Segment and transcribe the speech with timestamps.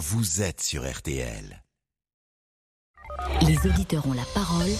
[0.00, 1.62] vous êtes sur RTL.
[3.46, 4.70] Les auditeurs ont la parole.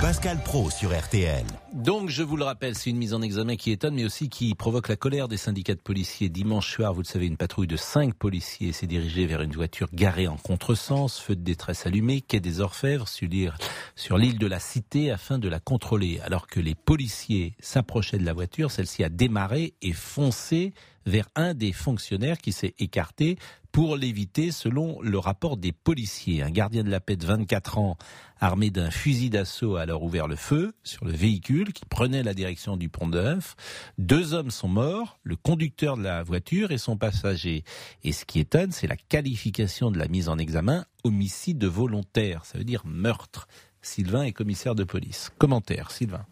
[0.00, 1.44] Pascal Pro sur RTL.
[1.72, 4.54] Donc, je vous le rappelle, c'est une mise en examen qui étonne, mais aussi qui
[4.54, 6.28] provoque la colère des syndicats de policiers.
[6.28, 9.88] Dimanche soir, vous le savez, une patrouille de cinq policiers s'est dirigée vers une voiture
[9.92, 15.10] garée en contresens, feu de détresse allumé, quai des Orfèvres, sur l'île de la Cité,
[15.10, 16.20] afin de la contrôler.
[16.20, 20.72] Alors que les policiers s'approchaient de la voiture, celle-ci a démarré et foncé
[21.08, 23.38] vers un des fonctionnaires qui s'est écarté
[23.72, 26.42] pour l'éviter selon le rapport des policiers.
[26.42, 27.96] Un gardien de la paix de 24 ans
[28.40, 32.34] armé d'un fusil d'assaut a alors ouvert le feu sur le véhicule qui prenait la
[32.34, 33.56] direction du pont neuf.
[33.98, 37.64] Deux hommes sont morts, le conducteur de la voiture et son passager.
[38.04, 42.58] Et ce qui étonne, c'est la qualification de la mise en examen homicide volontaire, ça
[42.58, 43.48] veut dire meurtre.
[43.80, 45.30] Sylvain est commissaire de police.
[45.38, 46.26] Commentaire, Sylvain.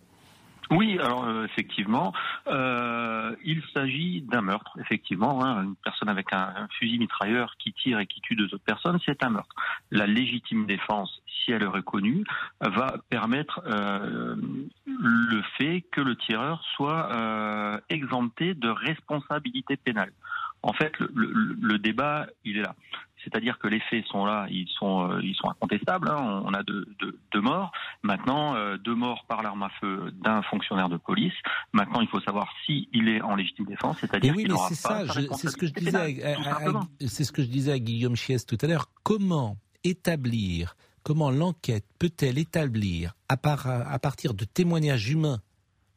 [0.70, 2.12] Oui, alors euh, effectivement,
[2.48, 4.76] euh, il s'agit d'un meurtre.
[4.80, 8.64] Effectivement, hein, une personne avec un, fusil mitrailleur qui tire et qui tue deux autres
[8.64, 9.54] personnes, c'est un meurtre.
[9.90, 12.24] La légitime défense, si elle est reconnue,
[12.60, 14.34] va permettre euh,
[14.86, 17.10] le fait que le tireur soit
[17.88, 20.12] exempté de responsabilité pénale.
[20.62, 21.08] En fait, le,
[21.60, 22.74] le débat, il est là
[23.26, 26.08] c'est-à-dire que les faits sont là, ils sont, euh, ils sont incontestables.
[26.08, 26.42] Hein.
[26.44, 26.86] On a deux,
[27.40, 27.72] morts.
[28.02, 31.34] Maintenant, euh, deux morts par l'arme à feu d'un fonctionnaire de police.
[31.72, 35.04] Maintenant, il faut savoir s'il il est en légitime défense, c'est-à-dire oui, qu'il n'aura pas
[35.36, 36.36] C'est ce que je disais.
[37.00, 38.90] C'est ce que je disais à Guillaume Chies tout à l'heure.
[39.02, 45.40] Comment établir, comment l'enquête peut-elle établir à, à, partir de témoignages humains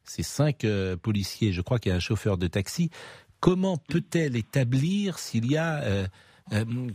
[0.04, 2.90] ces cinq euh, policiers, je crois qu'il y a un chauffeur de taxi.
[3.38, 6.08] Comment peut-elle établir s'il y a euh,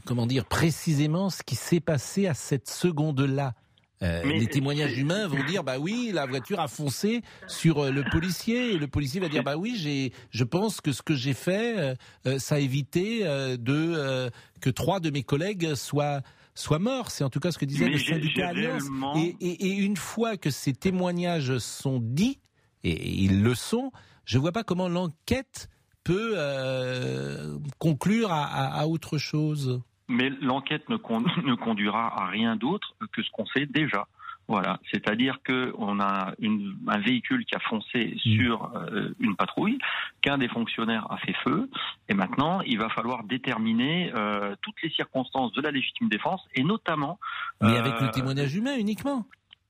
[0.05, 3.53] comment dire, précisément ce qui s'est passé à cette seconde-là.
[4.01, 8.03] Euh, les témoignages humains vont dire bah oui la voiture a foncé sur euh, le
[8.03, 11.33] policier et le policier va dire bah oui j'ai je pense que ce que j'ai
[11.33, 11.95] fait
[12.37, 16.21] ça a évité de que trois de mes collègues soient
[16.55, 18.83] soient morts c'est en tout cas ce que disait le syndicat Alliance
[19.15, 22.41] et, et, et, une fois que ces témoignages sont dits
[22.83, 23.93] et ils le sont
[24.25, 25.69] je vois pas comment l'enquête
[26.05, 29.81] peut euh, conclure à, autre chose.
[30.07, 30.95] Mais l'enquête ne,
[31.45, 34.07] ne, conduira à rien d'autre que ce qu'on sait déjà.
[34.47, 38.19] Voilà, c'est-à-dire qu'on a une, un véhicule qui a foncé mm.
[38.19, 39.79] sur euh, une patrouille,
[40.21, 41.67] qu'un des fonctionnaires a fait feu,
[42.09, 46.63] et maintenant il va falloir déterminer euh, toutes les circonstances de la légitime défense, et
[46.63, 47.19] notamment.
[47.59, 49.25] Mais avec le témoignage humain uniquement.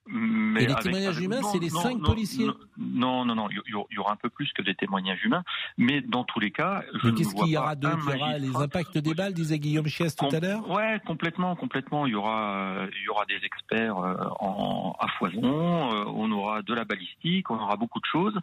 [0.08, 3.62] Mais et les témoignages humains, c'est les cinq policiers Non, non, non, il
[3.92, 5.44] y, aura un peu plus que des témoignages humains,
[5.78, 8.56] mais dans tous les cas, je qu'est-ce qu'il y aura d'autre Il y aura les
[8.56, 12.06] impacts des balles, disait Guillaume Chies tout à l'heure Ouais, complètement, complètement.
[12.06, 16.62] Il y aura, il y aura des experts euh, en, à foison, euh, on aura
[16.62, 18.38] de la balistique, on aura beaucoup de choses.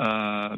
[0.00, 0.56] Euh,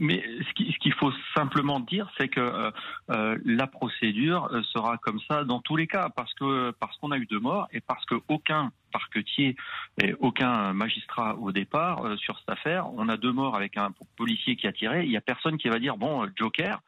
[0.00, 2.72] mais ce qu'il faut simplement dire, c'est que
[3.08, 7.26] la procédure sera comme ça dans tous les cas, parce que parce qu'on a eu
[7.26, 9.56] deux morts et parce qu'aucun parquetier
[10.02, 12.90] et aucun magistrat au départ euh, sur cette affaire.
[12.94, 15.04] On a deux morts avec un policier qui a tiré.
[15.04, 16.80] Il n'y a personne qui va dire bon, euh, Joker.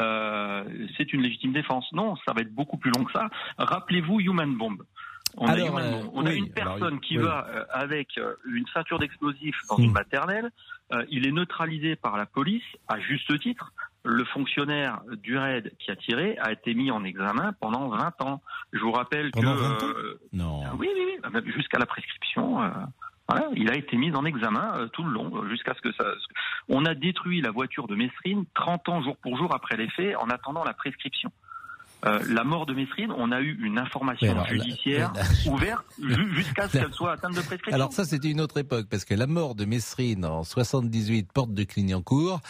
[0.00, 0.64] Euh,
[0.96, 1.86] c'est une légitime défense.
[1.92, 3.28] Non, ça va être beaucoup plus long que ça.
[3.58, 4.78] Rappelez-vous Human Bomb.
[5.36, 5.56] On a,
[6.14, 9.92] on a une personne qui va avec une ceinture d'explosifs dans une hmm.
[9.92, 10.50] maternelle.
[11.10, 13.70] il est neutralisé par la police à juste titre
[14.08, 18.40] le fonctionnaire du RAID qui a tiré a été mis en examen pendant 20 ans.
[18.72, 19.44] Je vous rappelle que...
[19.44, 20.62] Euh, non.
[20.78, 22.62] Oui, oui, oui, jusqu'à la prescription.
[22.62, 22.70] Euh,
[23.28, 26.04] voilà, il a été mis en examen euh, tout le long, jusqu'à ce que ça...
[26.70, 30.16] On a détruit la voiture de Mesrine 30 ans jour pour jour après les faits
[30.16, 31.30] en attendant la prescription.
[32.06, 35.12] Euh, la mort de Mesrine, on a eu une information judiciaire
[35.46, 37.72] ouverte jusqu'à ce qu'elle soit atteinte de prescription.
[37.74, 41.52] Alors ça, c'était une autre époque, parce que la mort de Mesrine en 78, porte
[41.52, 42.40] de Clignancourt,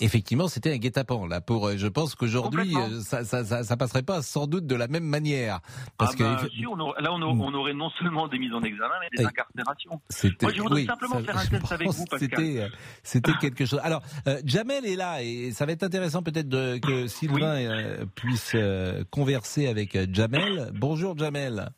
[0.00, 1.26] effectivement, c'était un guet-apens.
[1.28, 4.74] Là, pour, euh, je pense qu'aujourd'hui, euh, ça, ça, ça, passerait pas sans doute de
[4.74, 5.60] la même manière.
[5.96, 9.16] Parce ah bah, que là, on, on, aurait non seulement des mises en examen, mais
[9.16, 10.00] des incarcérations.
[10.42, 12.70] Moi, je voudrais simplement faire un test avec vous, Pascal.
[13.02, 13.80] C'était quelque chose.
[13.84, 14.02] Alors,
[14.44, 18.54] Jamel est là, et ça va être intéressant peut-être que Sylvain puisse
[18.87, 20.70] euh, converser avec euh, Jamel.
[20.74, 21.68] Bonjour Jamel.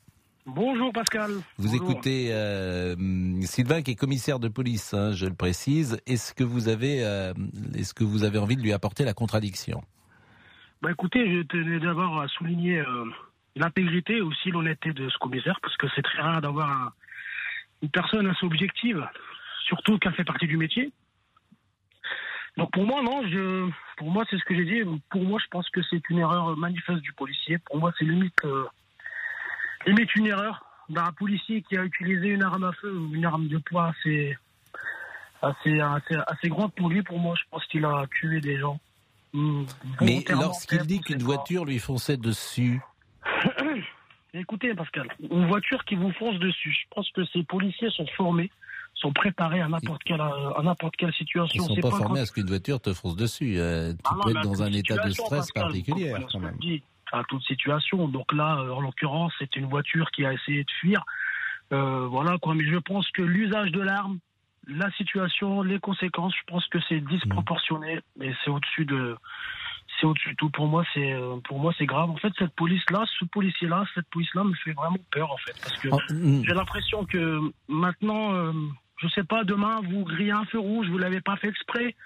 [0.46, 1.30] Bonjour Pascal.
[1.58, 2.96] Vous écoutez euh,
[3.42, 6.00] Sylvain qui est commissaire de police, hein, je le précise.
[6.06, 6.98] Est-ce que vous avez,
[7.74, 9.82] est-ce que vous avez envie de lui apporter la contradiction?
[10.82, 12.82] Bah écoutez, je tenais d'abord à souligner
[13.54, 16.94] l'intégrité et aussi l'honnêteté de ce commissaire parce que c'est très rare d'avoir
[17.82, 19.06] une personne assez objective,
[19.66, 20.90] surtout qu'elle fait partie du métier.
[22.56, 25.00] Donc pour moi, non, je, pour moi, c'est ce que j'ai dit.
[25.10, 27.58] Pour moi, je pense que c'est une erreur manifeste du policier.
[27.58, 28.64] Pour moi, c'est limite, euh,
[29.86, 33.48] limite une erreur d'un policier qui a utilisé une arme à feu ou une arme
[33.48, 34.36] de poing assez,
[35.42, 37.02] assez, assez, assez grande pour lui.
[37.02, 38.78] Pour moi, je pense qu'il a tué des gens.
[39.32, 39.64] Hmm,
[40.00, 42.80] Mais lorsqu'il dit qu'une voiture lui fonçait dessus,
[44.32, 48.50] Écoutez, Pascal, une voiture qui vous fonce dessus, je pense que ces policiers sont formés,
[49.00, 51.64] sont préparés à n'importe quelle, à n'importe quelle situation.
[51.64, 53.54] Ils sont pas, formés à ce qu'une voiture te fonce dessus.
[53.58, 56.56] Euh, tu ah peux être dans un état de stress particulier quand même.
[57.12, 58.08] à toute situation.
[58.08, 61.04] Donc là, euh, en l'occurrence, c'est une voiture qui a essayé de fuir.
[61.72, 62.54] Euh, voilà quoi.
[62.54, 64.18] Mais je pense que l'usage de l'arme,
[64.66, 69.16] la situation, les conséquences, je pense que c'est disproportionné et c'est au-dessus de
[69.98, 70.50] c'est au-dessus de tout.
[70.50, 72.10] Pour moi, c'est euh, pour moi c'est grave.
[72.10, 75.76] En fait, cette police-là, ce policier-là, cette police-là me fait vraiment peur en fait, parce
[75.78, 76.44] que oh, mm.
[76.44, 78.52] j'ai l'impression que maintenant, euh,
[79.00, 81.96] je sais pas, demain vous grillez un feu rouge, vous l'avez pas fait exprès,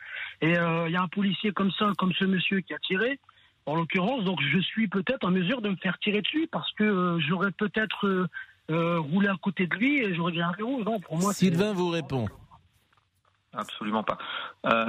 [0.40, 3.18] et il euh, y a un policier comme ça, comme ce monsieur qui a tiré.
[3.66, 7.18] En l'occurrence, donc je suis peut-être en mesure de me faire tirer dessus parce que
[7.26, 8.28] j'aurais peut-être
[8.68, 10.84] roulé à côté de lui et j'aurais grillé un feu rouge.
[10.84, 11.32] Non, pour moi.
[11.32, 12.28] Sylvain vous répond.
[13.54, 14.18] Absolument pas.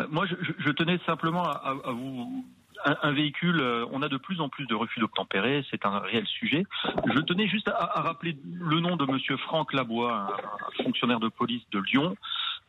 [0.09, 2.45] moi, je, je, tenais simplement à, à vous
[2.83, 6.25] un, véhicule, euh, on a de plus en plus de refus d'obtempérer, c'est un réel
[6.25, 6.65] sujet.
[7.13, 10.35] Je tenais juste à, rappeler le nom de Monsieur Franck Labois,
[10.83, 12.15] fonctionnaire de police de Lyon,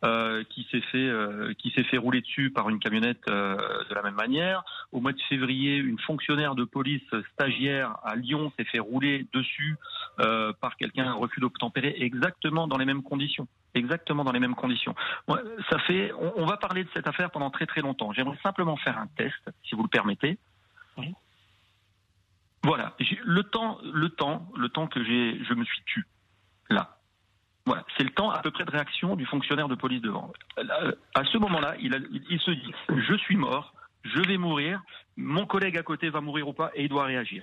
[0.05, 4.03] euh, qui s'est fait euh, qui s'est fait rouler dessus par une camionnette de la
[4.03, 4.63] même manière.
[4.93, 7.03] Au mois de février, une fonctionnaire de police
[7.33, 9.77] stagiaire à Lyon s'est fait rouler dessus
[10.17, 14.95] par quelqu'un refus d'obtempérer exactement dans les mêmes conditions exactement dans les mêmes conditions.
[15.29, 18.11] ça fait, on, va parler de cette affaire pendant très très longtemps.
[18.13, 20.39] J'aimerais simplement faire un test, si vous le permettez.
[22.63, 26.07] Voilà, le temps, le temps, le temps que j'ai, je me suis tu
[26.69, 26.96] là.
[27.67, 30.33] Voilà, c'est le temps à peu près de réaction du fonctionnaire de police devant.
[31.15, 31.93] À ce moment-là, il,
[32.41, 33.75] se dit je suis mort,
[34.05, 34.81] je vais mourir,
[35.17, 37.43] mon collègue à côté va mourir ou pas, et il doit réagir.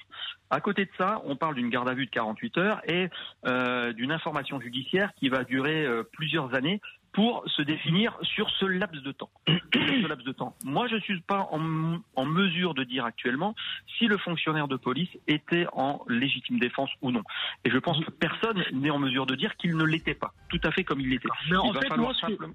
[0.49, 3.09] À côté de ça, on parle d'une garde à vue de 48 heures et
[3.45, 6.79] euh, d'une information judiciaire qui va durer euh, plusieurs années
[7.13, 9.29] pour se définir sur ce laps de temps.
[9.47, 10.55] ce laps de temps.
[10.63, 13.55] Moi, je ne suis pas en, en, mesure de dire actuellement
[13.97, 17.23] si le fonctionnaire de police était en légitime défense ou non.
[17.65, 20.61] Et je pense que personne n'est en mesure de dire qu'il ne l'était pas, tout
[20.63, 21.29] à fait comme il l'était.
[21.49, 22.53] Mais en fait, moi, simplement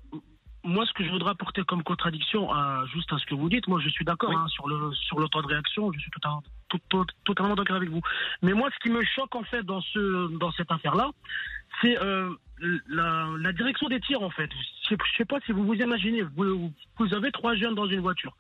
[0.64, 3.68] moi, ce que je voudrais apporter comme contradiction, à, juste à ce que vous dites,
[3.68, 5.92] moi, je suis d'accord hein, sur le sur le temps de réaction.
[5.92, 6.10] Je suis
[6.68, 8.02] tout, totalement d'accord avec vous.
[8.42, 11.10] Mais moi, ce qui me choque en fait dans ce dans cette affaire-là,
[11.80, 12.30] c'est euh,
[12.88, 14.50] la, la, direction des tirs en fait.
[14.88, 16.72] Je ne sais pas si vous vous imaginez, vous,
[17.12, 18.36] avez trois jeunes dans une voiture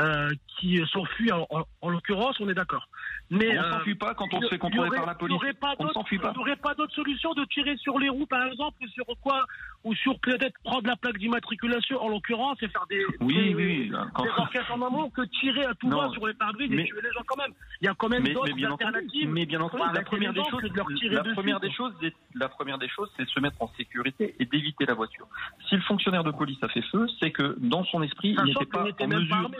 [0.00, 0.28] euh,
[0.58, 1.46] qui s'enfuient, en,
[1.80, 2.88] en, l'occurrence, on est d'accord.
[3.30, 5.38] Mais on ne s'enfuit pas quand on se fait contrôler par la police.
[5.78, 6.32] On s'enfuit pas.
[6.34, 9.06] Il n'y aurait pas d'autre solution de tirer sur les roues, par exemple, ou sur
[9.22, 9.46] quoi,
[9.84, 14.30] ou sur peut-être prendre la plaque d'immatriculation en l'occurrence et faire des, oui, oui, des
[14.36, 17.22] enquêtes en amont que tirer à tout va sur les pare-brises et tuer les gens
[17.26, 17.52] quand même.
[17.80, 19.30] Il y a quand même d'autres alternatives.
[19.30, 20.62] mais bien entendu, la première des choses,
[21.10, 21.92] la première des choses,
[22.34, 25.26] la première des choses, c'est de se mettre en sécurité et d'éviter la voiture.
[25.68, 28.66] Si le fonctionnaire de police a fait feu, c'est que dans son esprit, il n'était
[28.66, 29.50] pas en mesure.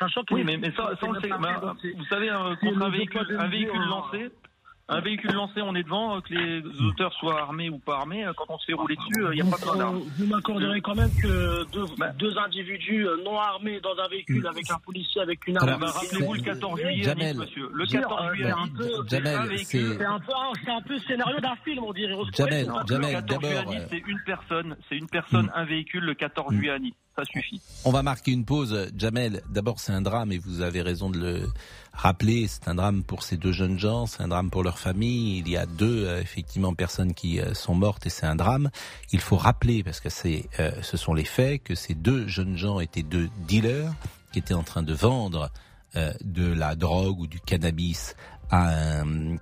[0.00, 0.06] Hein.
[0.06, 1.28] Sachant oui, mais, mais ça, ça on sait.
[1.28, 4.30] Bah, vous savez, contre un véhicule, un véhicule lancé,
[4.88, 8.24] un véhicule lancé, on est devant, euh, que les auteurs soient armés ou pas armés.
[8.24, 10.02] Euh, quand on se fait rouler dessus, il euh, n'y a pas besoin d'armes.
[10.16, 12.12] Vous m'accorderez quand même que deux, bah.
[12.16, 15.80] deux, individus non armés dans un véhicule avec un policier avec une arme.
[15.80, 17.68] Bah, rappelez-vous le 14 juillet, Nice, monsieur.
[17.72, 18.52] Le 14 juillet,
[19.64, 20.32] c'est un peu,
[20.64, 22.14] c'est un peu le scénario d'un film, on dirait.
[22.32, 23.74] Jamel, Jamel, d'abord.
[23.90, 26.04] C'est une personne, c'est une personne, un véhicule.
[26.04, 27.60] Le 14 juillet à Nice ça suffit.
[27.84, 28.90] On va marquer une pause.
[28.96, 31.46] Jamel, d'abord c'est un drame et vous avez raison de le
[31.96, 32.46] rappeler.
[32.46, 35.38] C'est un drame pour ces deux jeunes gens, c'est un drame pour leur famille.
[35.38, 38.70] Il y a deux euh, effectivement personnes qui euh, sont mortes et c'est un drame.
[39.12, 42.56] Il faut rappeler parce que c'est, euh, ce sont les faits que ces deux jeunes
[42.56, 43.92] gens étaient deux dealers
[44.32, 45.50] qui étaient en train de vendre
[46.22, 48.16] de la drogue ou du cannabis
[48.50, 49.36] un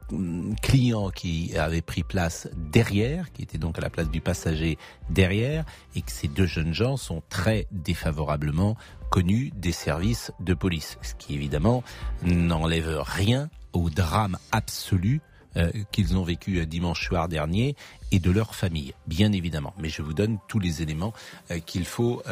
[0.62, 4.78] client qui avait pris place derrière, qui était donc à la place du passager
[5.10, 8.76] derrière, et que ces deux jeunes gens sont très défavorablement
[9.10, 11.84] connus des services de police, ce qui évidemment
[12.22, 15.20] n'enlève rien au drame absolu
[15.56, 17.76] euh, qu'ils ont vécu euh, dimanche soir dernier
[18.10, 19.72] et de leur famille, bien évidemment.
[19.78, 21.12] Mais je vous donne tous les éléments
[21.52, 22.22] euh, qu'il faut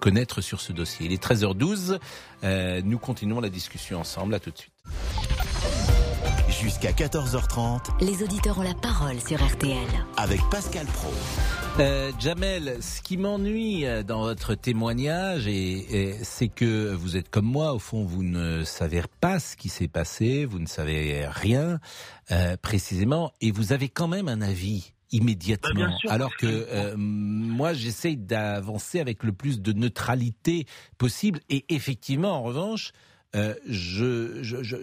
[0.00, 1.06] connaître sur ce dossier.
[1.06, 1.98] Il est 13h12.
[2.84, 4.34] nous continuons la discussion ensemble.
[4.34, 4.72] À tout de suite.
[6.60, 9.76] Jusqu'à 14h30, les auditeurs ont la parole sur RTL.
[10.16, 11.12] Avec Pascal Pro.
[11.80, 17.44] Euh, Jamel, ce qui m'ennuie euh, dans votre témoignage, et, c'est que vous êtes comme
[17.44, 21.78] moi, au fond, vous ne savez pas ce qui s'est passé, vous ne savez rien
[22.30, 25.94] euh, précisément, et vous avez quand même un avis immédiatement.
[26.04, 32.32] Bah, alors que euh, moi, j'essaye d'avancer avec le plus de neutralité possible, et effectivement,
[32.32, 32.92] en revanche,
[33.34, 34.76] euh, je, je, je,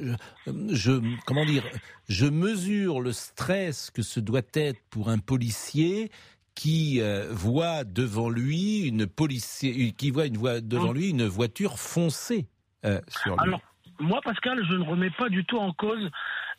[0.45, 0.91] je,
[1.25, 1.63] comment dire,
[2.07, 6.11] je mesure le stress que ce doit être pour un policier
[6.55, 11.79] qui euh, voit devant lui une policier, qui voit une voie devant lui une voiture
[11.79, 12.47] foncée
[12.85, 13.41] euh, sur lui.
[13.43, 13.61] Alors,
[13.99, 16.09] moi, Pascal, je ne remets pas du tout en cause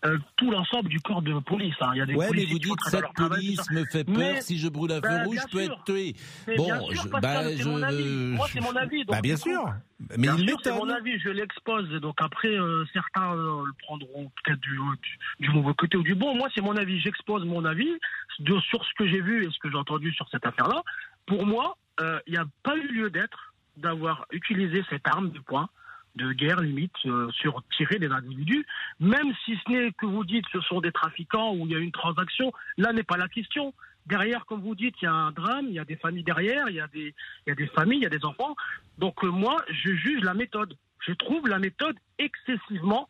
[0.07, 1.75] euh, tout l'ensemble du corps de police.
[1.81, 1.91] Hein.
[1.95, 4.15] Il y a des ouais, mais vous dites cette travail, police me fait peur.
[4.17, 5.73] Mais- si je brûle un feu Bah, rouge, je peux sûr.
[5.73, 6.15] être tué.
[6.47, 8.05] Mais Bon, bien sûr, je, bah, c'est je, mon avis.
[8.05, 9.05] Moi, c'est mon avis.
[9.05, 9.65] donc bah, bien du sûr.
[10.11, 11.89] Mais Bien il c'est mon avis, je l'expose.
[12.01, 14.77] Donc après, euh, certains euh, le prendront peut-être du,
[15.39, 16.35] du, du mauvais côté ou du bon.
[16.37, 17.01] Moi, c'est mon avis.
[17.01, 17.91] J'expose mon avis
[18.41, 20.83] de- sur ce que j'ai vu et ce que j'ai entendu sur cette affaire-là.
[21.27, 21.77] Pour moi,
[22.27, 25.69] il n'y a pas eu lieu d'être d'avoir utilisé cette arme de poing
[26.17, 28.67] de guerre limite euh, sur tirer des individus,
[29.01, 31.79] même si ce n'est que vous dites ce sont des trafiquants ou il y a
[31.79, 33.75] une transaction, là n'est pas la question.
[34.07, 36.69] Derrière, comme vous dites, il y a un drame, il y a des familles derrière,
[36.69, 37.15] il y a des,
[37.47, 38.55] il y a des familles, il y a des enfants.
[38.99, 40.77] Donc euh, moi, je juge la méthode.
[41.01, 43.09] Je trouve la méthode excessivement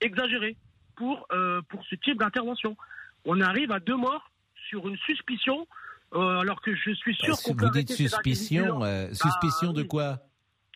[0.00, 0.56] exagérée
[0.96, 2.76] pour, euh, pour ce type d'intervention.
[3.24, 4.30] On arrive à deux morts
[4.68, 5.66] sur une suspicion,
[6.12, 8.80] alors que je suis sûr qu'on peut vous dites suspicion,
[9.12, 9.88] suspicion de oui.
[9.88, 10.20] quoi?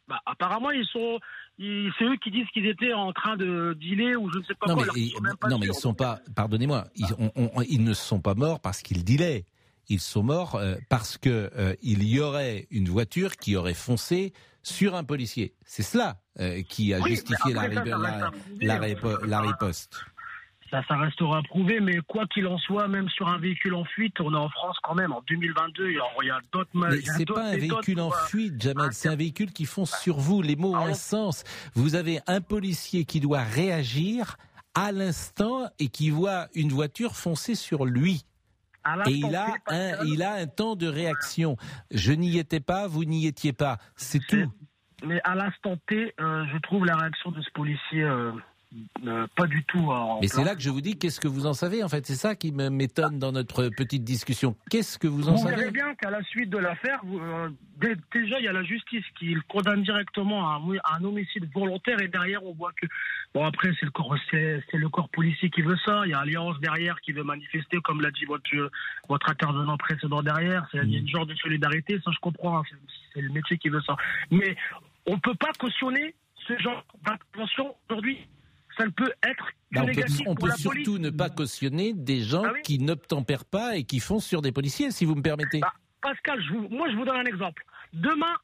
[0.09, 1.19] Bah, apparemment, ils sont,
[1.59, 4.67] c'est eux qui disent qu'ils étaient en train de dealer ou je ne sais pas
[4.69, 4.87] Non, quoi.
[4.95, 6.21] mais, ils, sont même pas non, mais ils sont pas.
[6.35, 9.45] Pardonnez-moi, ils, on- on- ils ne sont pas morts parce qu'ils dealaient.
[9.91, 14.33] Ils sont morts euh, parce que euh, il y aurait une voiture qui aurait foncé
[14.63, 15.55] sur un policier.
[15.65, 18.31] C'est cela euh, qui a Oui, justifié la, hein.
[19.27, 20.01] la riposte.
[20.71, 24.21] Ça, ça restera prouvé, mais quoi qu'il en soit, même sur un véhicule en fuite,
[24.21, 25.89] on est en France quand même en 2022.
[25.89, 26.69] Il y a, il y a d'autres.
[26.75, 28.87] Mais c'est pas un véhicule en fuite, Jamel.
[28.89, 30.43] un- C'est un véhicule qui fonce sur vous.
[30.43, 31.45] Les mots ont Ah un sens.
[31.75, 34.37] Vous avez un policier qui doit réagir
[34.75, 38.25] à l'instant et qui voit une voiture foncer sur lui.
[38.85, 41.57] à l'instant Et il a, un, il a un temps de réaction.
[41.91, 43.79] Je n'y étais pas, vous n'y étiez pas.
[43.97, 44.53] C'est C'est- tout.
[45.07, 48.33] Mais à l'instant T, euh, je trouve la réaction de ce policier euh,
[49.07, 50.21] euh, pas du tout en.
[50.21, 52.15] Mais c'est là que je vous dis, qu'est-ce que vous en savez En fait, c'est
[52.17, 54.57] ça qui m'étonne dans notre petite discussion.
[54.71, 57.49] Qu'est-ce que vous en Vous verrez savez bien qu'à la suite de l'affaire, euh,
[57.81, 61.05] dé- déjà il y a la justice qui le condamne directement à un, à un
[61.05, 62.87] homicide volontaire et derrière on voit que
[63.35, 66.03] bon après c'est le corps c'est le corps policier qui veut ça.
[66.05, 68.71] Il y a Alliance derrière qui veut manifester comme l'a dit votre
[69.09, 70.67] votre intervenant précédent derrière.
[70.73, 72.59] C'est il y a une genre de solidarité, ça je comprends.
[72.59, 72.77] hein, c'est-
[73.15, 73.97] c'est le métier qui veut ça.
[74.31, 74.57] Mais
[75.07, 76.15] on peut pas cautionner
[76.47, 78.19] ce genre d'intervention aujourd'hui.
[78.79, 80.99] Ça ne peut être que Bah, on peut, négatif on pour peut la surtout police.
[81.01, 82.61] ne pas cautionner des gens Ah oui.
[82.63, 85.61] qui n'obtempèrent pas et qui foncent sur des policiers, si vous me permettez.
[85.61, 87.65] Bah, Pascal, je vous- moi je vous donne un exemple.
[87.93, 88.35] Demain,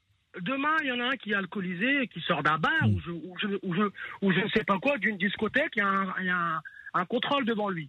[0.41, 2.95] demain, il y en a un qui est alcoolisé, et qui sort d'un bar Mm.
[2.95, 3.37] ou, je, ou,
[3.75, 3.83] je,
[4.23, 6.37] ou, je, ne sais pas quoi, d'une discothèque, il y a, un, il y a
[6.37, 6.63] un,
[6.95, 7.89] un contrôle devant lui.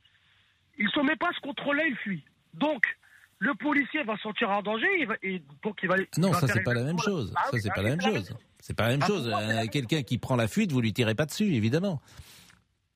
[0.77, 2.23] Il ne se met pas à se contrôler, il fuit.
[2.53, 2.83] Donc,
[3.39, 5.97] le policier va se sentir en danger il va, et donc il va.
[5.97, 7.33] il Non, va ça c'est pas la même chose.
[7.35, 8.37] Ah Ça oui, ah pas la même chose.
[8.59, 9.23] C'est pas la même Ah, chose.
[9.25, 12.01] c'est la Euh, même Quelqu'un qui prend la fuite, vous lui tirez pas dessus, évidemment.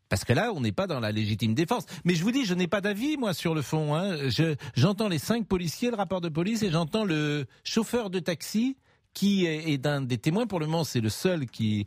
[0.09, 1.85] Parce que là, on n'est pas dans la légitime défense.
[2.03, 3.95] Mais je vous dis, je n'ai pas d'avis, moi, sur le fond.
[3.95, 4.17] Hein.
[4.29, 8.75] Je- J'entends les cinq policiers, le rapport de police, et j'entends le chauffeur de taxi
[9.13, 10.47] qui est, est d'un des témoins.
[10.47, 11.85] Pour le moment, c'est le seul qui,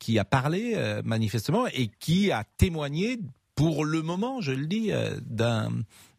[0.00, 3.18] qui a parlé, euh, manifestement, et qui a témoigné,
[3.54, 5.70] pour le moment, je le dis, euh, d'un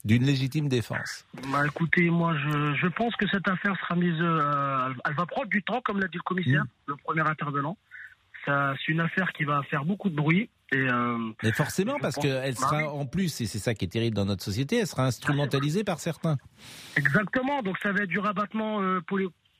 [0.03, 1.25] d'une légitime défense.
[1.51, 4.19] Bah, écoutez, moi je, je pense que cette affaire sera mise.
[4.19, 6.67] euh, elle- va prendre du temps, comme l'a dit le commissaire, Mm.
[6.87, 7.77] le premier intervenant.
[8.45, 10.49] C'est une affaire qui va faire beaucoup de bruit.
[10.73, 14.15] Et, euh, Mais forcément, parce qu'elle sera en plus, et c'est ça qui est terrible
[14.15, 16.37] dans notre société, elle sera instrumentalisée par certains.
[16.95, 19.01] Exactement, donc ça va être du rabattement euh,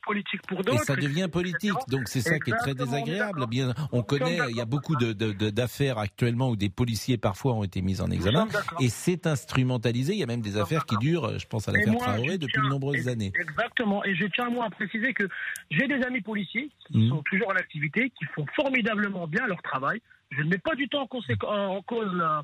[0.06, 0.82] politique pour d'autres.
[0.82, 3.46] Et ça devient politique, donc c'est ça qui est très désagréable.
[3.48, 7.18] Bien, on connaît, il y a beaucoup de- de- de- d'affaires actuellement où des policiers
[7.18, 8.48] parfois ont été mis en examen,
[8.80, 10.14] et c'est instrumentalisé.
[10.14, 12.64] Il y a même des affaires qui durent, je pense à l'affaire Traoré, depuis tiens-
[12.64, 13.32] de nombreuses années.
[13.40, 15.28] Exactement, et je tiens moi à préciser que
[15.70, 17.10] j'ai des amis policiers qui Mhm.
[17.10, 20.02] sont toujours en activité, qui font formidablement bien leur travail.
[20.32, 22.44] Je ne mets pas du tout en, conséqu- en en cause la,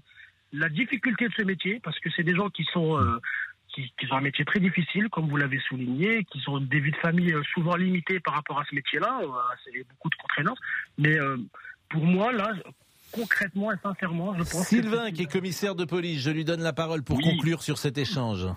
[0.53, 2.97] la difficulté de ce métier, parce que c'est des gens qui sont...
[2.97, 3.19] euh,
[3.77, 6.91] qui, qui ont un métier très difficile, comme vous l'avez souligné, qui ont des vies
[6.91, 9.19] de famille euh, souvent limitées par rapport à ce métier-là.
[9.21, 9.27] euh,
[9.63, 10.57] C'est beaucoup de contraignances.
[10.97, 11.37] Mais euh,
[11.89, 12.51] pour moi, là,
[13.11, 15.15] concrètement et sincèrement, je pense Sylvain, que...
[15.15, 17.23] qui est commissaire de police, je lui donne la parole pour Oui.
[17.23, 18.47] conclure sur cet échange.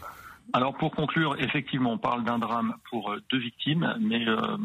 [0.54, 4.56] Alors pour conclure, effectivement, on parle d'un drame pour deux victimes, mais euh,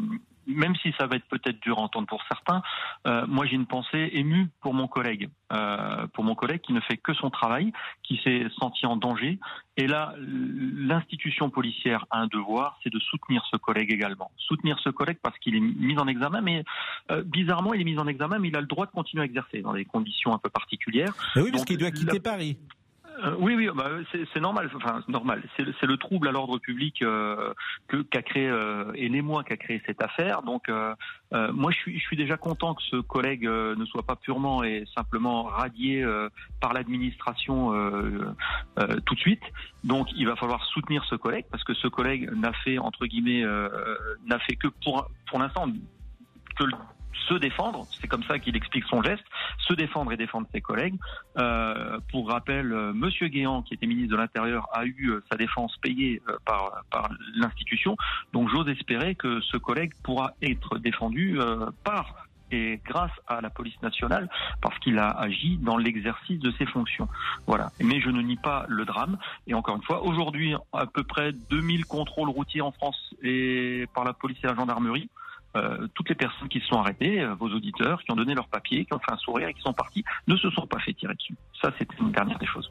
[0.46, 2.62] même si ça va être peut-être dur à entendre pour certains,
[3.06, 6.80] euh, moi j'ai une pensée émue pour mon collègue, euh, pour mon collègue qui ne
[6.80, 7.72] fait que son travail,
[8.02, 9.38] qui s'est senti en danger.
[9.76, 14.30] Et là, l'institution policière a un devoir, c'est de soutenir ce collègue également.
[14.38, 16.64] Soutenir ce collègue parce qu'il est mis en examen, mais
[17.10, 19.26] euh, bizarrement, il est mis en examen, mais il a le droit de continuer à
[19.26, 21.12] exercer dans des conditions un peu particulières.
[21.34, 22.56] Mais oui, parce qu'il doit quitter la- Paris.
[23.24, 24.70] Euh, oui, oui, bah, c'est normal.
[24.74, 25.42] Enfin, normal.
[25.56, 27.54] C'est le- trouble à l'ordre public euh,
[27.88, 30.42] que qu'a créé euh, et l'émoi qu'a créé cette affaire.
[30.42, 30.94] Donc, euh,
[31.32, 34.62] euh, moi, je suis, je suis déjà content que ce collègue ne soit pas purement
[34.62, 36.04] et simplement radié
[36.60, 37.72] par l'administration
[39.06, 39.42] tout de suite.
[39.84, 43.44] Donc, il va falloir soutenir ce collègue parce que ce collègue n'a fait entre guillemets
[44.26, 45.66] n'a fait que pour pour l'instant
[46.58, 46.72] que le
[47.28, 49.24] se défendre, c'est comme ça qu'il explique son geste,
[49.58, 50.94] se défendre et défendre ses collègues.
[51.38, 55.36] Euh, pour rappel, euh, Monsieur Guéant, qui était ministre de l'Intérieur, a eu euh, sa
[55.36, 57.96] défense payée par, par l'institution.
[58.32, 61.38] Donc j'ose espérer que ce collègue pourra être défendu
[61.84, 64.28] par et grâce à la police nationale
[64.60, 67.08] parce qu'il a agi dans l'exercice de ses fonctions.
[67.46, 67.72] Voilà.
[67.80, 69.18] Mais je ne nie pas le drame.
[69.46, 74.04] Et encore une fois, aujourd'hui, à peu près 2000 contrôles routiers en France et par
[74.04, 75.08] la police et la gendarmerie.
[75.56, 78.48] Euh, toutes les personnes qui se sont arrêtées, euh, vos auditeurs, qui ont donné leur
[78.48, 80.92] papier, qui ont fait un sourire et qui sont partis, ne se sont pas fait
[80.92, 81.34] tirer dessus.
[81.60, 82.70] Ça, c'est une dernière des choses.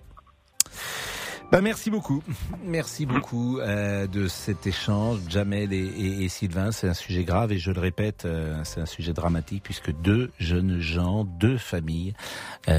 [1.51, 2.23] Bah merci beaucoup,
[2.63, 6.71] merci beaucoup euh, de cet échange, Jamel et, Sylvain.
[6.71, 8.27] C'est un sujet grave et je le répète,
[8.63, 12.13] c'est un sujet dramatique puisque deux jeunes gens, deux familles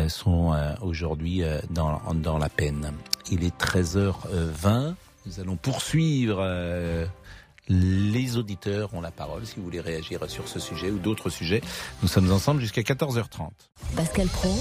[0.09, 2.93] sont aujourd'hui dans, dans la peine.
[3.31, 4.95] Il est 13h20.
[5.27, 6.45] Nous allons poursuivre.
[7.69, 11.63] Les auditeurs ont la parole si vous voulez réagir sur ce sujet ou d'autres sujets.
[12.03, 13.51] Nous sommes ensemble jusqu'à 14h30.
[13.95, 14.59] Pascal Pro.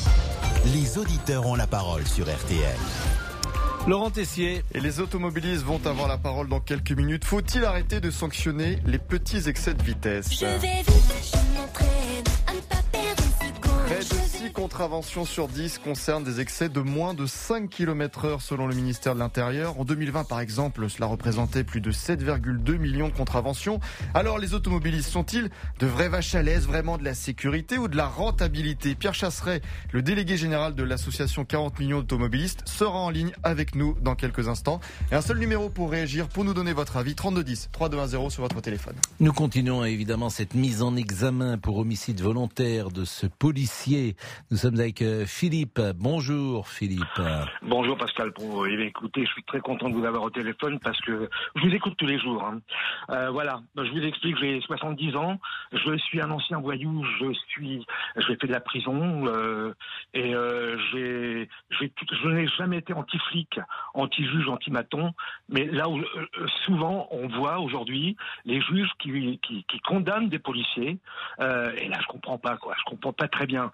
[0.74, 2.78] Les auditeurs ont la parole sur RTL.
[3.88, 4.64] Laurent Tessier.
[4.74, 7.24] Et les automobilistes vont avoir la parole dans quelques minutes.
[7.26, 10.34] Faut-il arrêter de sanctionner les petits excès de vitesse?
[10.34, 11.35] Je vais vite,
[14.46, 18.76] 6 contraventions sur 10 concernent des excès de moins de 5 km heure selon le
[18.76, 19.80] ministère de l'Intérieur.
[19.80, 23.80] En 2020, par exemple, cela représentait plus de 7,2 millions de contraventions.
[24.14, 25.50] Alors, les automobilistes sont-ils
[25.80, 28.94] de vraies vaches à l'aise, vraiment de la sécurité ou de la rentabilité?
[28.94, 29.62] Pierre Chasseret,
[29.92, 34.48] le délégué général de l'association 40 millions d'automobilistes, sera en ligne avec nous dans quelques
[34.48, 34.80] instants.
[35.12, 38.62] Et un seul numéro pour réagir, pour nous donner votre avis, 3210 3210 sur votre
[38.62, 38.96] téléphone.
[39.20, 44.16] Nous continuons évidemment cette mise en examen pour homicide volontaire de ce policier.
[44.52, 45.80] Nous sommes avec euh, Philippe.
[45.96, 47.22] Bonjour Philippe.
[47.62, 48.66] Bonjour Pascal Pro.
[48.66, 51.74] Eh écoutez, je suis très content de vous avoir au téléphone parce que je vous
[51.74, 52.44] écoute tous les jours.
[52.44, 52.62] Hein.
[53.10, 55.40] Euh, voilà, je vous explique, j'ai 70 ans,
[55.72, 57.86] je suis un ancien voyou, je suis,
[58.18, 59.74] j'ai fait de la prison euh,
[60.14, 60.34] et
[60.92, 63.60] j'ai, je n'ai jamais été anti-flic,
[63.94, 65.14] anti-juge, anti-maton,
[65.50, 66.02] mais là où
[66.66, 69.40] souvent on voit aujourd'hui les juges qui
[69.84, 71.00] condamnent des policiers
[71.40, 73.72] et là je comprends pas quoi, je comprends pas très bien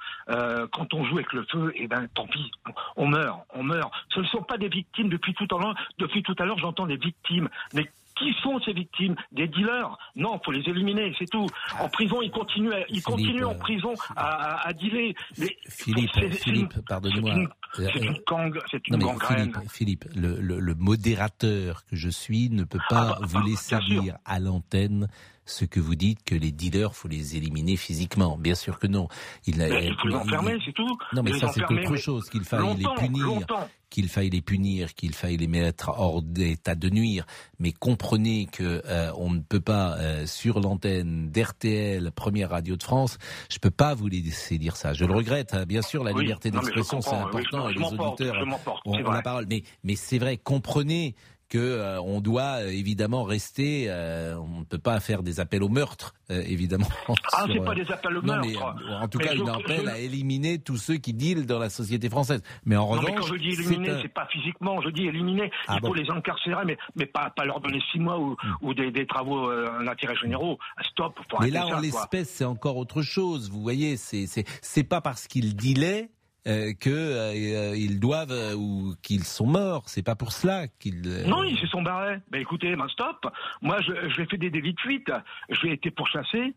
[0.72, 2.52] quand on joue avec le feu, et eh ben tant pis,
[2.96, 3.92] on meurt, on meurt.
[4.14, 5.76] Ce ne sont pas des victimes depuis tout à l'heure.
[5.98, 7.90] Depuis tout à l'heure, j'entends des victimes, mais
[8.22, 9.16] qui sont ces victimes?
[9.32, 9.98] Des dealers?
[10.16, 11.48] Non, faut les éliminer, c'est tout.
[11.80, 15.16] En prison, ils continuent, ils continuent en prison à, à, dealer.
[15.38, 17.48] Mais Philippe, Philippe, pardonnez-moi.
[17.74, 22.66] C'est une, gang, c'est une Philippe, Philippe le, le, le, modérateur que je suis ne
[22.66, 25.08] peut pas ah bah, vous ah, laisser dire à l'antenne
[25.52, 28.38] ce que vous dites que les dealers, faut les éliminer physiquement.
[28.38, 29.08] Bien sûr que non.
[29.46, 30.98] Il, il faut les enfermer, c'est tout.
[31.14, 32.30] Non, mais ça c'est autre chose.
[32.30, 33.46] Qu'il faille les punir,
[33.90, 37.26] qu'il faille les punir, qu'il faille les mettre hors d'état de nuire.
[37.60, 42.84] Mais comprenez que euh, on ne peut pas euh, sur l'antenne d'RTL, première radio de
[42.84, 43.18] France,
[43.50, 44.94] je peux pas vous laisser dire ça.
[44.94, 45.54] Je le regrette.
[45.54, 45.66] Hein.
[45.66, 48.36] Bien sûr, la liberté d'expression c'est important et les auditeurs
[48.86, 49.46] ont, la parole.
[49.50, 50.38] Mais mais c'est vrai.
[50.38, 51.16] Comprenez
[51.52, 53.88] que euh, on doit euh, évidemment rester.
[53.90, 56.88] Euh, on ne peut pas faire des appels au meurtre, évidemment.
[57.34, 58.48] Ah, c'est pas des appels au meurtre.
[58.48, 62.10] Mais, en tout cas, une appel à éliminer tous ceux qui dealent dans la société
[62.10, 62.42] française.
[62.66, 64.82] Mais en revanche, mais quand je dis éliminer, c'est pas physiquement.
[64.82, 65.52] Je dis éliminer.
[65.68, 68.74] Ah il faut les incarcérer, mais mais pas pas leur donner six mois ou, ou
[68.74, 69.52] des, des, travaux
[69.84, 70.58] d'intérêt généraux.
[70.90, 71.20] Stop.
[71.42, 73.52] mais là, en l'espèce, c'est encore autre chose.
[73.52, 76.10] Vous voyez, c'est c'est c'est pas parce qu'ils dealaient
[76.48, 79.84] euh, qu'ils euh, doivent euh, ou qu'ils sont morts.
[79.86, 81.24] C'est pas pour cela qu'ils.
[81.28, 82.18] Non, ils se sont barrés.
[82.32, 83.28] Ben écoutez, ben stop.
[83.62, 85.12] Moi, je, je fait des délits de fuite.
[85.50, 86.56] Je vais été pourchassé.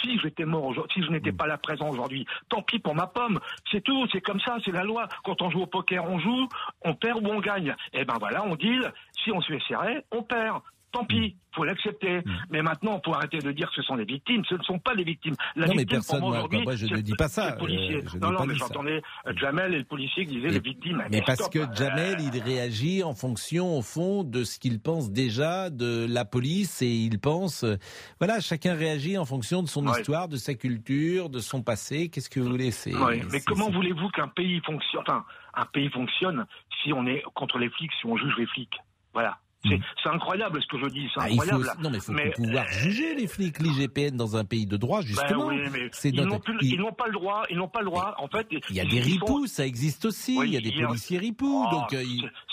[0.00, 1.36] Si j'étais mort aujourd'hui, si je n'étais mm.
[1.36, 3.40] pas là présent aujourd'hui, tant pis pour ma pomme.
[3.72, 5.08] C'est tout, c'est comme ça, c'est la loi.
[5.24, 6.48] Quand on joue au poker, on joue,
[6.82, 7.74] on perd ou on gagne.
[7.92, 8.78] Et eh ben voilà, on dit,
[9.24, 10.60] si on se fait serrer, on perd
[10.92, 12.18] tant pis, faut l'accepter.
[12.18, 12.32] Mm.
[12.50, 14.44] Mais maintenant, faut arrêter de dire que ce sont des victimes.
[14.48, 15.34] Ce ne sont pas des victimes.
[15.56, 17.56] La non, mais personne, moi, moi, je ne dis pas ça.
[17.60, 21.02] Euh, non, non, mais j'entendais euh, Jamel et le policier qui disaient les victimes.
[21.10, 25.70] Mais, parce que Jamel, il réagit en fonction, au fond, de ce qu'il pense déjà
[25.70, 27.76] de la police et il pense, euh,
[28.18, 32.08] voilà, chacun réagit en fonction de son histoire, de sa culture, de son passé.
[32.08, 32.92] Qu'est-ce que vous voulez C'est.
[33.32, 35.24] mais comment voulez-vous qu'un pays fonctionne, enfin,
[35.54, 36.46] un pays fonctionne
[36.82, 38.78] si on est contre les flics, si on juge les flics?
[39.12, 39.38] Voilà.
[39.64, 39.74] Mm.
[40.02, 41.66] C'est incroyable ce que je dis, c'est ah, incroyable.
[41.82, 45.06] non, mais il faut pouvoir juger les flics, l'IGPN dans un pays de droit, ben
[45.06, 45.50] justement.
[45.50, 48.14] ils n'ont pas le droit, ils n'ont pas le droit.
[48.18, 50.38] En fait, il y a des ripoux, ça existe aussi.
[50.44, 52.04] il y a des policiers ripoux, oh, donc euh,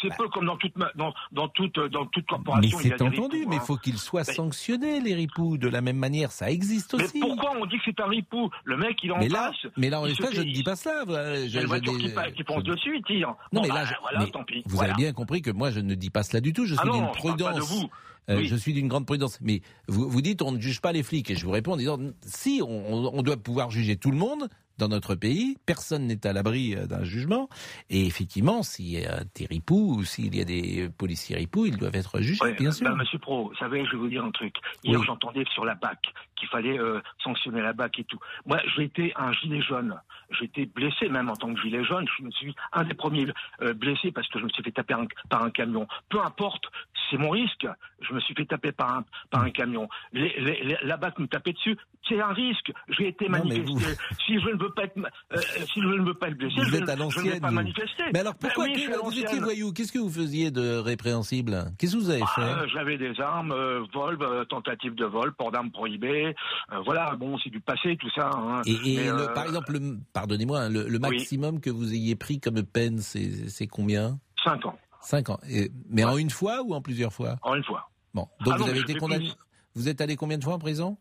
[0.01, 2.77] c'est peu comme dans toute dans, dans toute dans toute corporation.
[2.83, 3.63] Mais c'est entendu, mais il hein.
[3.65, 7.19] faut qu'ils soient sanctionnés les ripoux de la même manière, ça existe aussi.
[7.19, 8.49] Mais pourquoi on dit que c'est un ripou?
[8.63, 11.03] Le mec, il en mais là, Mais là, en effet, je ne dis pas ça.
[11.07, 13.35] Je, qui, pense dessus, il tire.
[13.51, 13.85] Non, mais là,
[14.17, 14.63] bah, tant pis.
[14.65, 16.65] Vous avez bien compris que moi, je ne dis pas cela du tout.
[16.65, 17.85] Je suis Non, d'une prudence.
[18.29, 18.47] Euh, Oui.
[18.47, 19.37] Je suis d'une grande prudence.
[19.41, 21.29] Mais vous, vous dites on ne juge pas les flics.
[21.29, 24.49] Et je vous réponds en disant si, on, on doit pouvoir juger tout le monde
[24.77, 25.57] dans notre pays.
[25.65, 27.49] Personne n'est à l'abri euh, d'un jugement.
[27.89, 31.77] Et effectivement, s'il y a des ripoux ou s'il y a des policiers ripoux, ils
[31.77, 32.87] doivent être jugés, Ouais, bien sûr.
[32.89, 34.55] bah, Monsieur Pro, vous savez, je vais vous dire un truc.
[34.83, 35.05] Hier, Oui.
[35.05, 35.99] j'entendais sur la BAC
[36.35, 38.19] qu'il fallait euh, sanctionner la BAC et tout.
[38.45, 39.99] Moi, j'ai été un gilet jaune.
[40.37, 42.05] J'ai été blessé même en tant que gilet jaune.
[42.17, 43.27] Je me suis un des premiers
[43.61, 45.87] euh, blessés parce que je me suis fait taper un- par un camion.
[46.09, 46.65] Peu importe,
[47.09, 47.67] c'est mon risque.
[48.01, 49.87] Je me suis fait taper par un, par un camion.
[50.11, 51.77] Les, les- les- la BAC me tapait dessus.
[52.07, 52.71] C'est un risque.
[52.97, 53.97] J'ai été Non, manifesté.
[54.25, 55.37] Si je ne veux pas être, euh,
[55.73, 57.47] si je ne veux pas être blessé, Vous je, êtes à je ne vais pas
[57.49, 57.53] vous.
[57.55, 58.03] manifester.
[58.13, 59.43] Mais alors Ben pourquoi oui, je suis à vous étiez l'ancienne.
[59.43, 61.65] voyou Qu'est-ce que vous faisiez de répréhensible?
[61.79, 62.41] Qu'est-ce que vous avez fait?
[62.41, 66.35] Ah, J'avais des armes, euh, vol, euh, tentative de vol, port d'armes prohibées.
[66.71, 68.29] Euh, voilà, bon, c'est du passé, tout ça.
[68.35, 68.61] hein.
[68.67, 71.91] Et, et Mais, le- euh, par exemple, le- pardonnez-moi, hein, le, le maximum que vous
[71.93, 74.19] ayez pris comme peine, c'est combien?
[74.43, 75.39] Cinq ans, Cinq ans.
[75.49, 77.37] Et- mais en une fois ou en plusieurs fois?
[77.41, 77.89] En une fois.
[78.13, 79.25] Bon, donc Ah non, vous avez été condamné.
[79.25, 79.35] plus.
[79.73, 80.97] Vous êtes allé combien de fois en prison?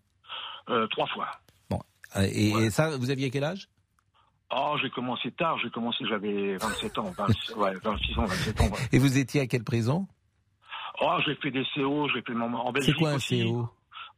[0.70, 1.29] Euh, trois fois.
[2.16, 2.66] Euh, et, Ouais.
[2.66, 3.68] et ça, vous aviez quel âge?
[4.55, 8.64] Oh, j'ai commencé tard, j'ai commencé, j'avais 27 ans, 26, ouais, 26 ans, 27 ans.
[8.66, 8.70] ouais.
[8.92, 10.07] Et vous étiez à quelle prison?
[11.00, 13.42] Oh, j'ai fait des CO, j'ai fait mon, en C'est Belgique quoi un aussi.
[13.42, 13.68] CO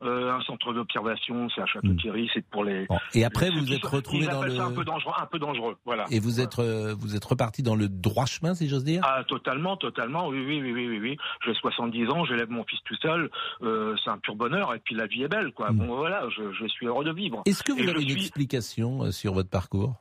[0.03, 2.85] Euh, un centre d'observation, c'est à Château-Thierry, c'est pour les...
[2.87, 4.55] Bon, Et après, ceux vous êtes retrouvé dans le.
[4.55, 6.05] ça un peu dangereux, un peu dangereux, voilà.
[6.11, 9.01] Et vous êtes, euh, vous êtes reparti dans le droit chemin, si j'ose dire?
[9.07, 11.17] Ah, totalement, totalement, oui, oui, oui, oui, oui, oui.
[11.47, 13.31] J'ai 70 ans, j'élève mon fils tout seul,
[13.63, 15.73] euh, c'est un pur bonheur, et puis la vie est belle, quoi.
[15.73, 15.79] Mm.
[15.79, 17.43] Bon, voilà, je, je suis heureux de vivre.
[17.47, 19.95] Est-ce que vous Et avez une suis- explication sur votre parcours?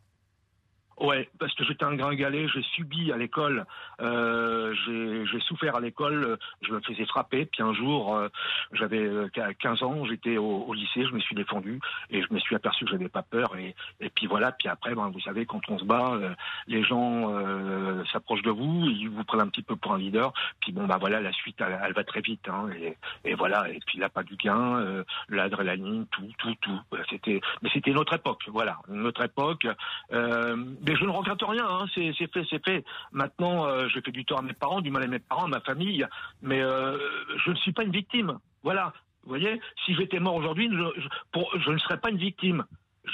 [0.97, 3.65] Ouais, parce que j'étais un gringalet, j'ai subi à l'école,
[4.01, 8.29] euh, j'ai souffert à l'école, euh, je me faisais frapper, puis un jour, euh,
[8.71, 9.27] j'avais euh,
[9.59, 12.85] 15 ans, j'étais au, au lycée, je me suis défendu, et je me suis aperçu
[12.85, 15.77] que j'avais pas peur, et, et puis voilà, puis après, ben, vous savez, quand on
[15.77, 16.33] se bat, euh,
[16.67, 20.31] les gens euh, s'approchent de vous, ils vous prennent un petit peu pour un leader,
[20.61, 22.95] puis bon, bah voilà, la suite, elle, elle va très vite, hein, et,
[23.29, 26.79] et voilà, et puis là, pas du gain, euh, l'adrénaline, tout, tout, tout,
[27.09, 29.67] c'était, mais c'était une autre époque, voilà, une autre époque,
[30.13, 30.55] euh,
[30.85, 32.85] mais je ne regrette rien, hein, c'est fait, c'est fait.
[33.11, 35.47] Maintenant, euh, je fais du tort à mes parents, du mal à mes parents, à
[35.47, 36.05] ma famille,
[36.41, 36.97] mais euh,
[37.43, 38.37] je ne suis pas une victime.
[38.63, 38.93] Voilà,
[39.23, 42.65] vous voyez, si j'étais mort aujourd'hui, je ne serais pas une victime.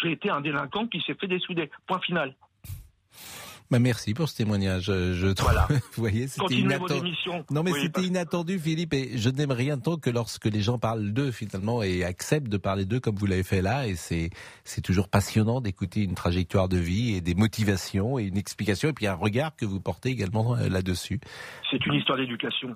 [0.01, 1.69] J'ai été un délinquant qui s'est fait dessouder.
[1.87, 2.35] Point final.
[3.71, 4.89] Bah, Merci pour ce témoignage.
[4.89, 5.67] euh, Je trouve, Voilà.
[5.69, 7.13] vous voyez, c'était inattendu.
[7.49, 10.61] Non mais Oui, c'était parce- inattendu Philippe et je n'aime rien tant que lorsque les
[10.61, 13.95] gens parlent d'eux finalement et acceptent de parler d'eux comme vous l'avez fait là et
[13.95, 14.29] c'est
[14.65, 18.93] c'est toujours passionnant d'écouter une trajectoire de vie et des motivations et une explication et
[18.93, 21.19] puis un regard que vous portez également euh, là-dessus.
[21.71, 22.75] C'est une histoire d'éducation.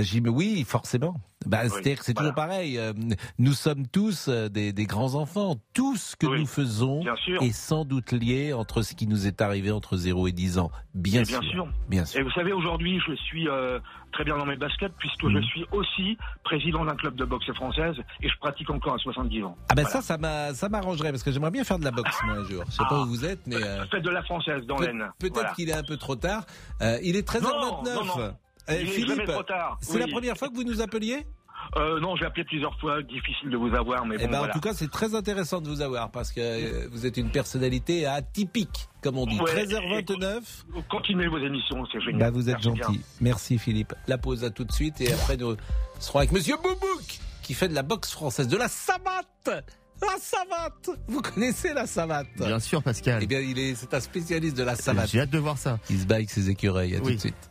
[0.00, 1.20] J'y- mais oui, forcément.
[1.44, 2.30] Bah, Oui, C'est-à-dire que c'est voilà.
[2.30, 2.78] toujours pareil.
[2.78, 2.92] euh,
[3.38, 5.56] nous sommes tous euh, des, des grands enfants.
[5.74, 7.02] Tout ce que Oui, nous faisons
[7.40, 10.70] est sans doute lié entre ce qui nous est arrivé entre 0 et 10 ans.
[10.94, 11.66] Bien, Et bien sûr.
[11.88, 12.20] Bien sûr.
[12.20, 13.80] Et vous savez, aujourd'hui, je suis euh,
[14.12, 15.40] très bien dans mes baskets puisque Mhm.
[15.40, 19.42] je suis aussi président d'un club de boxe française et je pratique encore à 70
[19.42, 19.56] ans.
[19.68, 19.90] Ah ben Voilà.
[20.00, 22.44] ça, ça m'a- ça m'arrangerait parce que j'aimerais bien faire de la boxe moi un
[22.48, 22.62] jour.
[22.68, 23.00] Je sais pas Ah.
[23.02, 25.10] où vous êtes, mais euh, Faites de la française dans peut- l'Aisne.
[25.18, 25.50] peut-être Voilà.
[25.54, 26.44] qu'il est un peu trop tard.
[26.82, 27.94] Euh, il est 13h29.
[27.96, 28.34] Non, non, non.
[28.70, 29.78] Euh, Il est Philippe, jamais trop tard.
[29.80, 30.00] c'est Oui.
[30.00, 31.26] la première fois que vous nous appeliez?
[31.76, 34.48] Euh, non, j'ai appelé plusieurs fois, difficile de vous avoir, mais Eh ben, voilà.
[34.50, 37.30] En tout cas, c'est très intéressant de vous avoir parce que euh, vous êtes une
[37.30, 39.38] personnalité atypique, comme on dit.
[39.40, 40.40] Ouais, 13h29.
[40.90, 42.18] Continuez vos émissions, c'est génial.
[42.18, 42.98] Bah, vous êtes Merci gentil.
[42.98, 43.00] bien.
[43.20, 43.94] Merci Philippe.
[44.08, 45.56] La pause à tout de suite et après nous
[46.00, 49.26] serons avec Monsieur Boubouk qui fait de la boxe française, de la savate.
[49.46, 52.26] La savate Vous connaissez la savate?
[52.36, 53.20] Bien sûr, Pascal.
[53.22, 55.08] Eh bien, il est, c'est un spécialiste de la savate.
[55.10, 55.78] J'ai hâte de voir ça.
[55.90, 56.96] Il se bat avec ses écureuils.
[56.96, 57.50] À tout de suite.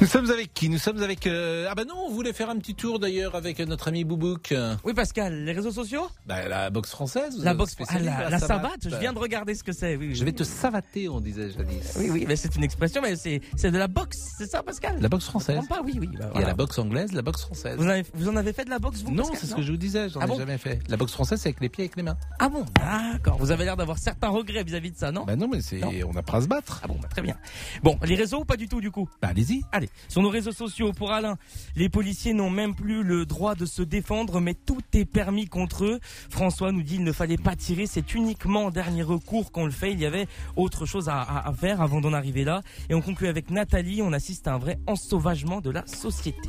[0.00, 0.68] Nous sommes avec qui?
[0.68, 1.26] Nous sommes avec.
[1.26, 4.54] euh, Ah bah non, on voulait faire un petit tour d'ailleurs avec notre ami Boubouk.
[4.84, 6.06] Oui, Pascal, les réseaux sociaux?
[6.24, 7.34] Bah, la boxe française.
[7.42, 9.96] La êtes boxe, ah, la, de la savate, je viens de regarder ce que c'est.
[9.96, 10.36] Oui, oui, Je vais oui.
[10.36, 11.94] te savater, on disait jadis.
[11.98, 14.98] Oui, oui, mais c'est une expression, mais c'est c'est de la boxe, c'est ça, Pascal?
[15.00, 15.66] La boxe française.
[15.68, 16.08] pas, oui, oui.
[16.16, 17.76] bah, Il y a la boxe anglaise, la boxe française.
[17.76, 19.62] Vous, avez- vous en avez fait de la boxe, vous Non, Pascal, c'est ce que
[19.62, 20.38] je vous disais, j'en Ah ai bon?
[20.38, 20.78] jamais fait.
[20.88, 22.16] La boxe française, c'est avec les pieds et avec les mains.
[22.38, 22.64] Ah bon?
[22.76, 23.36] D'accord.
[23.38, 25.24] Vous avez l'air d'avoir certains regrets vis-à-vis de ça, non?
[25.24, 25.90] Bah non, mais c'est, Non.
[26.08, 26.80] on n'a pas à se battre.
[26.84, 27.36] Ah bon, bah, très bien.
[27.82, 29.08] Bon, les réseaux, pas du tout, du coup?
[29.20, 29.62] Bah allez-y.
[29.72, 31.36] Allez, sur nos réseaux sociaux, pour Alain,
[31.76, 35.84] les policiers n'ont même plus le droit de se défendre, mais tout est permis contre
[35.84, 36.00] eux.
[36.30, 39.70] François nous dit il ne fallait pas tirer, c'est uniquement en dernier recours qu'on le
[39.70, 39.92] fait.
[39.92, 42.62] Il y avait autre chose à, à- à faire avant d'en arriver là.
[42.88, 46.48] Et on conclut avec Nathalie, on assiste à un vrai ensauvagement de la société.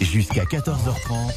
[0.00, 1.32] Jusqu'à 14h30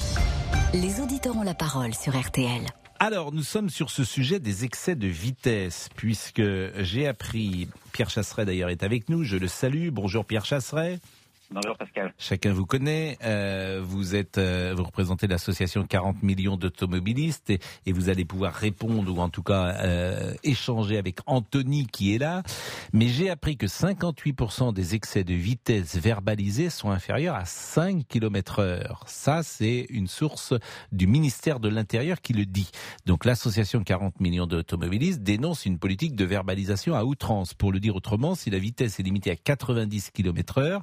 [0.74, 2.62] Les auditeurs ont la parole sur RTL.
[3.08, 6.42] Alors, nous sommes sur ce sujet des excès de vitesse, puisque
[6.80, 9.90] j'ai appris, Pierre Chasseret d'ailleurs est avec nous, je le salue.
[9.92, 10.98] Bonjour Pierre Chasseret.
[11.52, 12.12] Bonjour Pascal.
[12.18, 13.18] Chacun vous connaît.
[13.24, 17.60] Euh, vous êtes, euh, vous représentez l'association 40 millions d'automobilistes et,
[17.92, 22.42] vous allez pouvoir répondre ou en tout cas euh, échanger avec Anthony qui est là.
[22.94, 28.60] Mais j'ai appris que 58% des excès de vitesse verbalisés sont inférieurs à 5 km
[28.60, 29.04] heure.
[29.06, 30.54] Ça, c'est une source
[30.92, 32.72] du ministère de l'Intérieur qui le dit.
[33.06, 37.54] Donc l'association 40 millions d'automobilistes dénonce une politique de verbalisation à outrance.
[37.54, 40.82] Pour le dire autrement, si la vitesse est limitée à 90 km heure,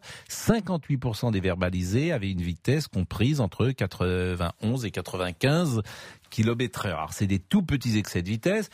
[0.53, 5.83] 58% des verbalisés avaient une vitesse comprise entre 91 et 95
[6.31, 6.99] km heure.
[6.99, 8.69] Alors c'est des tout petits excès de vitesse.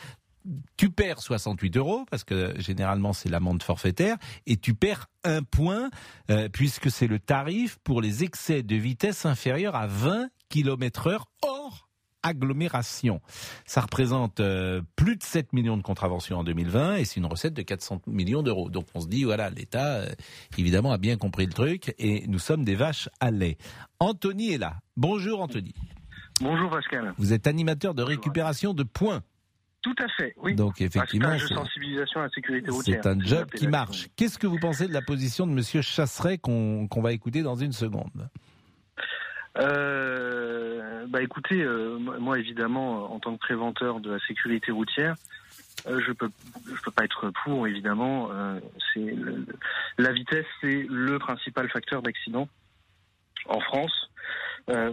[0.77, 5.89] Tu perds 68 euros parce que généralement c'est l'amende forfaitaire et tu perds un point
[6.31, 11.25] euh, puisque c'est le tarif pour les excès de vitesse inférieurs à 20 km heure
[11.41, 11.88] hors
[12.23, 13.21] agglomération.
[13.65, 17.53] Ça représente euh, plus de 7 millions de contraventions en 2020 et c'est une recette
[17.53, 18.69] de 400 millions d'euros.
[18.69, 20.09] Donc on se dit, voilà, l'État, euh,
[20.57, 23.57] évidemment, a bien compris le truc et nous sommes des vaches à lait.
[23.99, 24.75] Anthony est là.
[24.97, 25.73] Bonjour Anthony.
[26.41, 27.13] Bonjour Pascal.
[27.17, 29.21] Vous êtes animateur de récupération de points.
[29.81, 30.55] Tout à fait, oui.
[30.55, 32.99] Donc effectivement, c'est- sensibilisation à la sécurité routière.
[33.01, 34.07] c'est un job qui marche.
[34.17, 37.55] Qu'est-ce que vous pensez de la position de Monsieur Chasseret qu'on qu'on va écouter dans
[37.55, 38.29] une seconde?
[39.57, 45.15] Euh, bah écoutez, euh, moi évidemment, euh, en tant que préventeur de la sécurité routière,
[45.87, 46.29] euh, je peux
[46.67, 48.29] je peux pas être pour évidemment.
[48.93, 49.15] C'est
[49.97, 52.47] la vitesse, c'est le principal facteur d'accident
[53.47, 54.09] en France.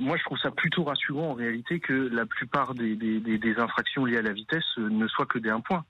[0.01, 4.17] Moi, je trouve ça plutôt rassurant en réalité que la plupart des, des, infractions liées
[4.17, 5.85] à la vitesse ne soient que des 1 point.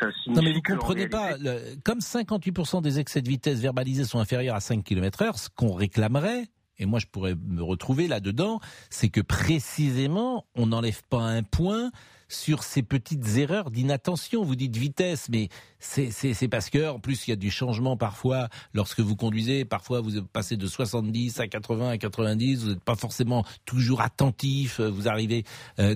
[0.00, 4.04] Ça Non mais vous comprenez réalité- pas, le- comme 58% des excès de vitesse verbalisés
[4.04, 6.44] sont inférieurs à 5 km heure, ce qu'on réclamerait,
[6.78, 8.60] et moi je pourrais me retrouver là-dedans,
[8.90, 11.90] c'est que précisément on n'enlève pas un point
[12.28, 14.42] sur ces petites erreurs d'inattention.
[14.44, 18.48] Vous dites vitesse, mais c'est parce que en plus il y a du changement parfois
[18.74, 19.64] lorsque vous conduisez.
[19.64, 22.62] Parfois vous passez de 70 à 80 à 90.
[22.64, 24.80] Vous n'êtes pas forcément toujours attentif.
[24.80, 25.44] Vous arrivez
[25.78, 25.94] euh,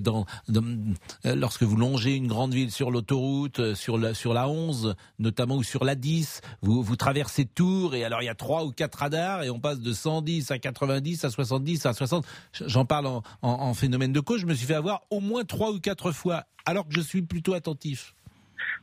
[1.25, 4.95] euh, lorsque vous longez une grande ville sur l'autoroute, euh, sur la sur la 11
[5.19, 6.41] notamment ou sur la 10.
[6.61, 9.59] Vous vous traversez Tours et alors il y a trois ou quatre radars et on
[9.59, 12.25] passe de 110 à 90 à 70 à 60.
[12.65, 14.41] J'en parle en, en- en phénomène de cause.
[14.41, 16.20] Je me suis fait avoir au moins trois ou quatre fois
[16.65, 18.13] alors que je suis plutôt attentif.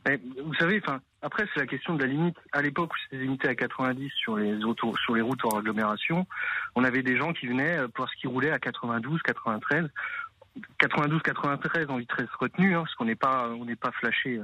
[0.05, 2.37] Mais vous savez, enfin, après c'est la question de la limite.
[2.51, 6.27] À l'époque où c'était limité à 90 sur les autos, sur les routes hors agglomération,
[6.75, 9.89] on avait des gens qui venaient euh, parce qu'ils roulaient à 92, 93,
[10.77, 14.39] 92, 93 en vitesse retenue, hein, parce qu'on n'est pas, on n'est pas flashé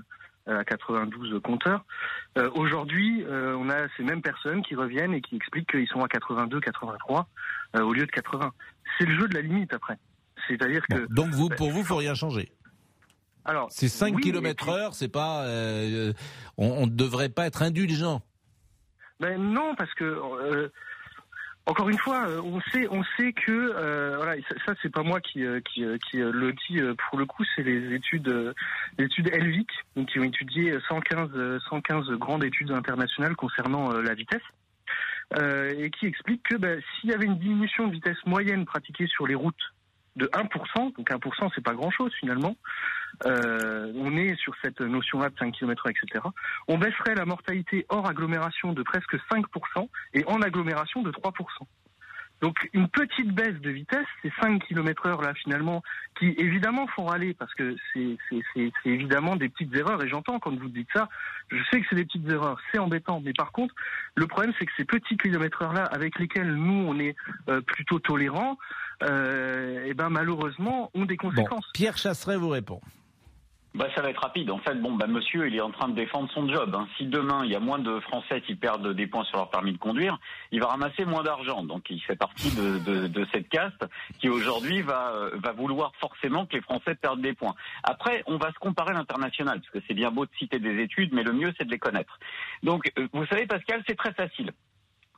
[0.47, 1.85] euh, à 92 compteurs.
[2.37, 6.03] Euh, Aujourd'hui, euh, on a ces mêmes personnes qui reviennent et qui expliquent qu'ils sont
[6.03, 7.27] à 82, 83
[7.75, 8.51] euh, au lieu de 80.
[8.97, 9.97] C'est le jeu de la limite après.
[10.47, 12.51] C'est-à-dire que Donc vous, pour vous, faut rien changer.
[13.45, 16.13] Alors C'est 5 oui, km heure, c'est pas, euh,
[16.57, 18.21] on, ne devrait pas être indulgent.
[19.19, 20.69] Ben non, parce que euh,
[21.67, 25.03] encore une fois, euh, on sait, on sait que euh, voilà, ça, ça, c'est pas
[25.03, 28.53] moi qui qui, qui le dit pour le coup, c'est les études
[28.97, 34.13] les études Helvic, donc qui ont étudié 115 euh, 115 grandes études internationales concernant la
[34.13, 34.41] vitesse.
[35.39, 39.07] euh, et qui expliquent que ben, s'il y avait une diminution de vitesse moyenne pratiquée
[39.07, 39.73] sur les routes
[40.15, 42.55] de 1%, donc 1% c'est pas grand-chose finalement,
[43.25, 46.25] euh, on est sur cette notion-là de 5 km etc.,
[46.67, 51.31] on baisserait la mortalité hors agglomération de presque 5% et en agglomération de 3%.
[52.41, 55.81] Donc une petite baisse de vitesse, ces 5 km heure là finalement,
[56.19, 60.67] qui évidemment font râler parce que c'est évidemment des petites erreurs et j'entends quand vous
[60.67, 61.07] dites ça,
[61.49, 63.73] je sais que c'est des petites erreurs, c'est embêtant, mais par contre
[64.15, 67.15] le problème c'est que ces petits kilomètres heure là avec lesquels nous on est
[67.47, 68.57] euh, plutôt tolérants,
[69.03, 71.65] euh, et ben malheureusement ont des Bon, conséquences.
[71.73, 72.81] Pierre Chasseret vous répond.
[73.75, 74.49] Bah, ça va être rapide.
[74.51, 76.73] En fait, bon, bah, monsieur, il est en train de défendre son job.
[76.73, 76.87] hein.
[76.97, 79.73] Si demain, il y a moins de Français qui perdent des points sur leur permis
[79.73, 80.17] de conduire,
[80.51, 81.61] il va ramasser moins d'argent.
[81.61, 83.85] Donc, il fait partie de, de, cette caste
[84.19, 87.53] qui, aujourd'hui, va, euh, va vouloir forcément que les Français perdent des points.
[87.83, 90.81] Après, on va se comparer à l'international, parce que c'est bien beau de citer des
[90.81, 92.17] études, mais le mieux, c'est de les connaître.
[92.63, 94.51] Donc, euh, vous savez, Pascal, c'est très facile.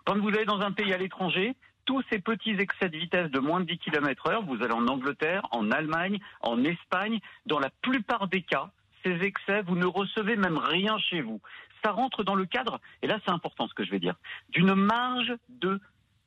[0.03, 1.55] Quand vous allez dans un pays à l'étranger,
[1.87, 4.87] tous ces petits excès de vitesse de moins de 10 km heure, vous allez en
[4.87, 8.69] Angleterre, en Allemagne, en Espagne, dans la plupart des cas,
[9.03, 11.41] ces excès, vous ne recevez même rien chez vous.
[11.83, 14.15] Ça rentre dans le cadre, et là c'est important ce que je vais dire,
[14.49, 15.79] d'une marge de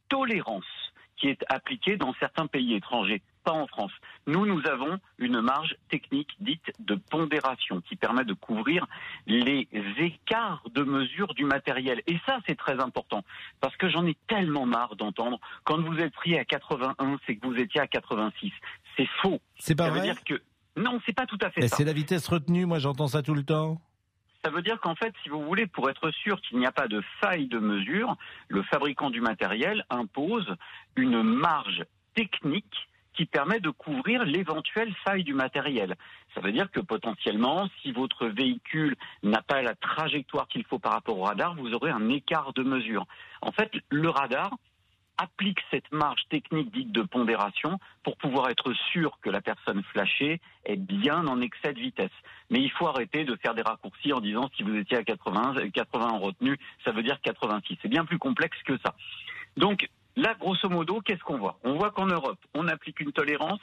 [0.08, 0.64] tolérance
[1.18, 3.92] qui est appliquée dans certains pays étrangers, pas en France.
[4.26, 8.86] Nous, nous avons une marge technique dite de pondération qui permet de couvrir
[9.26, 12.02] les écarts de mesure du matériel.
[12.06, 13.24] Et ça, c'est très important,
[13.60, 17.46] parce que j'en ai tellement marre d'entendre, quand vous êtes pris à 81, c'est que
[17.46, 18.52] vous étiez à 86.
[18.96, 19.40] C'est faux.
[19.58, 20.42] C'est pas ça veut vrai dire que...
[20.76, 21.76] Non, c'est pas tout à fait ça.
[21.76, 23.80] C'est la vitesse retenue, moi j'entends ça tout le temps.
[24.44, 26.88] Ça veut dire qu'en fait, si vous voulez, pour être sûr qu'il n'y a pas
[26.88, 28.16] de faille de mesure,
[28.48, 30.54] le fabricant du matériel impose
[30.96, 35.96] une marge technique qui permet de couvrir l'éventuelle faille du matériel.
[36.34, 40.92] Ça veut dire que potentiellement, si votre véhicule n'a pas la trajectoire qu'il faut par
[40.92, 43.06] rapport au radar, vous aurez un écart de mesure.
[43.42, 44.50] En fait, le radar
[45.20, 50.40] applique cette marge technique dite de pondération pour pouvoir être sûr que la personne flashée
[50.64, 52.10] est bien en excès de vitesse.
[52.48, 55.68] Mais il faut arrêter de faire des raccourcis en disant si vous étiez à 80,
[55.74, 57.76] 80 en retenue, ça veut dire 86.
[57.82, 58.94] C'est bien plus complexe que ça.
[59.58, 61.58] Donc là, grosso modo, qu'est-ce qu'on voit?
[61.64, 63.60] On voit qu'en Europe, on applique une tolérance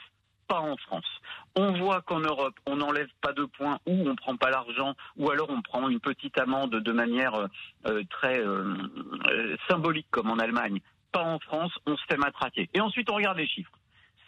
[0.48, 1.20] pas en France.
[1.56, 5.30] On voit qu'en Europe, on n'enlève pas de points ou on prend pas l'argent, ou
[5.30, 7.48] alors on prend une petite amende de manière
[7.86, 8.74] euh, très euh,
[9.26, 10.80] euh, symbolique comme en Allemagne.
[11.12, 12.68] Pas en France, on se fait matraquer.
[12.74, 13.72] Et ensuite, on regarde les chiffres.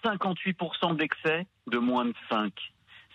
[0.04, 2.52] 58% d'excès de moins de 5.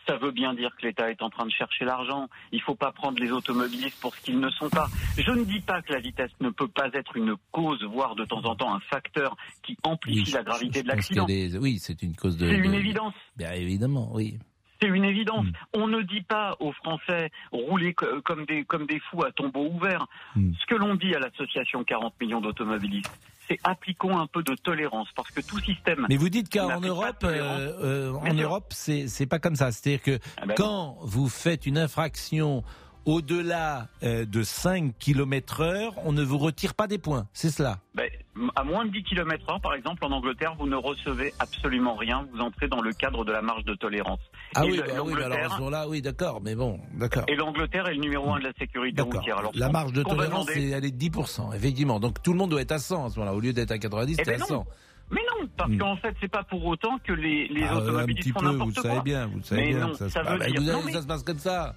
[0.07, 2.27] Ça veut bien dire que l'État est en train de chercher l'argent.
[2.51, 4.87] Il ne faut pas prendre les automobilistes pour ce qu'ils ne sont pas.
[5.17, 8.23] Je ne dis pas que la vitesse ne peut pas être une cause, voire de
[8.25, 11.25] temps en temps un facteur qui amplifie Oui, la gravité je de l'accident.
[11.25, 12.47] des- Oui, c'est une cause de.
[12.47, 13.13] C'est une de- évidence.
[13.35, 14.37] Bien évidemment, oui.
[14.81, 15.45] C'est une évidence.
[15.45, 15.51] Mm.
[15.73, 19.67] On ne dit pas aux Français rouler co- comme des, comme des fous à tombeau
[19.71, 20.05] ouvert.
[20.35, 20.51] Mm.
[20.59, 25.07] Ce que l'on dit à l'association 40 millions d'automobilistes, c'est appliquons un peu de tolérance
[25.15, 26.05] parce que tout système.
[26.09, 28.33] Mais vous dites qu'en Europe, euh, euh, en.
[28.33, 29.71] Europe, c'est c'est pas comme ça.
[29.71, 32.63] C'est-à-dire que Ah ben quand vous faites une infraction
[33.05, 37.27] au-delà euh, de 5 km heure, on ne vous retire pas des points.
[37.33, 37.77] C'est cela?
[37.93, 38.09] Ben,
[38.55, 42.27] à moins de 10 km heure, par exemple, en Angleterre, vous ne recevez absolument rien.
[42.33, 44.19] Vous entrez dans le cadre de la marge de tolérance.
[44.55, 46.79] Ah Et oui, le- bah oui, bah alors à ce moment-là, oui, d'accord, mais bon,
[46.93, 47.23] d'accord.
[47.27, 49.37] Et l'Angleterre est le numéro un de la sécurité routière.
[49.37, 51.99] Alors, La marge de tolérance, elle est de 10%, effectivement.
[51.99, 53.35] Donc tout le monde doit être à 100 à ce moment-là.
[53.35, 54.45] Au lieu d'être à 90, Eh c'est ben à non.
[54.47, 54.65] 100.
[55.11, 55.77] Mais non, parce Hmm.
[55.77, 58.45] qu'en fait, c'est pas pour autant que les, les Ah, un automobilistes petit font peu,
[58.47, 58.89] vous n'importe le quoi.
[58.91, 59.87] savez bien, vous le savez Mais bien.
[59.87, 61.75] non, ça, ça veut bah, dire- vous savez, non, mais- ça se passe comme ça.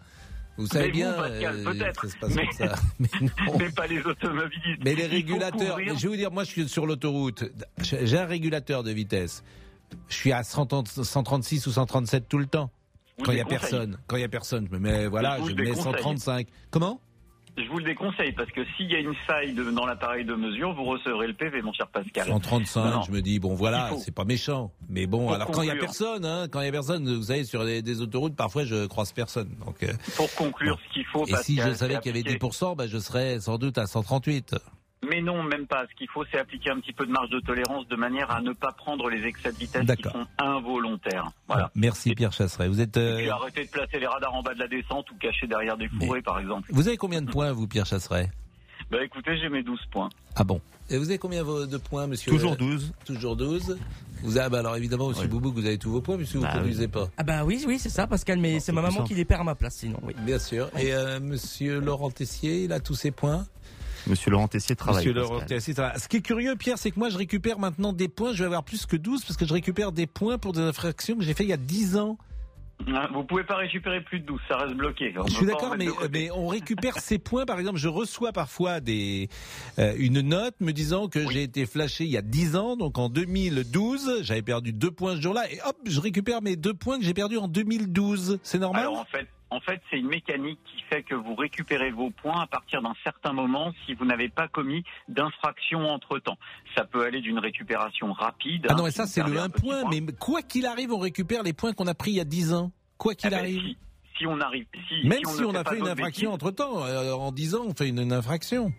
[0.59, 2.03] Vous savez Mais vous, bien, Pascal, euh, peut-être.
[2.03, 2.75] ça se passe Mais- comme ça.
[2.99, 3.31] Mais non.
[3.59, 4.83] Mais pas les automobilistes.
[4.85, 7.45] Mais les régulateurs, couvrir- je vais vous dire, moi je suis sur l'autoroute,
[7.81, 9.43] j'ai un régulateur de vitesse.
[10.09, 12.71] Je suis à 130 136 ou 137 tout le temps.
[13.17, 15.07] Vous Quand il le y a personne, quand il y a personne, je me mets
[15.07, 15.93] voilà, Je le mets déconseille.
[15.95, 16.47] 135.
[16.71, 17.01] Comment?
[17.61, 20.35] Je vous le déconseille parce que s'il y a une faille de- dans l'appareil de
[20.35, 22.27] mesure, vous recevrez le PV, mon cher Pascal.
[22.29, 23.03] 135, Non, non.
[23.03, 24.71] je me dis bon voilà, c'est pas méchant.
[24.89, 27.13] Mais bon, Pour alors quand il y a personne, hein, quand il y a personne,
[27.13, 29.49] vous savez sur des, des autoroutes, parfois je croise personne.
[29.67, 32.39] Donc euh, Pour conclure, ce qu'il faut, et si je savais qu'il y avait appliquer-
[32.39, 34.55] 10%, bah, je serais sans doute à 138.
[35.09, 35.85] Mais non, même pas.
[35.91, 38.41] Ce qu'il faut, c'est appliquer un petit peu de marge de tolérance de manière à
[38.41, 41.31] ne pas prendre les excès de vitesse qui sont involontaires.
[41.47, 41.71] Voilà.
[41.75, 42.69] Merci Pierre Chasseret.
[42.69, 45.11] Vous êtes Et euh, puis arrêtez de placer les radars en bas de la descente
[45.11, 46.69] ou cacher derrière des fourrés, par exemple.
[46.73, 48.31] vous avez combien de points vous Pierre Chasseret?
[48.91, 50.09] Bah écoutez, j'ai mes 12 points.
[50.35, 52.93] Ah bon Et vous avez combien vos- de points, monsieur Toujours euh, 12.
[53.05, 53.79] Toujours 12.
[54.23, 55.29] Vous avez, bah alors évidemment, monsieur Oui.
[55.29, 56.59] Boubou, vous avez tous vos points, puisque vous ne Bah oui.
[56.61, 57.09] conduisez pas.
[57.19, 59.43] Ah bah oui, oui, c'est ça, Pascal, mais Bon, c'est ma maman qui les perd
[59.43, 60.15] à ma place, sinon, oui.
[60.25, 60.71] Bien sûr.
[60.79, 63.45] Et euh, monsieur Laurent Tessier, il a tous ses points?
[64.09, 65.07] Monsieur Laurent Tessier travaille.
[65.07, 65.13] Monsieur.
[65.13, 65.99] Laurent Tessier travaille.
[66.01, 68.33] Ce qui est curieux, Pierre, c'est que moi, je récupère maintenant des points.
[68.33, 71.17] Je vais avoir plus que 12 parce que je récupère des points pour des infractions
[71.17, 72.19] que j'ai fait il y a 10 ans.
[72.95, 75.13] Ah, Vous pouvez pas récupérer plus de 12, ça reste bloqué.
[75.19, 75.75] On Je suis d'accord,
[76.13, 77.45] mais on récupère ces points.
[77.45, 79.29] Par exemple, je reçois parfois des,
[79.79, 82.99] euh, une note me disant que j'ai été flashé il y a 10 ans, donc
[82.99, 86.99] en 2012, j'avais perdu deux points ce jour-là, et hop, je récupère mes deux points
[86.99, 88.39] que j'ai perdus en 2012.
[88.43, 88.83] C'est normal?
[88.83, 92.43] Alors en fait, en fait, c'est une mécanique qui fait que vous récupérez vos points
[92.43, 96.39] à partir d'un certain moment si vous n'avez pas commis d'infraction entre temps.
[96.77, 98.67] Ça peut aller d'une récupération rapide.
[98.69, 100.99] Ah non, mais ça, c'est le un 1 petit point, mais quoi qu'il arrive, on
[100.99, 102.73] récupère les points qu'on a pris il y a 10 ans.
[102.99, 103.61] Quoi qu'il Eh ben, arrive.
[103.63, 103.77] si,
[104.19, 106.83] si on arrive, si, Même si, on si a fait une infraction bêtises, entre temps,
[107.23, 108.73] en 10 ans, on fait une, une infraction.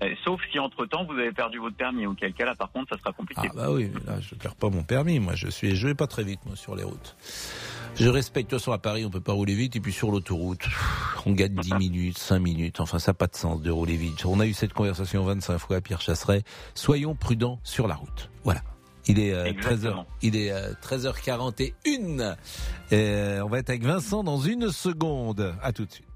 [0.00, 2.94] eh, sauf si entre temps vous avez perdu votre permis, auquel cas là par contre
[2.94, 3.42] ça sera compliqué.
[3.50, 6.06] Ah bah oui, là je perds pas mon permis, moi je suis, je vais pas
[6.06, 7.16] très vite moi sur les routes.
[7.98, 10.10] Je respecte, de toute façon à Paris on peut pas rouler vite et puis sur
[10.10, 10.64] l'autoroute
[11.24, 14.24] on gagne 10 minutes, 5 minutes, enfin ça n'a pas de sens de rouler vite.
[14.26, 16.42] On a eu cette conversation 25 fois, Pierre Chasseret,
[16.74, 18.30] soyons prudents sur la route.
[18.44, 18.60] Voilà.
[19.08, 20.06] Il est euh, 13h, Exactement.
[20.22, 22.34] il est euh, 13h41.
[22.92, 25.54] Euh, on va être avec Vincent dans une seconde.
[25.62, 26.06] À tout de suite.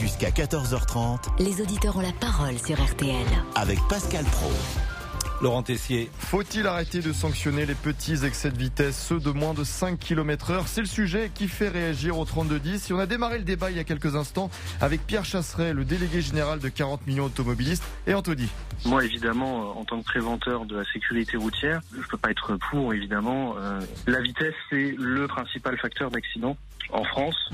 [0.00, 3.26] Jusqu'à 14h30 Les auditeurs ont la parole sur RTL.
[3.54, 4.50] avec Pascal Pro.
[5.42, 6.10] Laurent Tessier.
[6.18, 10.50] Faut-il arrêter de sanctionner les petits excès de vitesse, ceux de moins de 5 km
[10.52, 10.68] heure?
[10.68, 12.90] C'est le sujet qui fait réagir au 3210.
[12.90, 14.48] Et on a démarré le débat il y a quelques instants
[14.80, 18.48] avec Pierre Chasseret, le délégué général de 40 millions d'automobilistes, et Anthony.
[18.86, 22.56] Moi, évidemment, euh, en tant que préventeur de la sécurité routière, je peux pas être
[22.70, 23.56] pour, évidemment.
[23.58, 26.56] Euh, la vitesse, c'est le principal facteur d'accident
[26.90, 27.50] en France.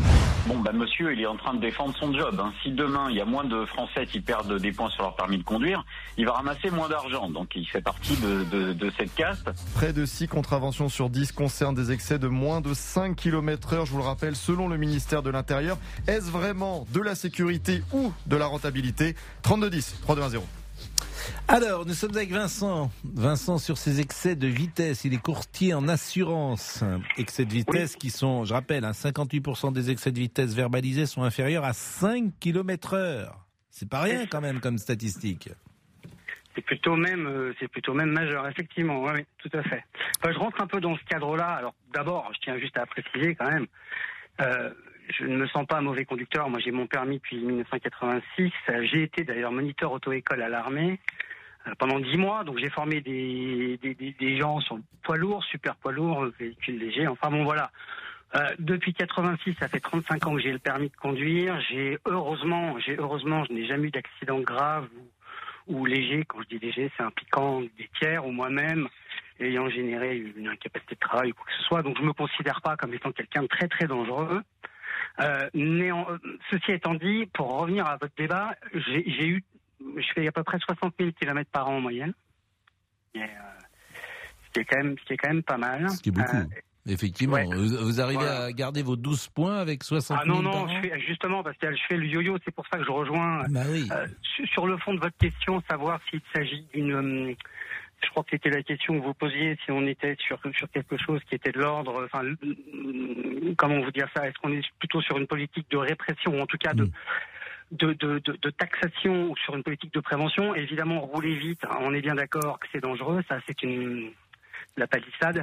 [0.46, 2.40] Bon, bah, monsieur, il est en train de défendre son job.
[2.42, 2.52] hein.
[2.62, 5.38] Si demain, il y a moins de Français qui perdent des points sur leur permis
[5.38, 5.84] de conduire,
[6.16, 7.28] il va ramasser moins d'argent.
[7.28, 9.48] Donc, il fait partie de, de, de cette caste.
[9.74, 13.86] Près de 6 contraventions sur 10 concernent des excès de moins de 5 km heure,
[13.86, 15.78] je vous le rappelle, selon le ministère de l'Intérieur.
[16.06, 19.14] Est-ce vraiment de la sécurité ou de la rentabilité?
[19.42, 20.40] 3210, 3210.
[21.48, 22.90] Alors, nous sommes avec Vincent.
[23.04, 26.82] Vincent, sur ces excès de vitesse, il est courtier en assurance.
[27.18, 31.22] Excès de vitesse qui sont, je rappelle, hein, 58% des excès de vitesse verbalisés sont
[31.22, 33.46] inférieurs à 5 km heure.
[33.70, 35.50] C'est pas rien quand même comme statistique.
[36.60, 39.02] C'est plutôt même, euh, c'est plutôt même majeur, effectivement.
[39.02, 39.82] Oui, tout à fait.
[40.22, 41.46] Je rentre un peu dans ce cadre-là.
[41.46, 43.66] Alors, d'abord, je tiens juste à préciser quand même.
[44.42, 44.70] euh,
[45.18, 46.50] je ne me sens pas un mauvais conducteur.
[46.50, 48.52] Moi, j'ai mon permis depuis 1986.
[48.68, 51.00] Euh, J'ai été d'ailleurs moniteur auto-école à l'armée
[51.66, 52.44] euh, pendant dix mois.
[52.44, 57.08] Donc, j'ai formé des, des, gens sur poids lourds, super poids lourds, euh, véhicules légers.
[57.08, 57.70] Enfin, bon, voilà.
[58.60, 61.60] Depuis 86, ça fait 35 ans que j'ai le permis de conduire.
[61.68, 64.88] J'ai heureusement, j'ai heureusement, je n'ai jamais eu d'accident grave
[65.66, 66.24] ou léger.
[66.26, 68.88] Quand je dis léger, c'est impliquant des tiers ou moi-même
[69.38, 71.82] ayant généré une incapacité de travail ou quoi que ce soit.
[71.82, 74.42] Donc je me considère pas comme étant quelqu'un de très très dangereux.
[75.20, 76.06] Euh, néan-
[76.50, 79.44] ceci étant dit, pour revenir à votre débat, j'ai j'ai eu,
[79.96, 82.12] je fais à peu près 60 000 km par an en moyenne.
[83.14, 83.26] Et, euh,
[84.46, 85.88] ce qui est quand même, ce qui est quand même pas mal.
[85.90, 86.36] Ce qui est beaucoup.
[86.36, 86.44] Euh,
[86.88, 87.44] Effectivement, ouais.
[87.46, 88.44] vous, arrivez Voilà.
[88.44, 91.56] à garder vos 12 points avec 60 Ah 000 non, non, je fais, justement, parce
[91.58, 93.44] que je fais le yo-yo, c'est pour ça que je rejoins.
[93.50, 93.86] Bah oui.
[93.92, 94.06] euh,
[94.52, 96.92] sur, le fond de votre question, savoir s'il s'agit d'une.
[97.30, 97.34] euh,
[98.02, 100.96] je crois que c'était la question que vous posiez, si on était sur, sur quelque
[100.96, 102.02] chose qui était de l'ordre.
[102.06, 102.22] Enfin,
[103.58, 106.46] comment vous dire ça Est-ce qu'on est plutôt sur une politique de répression, ou en
[106.46, 106.88] tout cas de.
[107.72, 111.76] De, de, de, de taxation ou sur une politique de prévention, évidemment, rouler vite, hein,
[111.82, 114.10] on est bien d'accord que c'est dangereux, ça c'est une,
[114.76, 115.42] la palissade,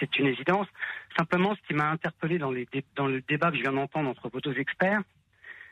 [0.00, 0.66] c'est une évidence.
[1.16, 4.08] Simplement, ce qui m'a interpellé dans, les dé- dans le débat que je viens d'entendre
[4.10, 5.00] entre vos deux experts,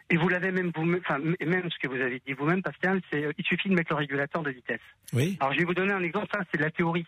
[0.09, 3.25] et vous l'avez même vous, enfin même ce que vous avez dit vous-même, Pascal, c'est
[3.25, 4.81] euh, il suffit de mettre le régulateur de vitesse.
[5.13, 5.37] Oui.
[5.41, 7.07] Alors je vais vous donner un exemple, ça c'est de la théorie.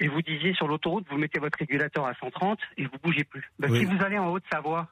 [0.00, 3.48] Et vous disiez sur l'autoroute, vous mettez votre régulateur à 130 et vous bougez plus.
[3.60, 3.78] Ben, Oui.
[3.78, 4.88] Si vous allez en Haute-Savoie,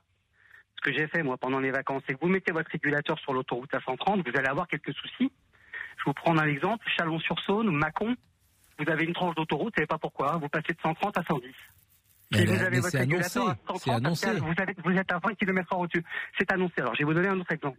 [0.77, 3.33] ce que j'ai fait moi pendant les vacances, c'est que vous mettez votre régulateur sur
[3.33, 5.33] l'autoroute à 130, vous allez avoir quelques soucis.
[5.99, 8.15] Je vous prends un exemple, Chalon-sur-Saône ou Mâcon,
[8.85, 11.47] vous avez une tranche d'autoroute, vous savez pas pourquoi, vous passez de 130 à 110.
[12.33, 14.27] Mais Si là, vous avez votre régulateur à C'est 130, annoncé.
[14.27, 16.05] Pascal, vous, avez- vous êtes à 20 km au-dessus.
[16.39, 16.75] C'est annoncé.
[16.79, 17.79] Alors, je vais vous donner un autre exemple.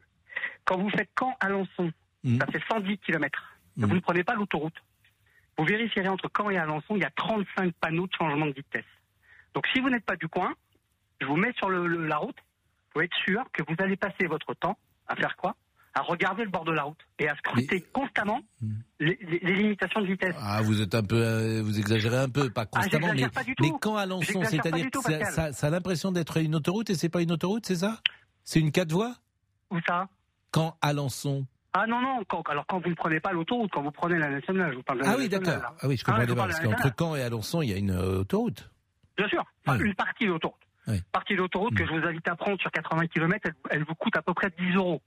[0.66, 1.92] Quand vous faites Caen-Alençon,
[2.24, 2.38] Mm.
[2.40, 3.58] ça fait 110 km.
[3.78, 3.86] Mm.
[3.86, 4.76] Vous ne prenez pas l'autoroute.
[5.58, 8.86] Vous vérifierez entre Caen et Alençon, il y a 35 panneaux de changement de vitesse.
[9.56, 10.54] Donc, si vous n'êtes pas du coin,
[11.20, 12.38] je vous mets sur le- le- la route.
[12.96, 14.78] Vous être sûr que vous allez passer votre temps
[15.08, 15.56] à faire quoi?
[15.96, 18.42] À regarder le bord de la route et à scruter constamment
[19.00, 20.36] les, les- les limitations de vitesse.
[20.40, 23.44] Ah, vous êtes un peu, euh, vous exagérez un peu, pas constamment, mais, j'exagère pas
[23.44, 23.64] du tout.
[23.64, 25.34] mais quand Alençon, c'est-à-dire que ça, Pascal.
[25.34, 28.00] ça- ça a l'impression d'être une autoroute et c'est pas une autoroute, c'est ça?
[28.44, 29.14] C'est une quatre voies?
[29.70, 30.08] Où ça?
[30.50, 33.92] Quand Alençon Ah non, non, quand, alors quand vous ne prenez pas l'autoroute, quand vous
[33.92, 35.54] prenez la nationale, je vous parle de la Ah oui, d'accord.
[35.80, 36.96] Ah oui, je Ah, comprends je parle de parce qu'entre.
[36.98, 38.68] Caen et Alençon, il y a une euh, autoroute.
[39.16, 39.78] Bien sûr, Oui.
[39.80, 40.60] une partie de l'autoroute.
[40.88, 41.02] Oui.
[41.12, 43.96] Partie de l'autoroute que je vous invite à prendre sur 80 km, elle, elle vous
[43.96, 45.02] coûte à peu près 10 euros.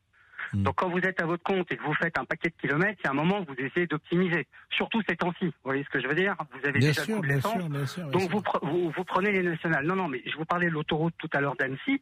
[0.53, 0.63] Hmm.
[0.63, 3.01] Donc quand vous êtes à votre compte et que vous faites un paquet de kilomètres,
[3.03, 4.47] il y a un moment où vous essayez d'optimiser.
[4.71, 6.35] Surtout ces temps-ci, vous voyez ce que je veux dire?
[6.53, 7.53] Vous avez Bien déjà le sûr, de bien l'essence.
[7.61, 8.07] sûr, bien sûr.
[8.09, 9.85] bien Donc vous, pre- vous, vous prenez les nationales.
[9.87, 12.01] Non, non, mais je vous parlais de l'autoroute tout à l'heure d'Annecy.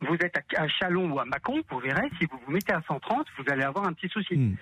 [0.00, 2.80] Vous êtes à, à Chalon ou à Mâcon, vous verrez, si vous vous mettez à
[2.86, 4.36] 130, vous allez avoir un petit souci.
[4.36, 4.54] Hmm.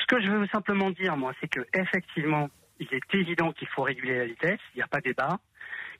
[0.00, 2.48] Ce que je veux simplement dire, moi, c'est que effectivement,
[2.80, 5.38] il est évident qu'il faut réguler la vitesse, il n'y a pas débat.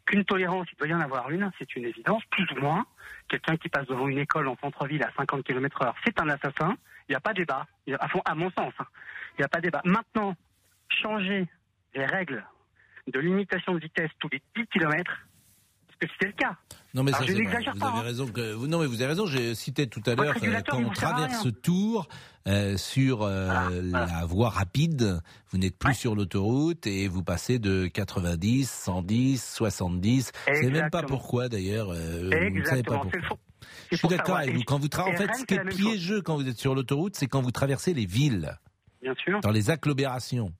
[0.06, 2.84] Qu'une tolérance, il doit y en avoir une, c'est une évidence, plus ou moins.
[3.28, 6.76] Quelqu'un qui passe devant une école en centre-ville à 50 km heure, c'est un assassin.
[7.08, 7.66] Il n'y a pas débat,
[8.00, 8.72] à, fond- à mon sens.
[8.78, 8.86] hein.
[9.38, 9.80] Il n'y a pas débat.
[9.84, 10.34] Maintenant,
[10.88, 11.46] changer
[11.94, 12.44] les règles
[13.06, 15.26] de limitation de vitesse tous les 10 km,
[16.06, 16.56] que c'était le cas.
[16.94, 17.44] Non mais Alors, ça je c'est vrai.
[17.44, 19.26] n'exagère Vous avez raison que vous- non mais vous avez raison.
[19.26, 21.46] J'ai cité tout à l'heure euh, quand on traverse.
[21.62, 22.08] Tours
[22.48, 27.86] euh, sur euh, la voie rapide, vous n'êtes plus sur l'autoroute et vous passez de
[27.86, 30.32] 90, 110, 70.
[30.48, 31.90] Vous savez même pas pourquoi d'ailleurs.
[31.90, 33.38] euh, vous ne savez pas c'est pourquoi.
[33.90, 34.62] Je suis d'accord avec vous.
[34.66, 37.26] Quand vous en fait, ce qui c'est est piégeux quand vous êtes sur l'autoroute, c'est
[37.28, 38.58] quand vous traversez les villes,
[39.02, 39.40] Bien sûr.
[39.40, 40.52] dans les agglomérations.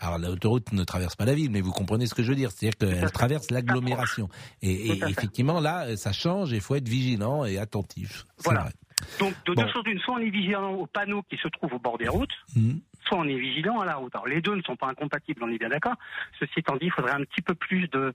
[0.00, 2.50] Alors l'autoroute ne traverse pas la ville, mais vous comprenez ce que je veux dire,
[2.52, 4.28] c'est-à-dire qu'elle traverse l'agglomération.
[4.62, 8.24] Et, effectivement, là, ça change et il faut être vigilant et attentif.
[8.44, 8.60] Voilà.
[8.62, 8.72] vrai.
[9.20, 9.62] Donc, de Bon.
[9.62, 12.08] deux choses d'une, soit on est vigilant aux panneaux qui se trouvent au bord des
[12.08, 12.80] routes, Mhm.
[13.06, 14.14] soit on est vigilant à la route.
[14.14, 15.94] Alors, les deux ne sont pas incompatibles, on est bien d'accord.
[16.38, 18.14] Ceci étant dit, il faudrait un petit peu plus de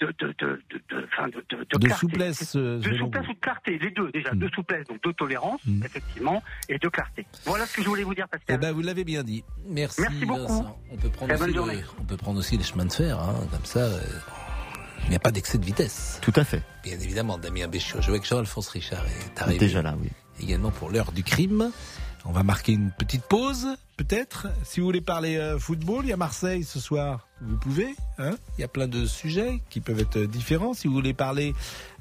[0.00, 2.00] de de de de, de, enfin, de, de, de De clarté.
[2.00, 4.38] souplesse, euh, de souplesse ou de clarté, les deux déjà, Mm.
[4.38, 5.82] de souplesse, donc de tolérance, Mm.
[5.84, 7.26] effectivement, et de clarté.
[7.44, 8.60] Voilà ce que je voulais vous dire, Eh Pascal.
[8.60, 9.44] ben, vous l'avez bien dit.
[9.68, 10.40] Merci, Merci beaucoup.
[10.42, 10.78] Vincent.
[10.90, 11.84] On peut prendre aussi bonne le- journée.
[12.00, 13.80] on peut prendre aussi les chemins de fer, hein, comme ça.
[13.80, 14.00] euh,
[15.04, 16.18] Il n'y a pas d'excès de vitesse.
[16.22, 16.62] Tout à fait.
[16.82, 18.00] Bien évidemment, Damien Béchiot.
[18.00, 19.58] Je vois que Jean-Alphonse Richard est arrivé.
[19.58, 20.08] Déjà là, oui.
[20.40, 21.70] Également pour l'heure du crime.
[22.28, 24.48] On va marquer une petite pause, peut-être.
[24.64, 27.28] Si vous voulez parler euh, football, il y a Marseille ce soir.
[27.40, 27.94] Vous pouvez.
[28.18, 30.74] Hein il y a plein de sujets qui peuvent être différents.
[30.74, 31.54] Si vous voulez parler,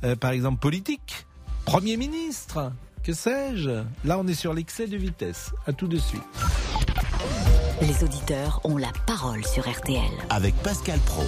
[0.04, 1.26] euh, par exemple, politique,
[1.66, 2.72] Premier ministre,
[3.04, 3.84] que sais-je?
[4.04, 5.52] Là, on est sur l'excès de vitesse.
[5.68, 6.22] À tout de suite.
[7.82, 10.02] Les auditeurs ont la parole sur RTL.
[10.30, 11.24] Avec Pascal Pro.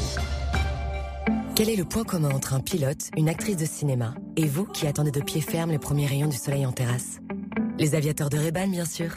[1.55, 4.85] Quel est le point commun entre un pilote, une actrice de cinéma et vous qui
[4.85, 7.19] attendez de pied ferme les premiers rayons du soleil en terrasse?
[7.79, 9.11] Les aviateurs de Ray-Ban, bien sûr.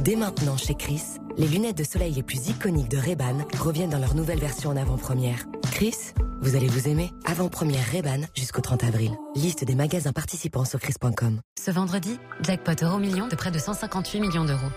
[0.00, 1.02] Dès maintenant, chez Chris,
[1.38, 4.76] les lunettes de soleil les plus iconiques de Ray-Ban reviennent dans leur nouvelle version en
[4.76, 5.38] avant-première.
[5.72, 5.96] Chris,
[6.42, 7.10] vous allez vous aimer.
[7.24, 9.12] Avant-première Ray-Ban jusqu'au 30 avril.
[9.34, 11.40] Liste des magasins participants sur chris.com.
[11.58, 14.70] Ce vendredi, jackpot euro million de près de 158 millions d'euros.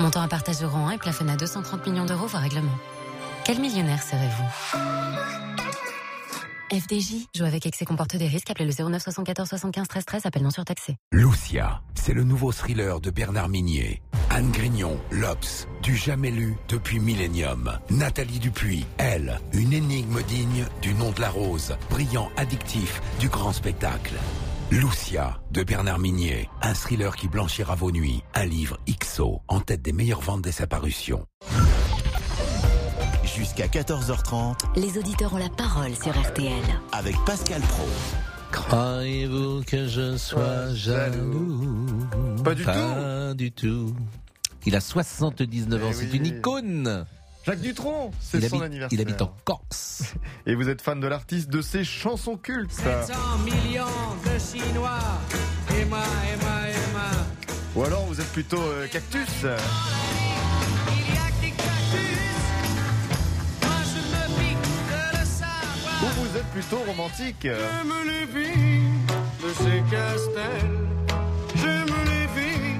[0.00, 2.76] Montant à partage euro 1 et plafonné à 230 millions d'euros voire règlement.
[3.44, 4.78] Quel millionnaire serez-vous?
[6.70, 10.42] FDJ, joue avec excès comporte des risques, appelez le 09 74 75 13 13, appel
[10.42, 10.96] non surtaxé.
[11.12, 14.02] Lucia, c'est le nouveau thriller de Bernard Minier.
[14.30, 17.78] Anne Grignon, L'Obs, du jamais lu depuis Millennium.
[17.90, 23.52] Nathalie Dupuis, elle, une énigme digne du nom de la rose, brillant addictif du grand
[23.52, 24.14] spectacle.
[24.72, 29.82] Lucia, de Bernard Minier, un thriller qui blanchira vos nuits, un livre XO, en tête
[29.82, 31.26] des meilleures ventes dès sa parution.
[33.36, 36.52] Jusqu'à 14h30 Les auditeurs ont la parole sur RTL.
[36.92, 37.86] avec Pascal Pro.
[38.52, 41.86] Croyez-vous que je sois jaloux?
[42.42, 43.94] Pas du Pas du tout.
[44.64, 46.16] Il a 79 ans, Eh c'est oui.
[46.16, 47.04] une icône.
[47.44, 48.98] Jacques Dutronc, c'est Il son habite- anniversaire.
[48.98, 50.14] il habite en Corse.
[50.46, 52.72] Et vous êtes fan de l'artiste, de ses chansons cultes.
[52.72, 53.14] 700
[53.44, 53.84] millions
[54.24, 54.98] de Chinois.
[55.70, 57.10] Emma, Emma, Emma.
[57.76, 59.44] Ou alors vous êtes plutôt euh, cactus.
[66.56, 67.36] Plutôt romantique.
[67.42, 68.88] J'aime les filles
[69.42, 70.70] de ces castels.
[71.56, 72.78] J'aime les filles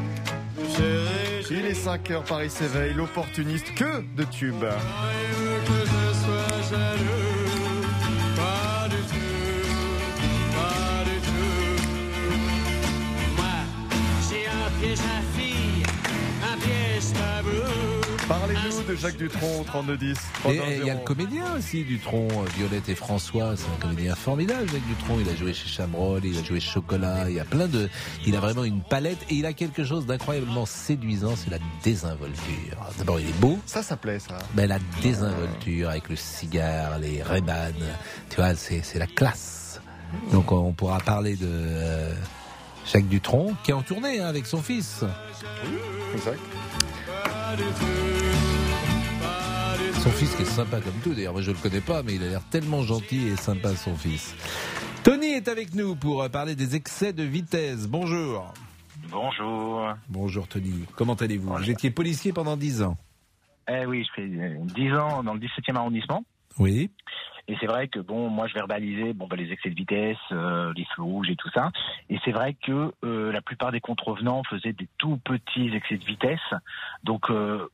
[0.58, 1.56] de ces régions.
[1.58, 4.64] Il est 5 heures, Paris s'éveille, l'opportuniste, que de tubes.
[4.64, 7.25] Aime que je sois jaloux.
[18.28, 20.18] Parlez-nous de Jacques Dutronc au 3210.
[20.48, 24.16] Et il y a le comédien aussi, Dutronc, euh, Violette et François, c'est un comédien
[24.16, 25.18] formidable, Jacques Dutronc.
[25.20, 27.88] Il a joué chez Chabrol, il a joué chez Chocolat, il y a plein de.
[28.26, 32.76] Il a vraiment une palette et il a quelque chose d'incroyablement séduisant, c'est la désinvolture.
[32.98, 33.58] D'abord, il est beau.
[33.64, 34.38] Ça, ça plaît, ça.
[34.54, 37.74] Ben, la désinvolture avec le cigare, les Ray-Ban,
[38.30, 39.80] tu vois, c'est c'est la classe.
[40.32, 42.12] Donc on pourra parler de euh,
[42.92, 45.04] Jacques Dutronc, qui est en tournée hein, avec son fils.
[46.12, 46.40] Exact.
[50.02, 52.22] Son fils qui est sympa comme tout, d'ailleurs moi je le connais pas, mais il
[52.24, 54.34] a l'air tellement gentil et sympa son fils.
[55.04, 57.86] Tony est avec nous pour euh, parler des excès de vitesse.
[57.86, 58.52] Bonjour.
[59.10, 59.94] Bonjour.
[60.08, 61.52] Bonjour Tony, comment allez-vous?
[61.54, 62.96] Vous étiez policier pendant 10 ans?
[63.68, 66.24] Eh oui, je fais euh, 10 ans dans le 17e arrondissement.
[66.58, 66.90] Oui.
[67.48, 70.72] Et c'est vrai que bon, moi je verbalisais bon bah, les excès de vitesse, euh,
[70.76, 71.70] les feux rouges et tout ça.
[72.08, 76.04] Et c'est vrai que euh, la plupart des contrevenants faisaient des tout petits excès de
[76.04, 76.40] vitesse.
[77.04, 77.68] Donc euh,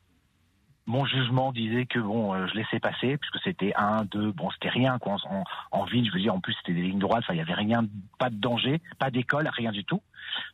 [0.86, 4.68] mon jugement disait que bon, euh, je laissais passer puisque c'était un, deux, bon c'était
[4.68, 5.16] rien quoi.
[5.24, 7.54] En, en ville, je veux dire, en plus c'était des lignes droites, il y avait
[7.54, 7.86] rien,
[8.18, 10.02] pas de danger, pas d'école, rien du tout.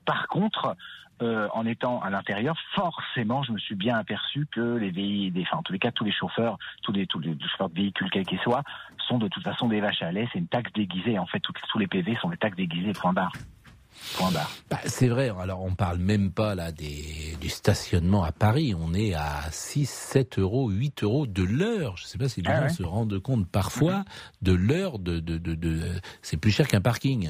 [0.05, 0.76] Par contre,
[1.22, 5.58] euh, en étant à l'intérieur, forcément, je me suis bien aperçu que les véhicules, enfin,
[5.58, 8.26] en tous les cas, tous les chauffeurs, tous les, tous les chauffeurs de véhicules, quels
[8.26, 8.62] qu'ils soient,
[9.08, 10.28] sont de toute façon des vaches à lait.
[10.32, 11.18] C'est une taxe déguisée.
[11.18, 12.92] En fait, toutes- tous les PV sont des taxes déguisées.
[12.92, 13.32] Point barre.
[14.16, 14.50] Point barre.
[14.70, 18.74] Bah, c'est vrai, alors on parle même pas là des, du stationnement à Paris.
[18.78, 21.96] On est à 6, 7 euros, 8 euros de l'heure.
[21.96, 22.68] Je sais pas si les Ah gens ouais.
[22.68, 24.04] se rendent compte parfois
[24.40, 27.28] de l'heure de, de, de, de- c'est plus cher qu'un parking.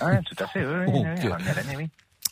[0.00, 0.64] Ouais, tout à fait.
[0.64, 1.06] Oui, Donc,
[1.76, 1.90] oui.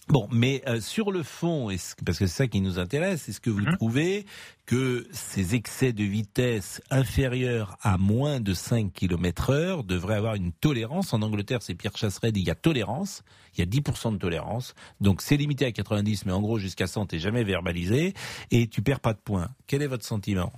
[0.09, 1.69] Bon, mais euh, sur le fond,
[2.05, 3.77] parce que c'est ça qui nous intéresse, est-ce que vous Mhm.
[3.77, 4.27] trouvez
[4.67, 10.53] que ces excès de vitesse inférieurs à moins de 5 km heure devraient avoir une
[10.53, 11.15] tolérance?
[11.15, 13.23] En Angleterre, c'est Pierre Chasseret dit il y a tolérance,
[13.57, 16.87] il y a 10% de tolérance, donc c'est limité à 90, mais en gros jusqu'à
[16.87, 18.13] 100, t'es jamais verbalisé,
[18.51, 19.49] et tu perds pas de points.
[19.67, 20.53] Quel est votre sentiment?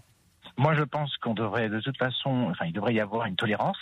[0.58, 3.76] Moi, je pense qu'on devrait, de toute façon, enfin, il devrait y avoir une tolérance,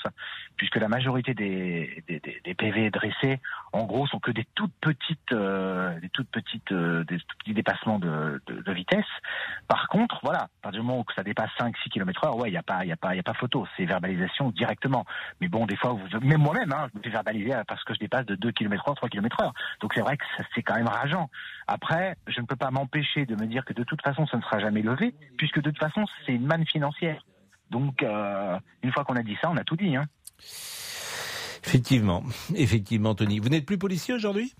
[0.56, 3.38] puisque la majorité des- des PV dressés,
[3.74, 7.54] en gros, sont que des toutes petites, euh, des toutes petites, euh, des tout petits
[7.54, 9.04] dépassements de, vitesse.
[9.66, 12.52] Par contre, voilà, à partir du moment où ça dépasse 5-6 km heure, ouais, il
[12.52, 13.66] n'y a pas, il a pas, il a pas photo.
[13.76, 15.04] C'est verbalisation directement.
[15.40, 18.26] Mais bon, des fois, même moi-même, hein, je me fais verbaliser parce que je dépasse
[18.26, 19.54] de 2 km heure, 3 km heure.
[19.80, 21.28] Donc c'est vrai que c'est quand même rageant.
[21.66, 24.42] Après, je ne peux pas m'empêcher de me dire que de toute façon, ça ne
[24.42, 27.24] sera jamais levé, puisque de toute façon, c'est une manne financière.
[27.70, 29.96] Donc, euh, une fois qu'on a dit ça, on a tout dit.
[29.96, 30.04] Hein.
[31.66, 32.22] Effectivement,
[32.54, 33.38] effectivement, Tony.
[33.38, 34.54] Vous n'êtes plus policier aujourd'hui?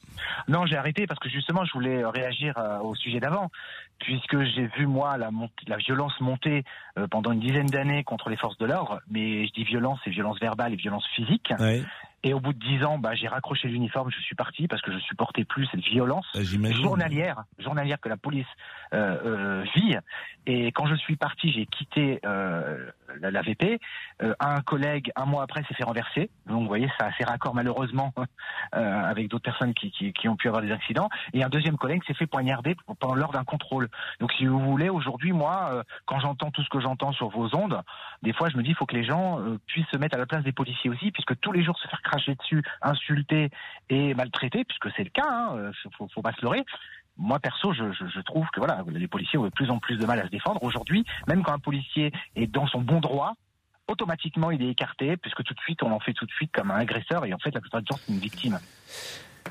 [0.49, 3.51] Non, j'ai arrêté parce que justement, je voulais réagir euh, au sujet d'avant,
[3.99, 5.31] puisque j'ai vu moi la,
[5.77, 6.65] violence monter
[6.99, 9.01] euh, pendant une dizaine d'années contre les forces de l'ordre.
[9.11, 11.53] Mais je dis violence, c'est violence verbale et violence physique.
[12.25, 14.91] Et au bout de dix ans, bah, j'ai raccroché l'uniforme, je suis parti parce que
[14.91, 18.47] je supportais plus cette violence journalière, journalière que la police
[18.95, 19.95] euh, euh, vit.
[20.47, 22.91] Et quand je suis parti, j'ai quitté euh,
[23.21, 23.79] la, VP.
[24.23, 26.31] Euh, un collègue, un mois après, s'est fait renverser.
[26.47, 28.13] Donc, vous voyez, ça a assez raccord malheureusement
[28.75, 31.09] euh, avec d'autres personnes qui, ont pu avoir des accidents.
[31.33, 33.89] Et un deuxième collègue s'est fait poignarder pendant lors d'un contrôle.
[34.21, 37.55] Donc, si vous voulez, aujourd'hui, moi, euh, quand j'entends tout ce que j'entends sur vos
[37.55, 37.81] ondes,
[38.23, 40.27] des fois, je me dis, il faut que les gens puissent se mettre à la
[40.27, 43.51] place des policiers aussi, puisque tous les jours se faire cracher dessus, insulter
[43.89, 46.65] et maltraiter, puisque c'est le cas, hein, faut, faut pas se leurrer.
[47.17, 49.97] Moi perso, je, je, je trouve que voilà, les policiers ont de plus en plus
[49.97, 50.63] de mal à se défendre.
[50.63, 53.35] Aujourd'hui, même quand un policier est dans son bon droit,
[53.87, 56.71] automatiquement il est écarté, puisque tout de suite on en fait tout de suite comme
[56.71, 58.59] un agresseur, et en fait la plupart du temps c'est une victime.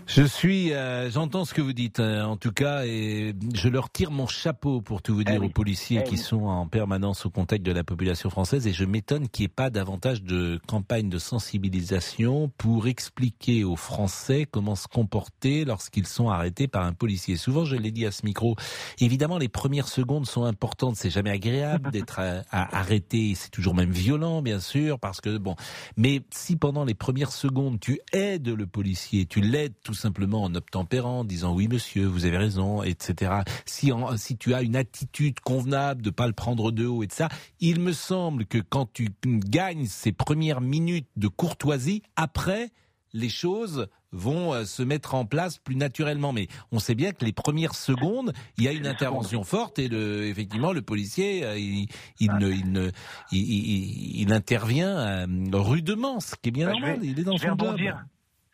[0.05, 3.89] Je suis, euh, j'entends ce que vous dites, euh, en tout cas, et je leur
[3.89, 6.21] tire mon chapeau pour tout vous dire aux policiers Eh qui oui.
[6.21, 9.55] sont en permanence au contact de la population française, et je m'étonne qu'il n'y ait
[9.55, 16.29] pas davantage de campagne de sensibilisation pour expliquer aux Français comment se comporter lorsqu'ils sont
[16.29, 17.37] arrêtés par un policier.
[17.37, 18.55] Souvent, je l'ai dit à ce micro,
[18.99, 20.95] évidemment, les premières secondes sont importantes.
[20.97, 25.55] C'est jamais agréable d'être euh, arrêté, c'est toujours même violent, bien sûr, parce que bon.
[25.97, 30.55] Mais si pendant les premières secondes tu aides le policier, tu l'aides tout simplement en
[30.55, 33.31] obtempérant, en disant oui monsieur, vous avez raison, etc.
[33.65, 37.07] Si en- si tu as une attitude convenable de pas le prendre de haut et
[37.07, 37.29] de ça,
[37.59, 42.69] il me semble que quand tu gagnes ces premières minutes de courtoisie, après
[43.13, 46.33] les choses vont euh, se mettre en place plus naturellement.
[46.33, 49.87] Mais on sait bien que les premières secondes, il y a une intervention forte et
[49.87, 51.87] le, effectivement, le policier, euh, il,
[52.19, 52.89] il ne, il, ne,
[53.31, 56.99] il, il- il intervient euh, rudement, ce qui est bien Bah, normal.
[57.01, 58.03] vais- il est dans je vais son rebondir.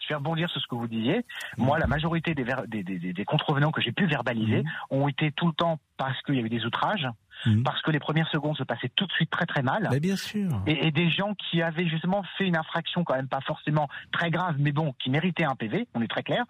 [0.09, 1.23] Je vais rebondir sur ce que vous disiez.
[1.57, 5.07] Moi, la majorité des, ver- des, des- des- des contrevenants que j'ai pu verbaliser ont
[5.07, 7.07] été tout le temps parce qu'il y avait des outrages,
[7.63, 9.89] parce que les premières secondes se passaient tout de suite très très mal.
[9.99, 10.61] bien sûr.
[10.67, 14.29] Et, et des gens qui avaient justement fait une infraction quand même pas forcément très
[14.31, 16.45] grave, mais bon, qui méritaient un PV, on est très clair,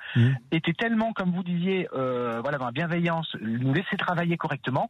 [0.51, 4.89] étaient tellement, comme vous disiez, euh, voilà, dans la bienveillance, nous laisser travailler correctement.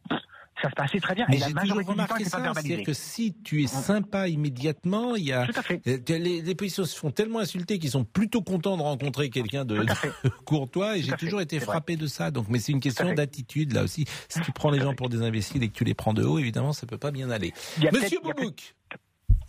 [0.62, 1.26] Ça se passait très bien.
[1.30, 5.32] Mais et la majorité du temps, c'est-à-dire que si tu es sympa immédiatement, il y
[5.32, 5.46] a
[5.88, 9.64] Euh, les, les policiers se font tellement insulter qu'ils sont plutôt contents de rencontrer quelqu'un
[9.64, 12.30] de, de courtois et j'ai toujours été frappé de ça.
[12.30, 14.06] Donc, mais c'est une question d'attitude là aussi.
[14.28, 16.40] Si tu prends les gens pour des imbéciles et que tu les prends de haut,
[16.40, 17.54] évidemment, ça peut pas bien aller.
[17.92, 18.76] Monsieur Boubouk,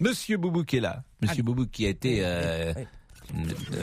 [0.01, 1.05] Monsieur Boubouk est là.
[1.20, 2.72] Monsieur Boubouk qui a été euh,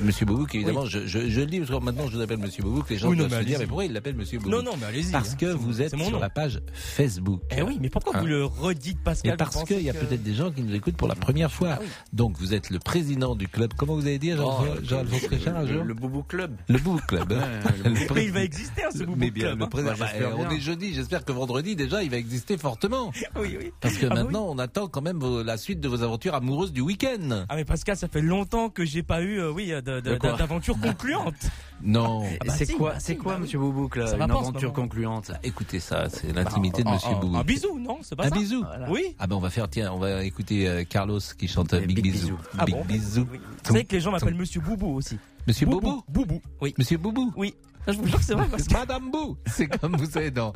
[0.03, 2.89] Monsieur Boubouk, évidemment, je, je, je le dis parce que maintenant je l'appelle Monsieur Boubouk.
[2.89, 4.77] Les gens Oui, non, doivent se dire, mais pourquoi il l'appelle Monsieur Boubouk Non, non,
[4.79, 6.19] mais allez-y, Parce hein, que vous êtes sur nom.
[6.19, 7.41] la page Facebook.
[7.55, 8.21] Eh oui, mais pourquoi Hein.
[8.21, 10.73] vous le redites, Pascal parce Vous qu'il y a que- peut-être des gens qui nous
[10.73, 11.79] écoutent pour la première fois.
[12.13, 13.73] Donc vous êtes le président du club.
[13.77, 16.55] Comment vous avez dit, Jean- Oh, Jean-Alphonse Richard, un le- jour le Boubou Club.
[16.67, 17.33] Le Boubou Club.
[17.33, 17.59] hein.
[17.85, 19.67] Le Mais il va exister, hein, ce Boubou Mais bien, Club, le hein.
[19.67, 20.93] président- Bah, bah, j'espère on est jeudi.
[20.93, 23.11] J'espère que vendredi déjà, il va exister fortement.
[23.39, 23.71] Oui, oui.
[23.81, 26.81] Parce que Ah maintenant, on attend quand même la suite de vos aventures amoureuses du
[26.81, 27.45] week-end.
[27.49, 29.71] Ah mais Pascal, ça fait longtemps que j'ai pas eu, euh, oui,
[30.19, 31.35] quoi d'aventure concluante.
[31.83, 32.23] Non.
[32.41, 33.43] Ah bah c'est si, quoi, bah c'est si, quoi, bah oui.
[33.43, 37.19] Monsieur Boubouk, là, une pas aventure concluante Écoutez ça, c'est l'intimité de Un- Monsieur un-
[37.19, 37.37] Boubou.
[37.37, 39.15] Un bisou, non C'est pas Un ça bisou Oui.
[39.19, 42.01] Ah ben on va faire, tiens, on va écouter euh, Carlos qui chante euh, Big,
[42.01, 42.37] Bisou.
[42.57, 43.25] Ah Big bon Bisou.
[43.25, 45.17] Vous savez que les gens m'appellent Monsieur Boubou aussi.
[45.47, 46.73] Monsieur Boubou Boubou, oui.
[46.77, 47.53] Monsieur Boubou Oui.
[47.89, 48.73] Je vous jure que c'est vrai parce que...
[48.73, 50.51] Madame Bou C'est comme vous savez dans,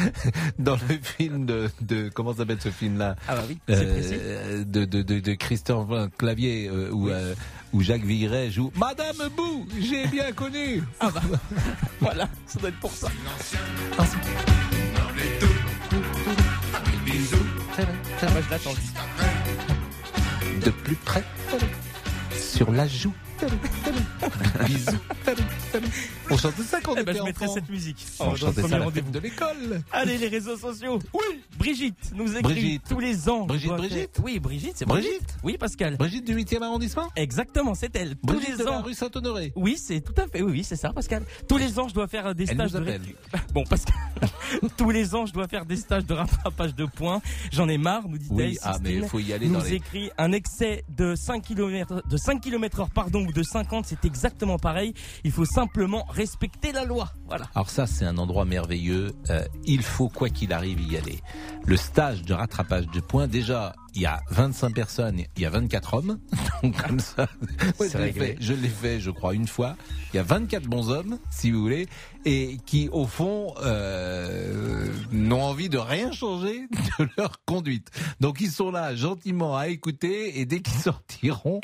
[0.58, 5.02] dans le film de, de comment s'appelle ce film-là Ah bah oui, c'est de, de,
[5.02, 7.34] de, de Christophe Clavier euh, où, euh,
[7.72, 11.22] où Jacques Villeray joue Madame Bou, j'ai bien connu Ah bah
[12.00, 13.08] voilà, ça doit être pour ça.
[18.22, 18.74] Ah bah je l'attends.
[20.64, 21.24] De plus près
[22.34, 23.14] sur la joue.
[24.66, 24.90] Bisous.
[26.30, 27.54] On chantait ça quand on Eh ben, était je mettrai enfant.
[27.54, 28.06] cette musique.
[28.18, 29.06] On dans le chantait ça premier à la rendez-vous.
[29.06, 29.82] fête de l'école.
[29.92, 30.98] Allez, les réseaux sociaux.
[31.14, 32.82] Oui, Brigitte nous écrit Brigitte.
[32.88, 33.46] tous les ans.
[33.46, 35.10] Brigitte, Brigitte Oui, Brigitte, c'est Brigitte.
[35.12, 35.96] Brigitte Oui, Pascal.
[35.96, 38.16] Brigitte du 8e arrondissement Exactement, c'est elle.
[38.16, 38.82] Tous Brigitte les de la ans.
[38.82, 39.52] rue Saint-Honoré.
[39.56, 40.42] Oui, c'est tout à fait.
[40.42, 41.22] Oui, oui, c'est ça, Pascal.
[41.48, 42.98] Tous les ans, je dois faire des Elle stages nous de
[43.54, 43.94] Bon, Pascal.
[44.76, 47.20] Tous les ans, je dois faire des stages de rattrapage de points.
[47.52, 49.74] J'en ai marre, nous dit Oui, ah, mais il faut y aller nous dans les-
[49.74, 54.04] écrit un excès de 5 km de 5 km heure pardon ou de 50, c'est
[54.04, 54.92] exactement pareil.
[55.24, 57.12] Il faut simplement respecter la loi.
[57.26, 57.46] Voilà.
[57.54, 59.12] Alors ça, c'est un endroit merveilleux.
[59.30, 61.20] Euh, il faut, quoi qu'il arrive, y aller.
[61.64, 63.28] le stage de rattrapage de points.
[63.28, 66.18] Déjà, il y a 25 personnes, il y a 24 hommes.
[66.62, 67.28] Donc comme ça,
[67.78, 68.26] ouais, C'est je l'ai réglé.
[68.26, 69.76] fait, je l'ai fait, je crois, une fois.
[70.12, 71.86] Il y a 24 bons hommes, si vous voulez,
[72.24, 76.66] et qui, au fond, euh, n'ont envie de rien changer
[76.98, 77.88] de leur conduite.
[78.20, 81.60] Donc ils sont là gentiment à écouter, et dès qu'ils sortiront,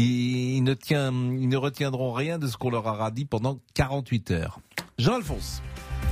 [0.00, 4.30] ils, ne tient- ils ne retiendront rien de ce qu'on leur aura dit pendant 48
[4.32, 4.60] heures.
[4.98, 5.62] Jean-Alphonse.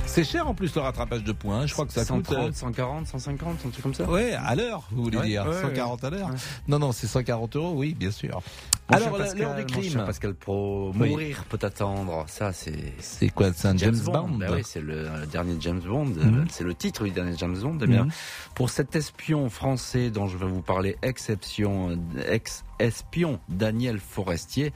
[0.05, 1.61] C'est cher en plus le rattrapage de points.
[1.61, 1.65] hein.
[1.67, 2.25] Je crois que ça coûte.
[2.27, 5.61] 130, 140, 150, un truc comme ça Ouais, à l'heure, vous voulez Ouais, dire ouais,
[5.61, 6.29] 140 à l'heure.
[6.67, 8.41] Non, non, c'est 140 euros, oui, bien sûr.
[8.89, 10.03] Mon Alors, cher l'heure Pascal, du crime.
[10.05, 11.09] Pascal Pro, Oui.
[11.09, 12.23] mourir peut attendre.
[12.27, 12.93] Ça, c'est.
[12.99, 16.05] C'est quoi C'est un James, Bond, Ben oui, c'est le dernier James Bond.
[16.05, 16.45] Mhm.
[16.49, 17.77] C'est le titre du dernier James Bond.
[17.81, 18.11] Eh bien, Mhm.
[18.55, 21.95] pour cet espion français dont je vais vous parler, exception, euh,
[22.31, 24.71] ex-espion Daniel Forestier,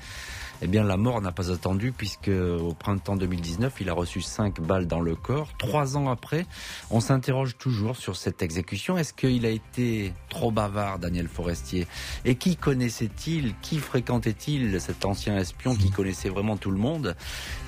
[0.62, 4.59] eh bien, la mort n'a pas attendu puisque au printemps 2019, il a reçu cinq
[4.59, 5.47] balles dans le corps.
[5.57, 6.45] Trois ans après,
[6.89, 8.97] on s'interroge toujours sur cette exécution.
[8.97, 11.88] Est-ce qu'il a été trop bavard, Daniel Forestier?
[12.26, 13.55] Et qui connaissait-il?
[13.62, 17.16] Qui fréquentait-il cet ancien espion qui connaissait vraiment tout le monde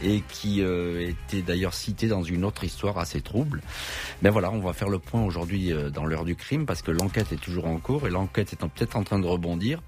[0.03, 3.61] et qui euh, était d'ailleurs cité dans une autre histoire assez trouble
[4.23, 6.89] Ben voilà, on va faire le point aujourd'hui euh, dans l'heure du crime parce que
[6.89, 9.81] l'enquête est toujours en cours et l'enquête est peut-être en train de rebondir.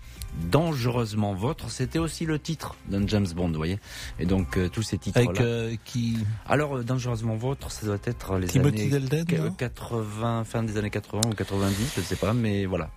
[0.52, 3.80] Dangereusement vôtre, c'était aussi le titre d'un James Bond, vous voyez.
[4.20, 6.18] Et donc euh, tous ces titres Avec euh, qui
[6.48, 9.52] alors, Dangereusement Vôtre, ça doit être les Timothy années Dalton, qu- non?
[9.52, 12.90] 80, fin des années 80 ou 90, je ne sais pas, mais voilà.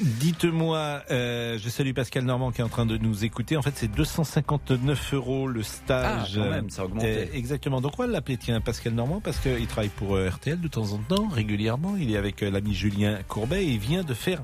[0.00, 3.56] Dites-moi, euh, je salue Pascal Normand qui est en train de nous écouter.
[3.56, 6.36] En fait, c'est 259 euros le stage.
[6.36, 7.06] Ah, quand même, ça a augmenté.
[7.06, 7.80] Euh, exactement.
[7.80, 10.92] Donc, on va l'appeler, tiens, Pascal Normand, parce qu'il travaille pour euh, RTL de temps
[10.92, 11.96] en temps, régulièrement.
[11.96, 14.42] Il est avec euh, l'ami Julien Courbet et il vient de faire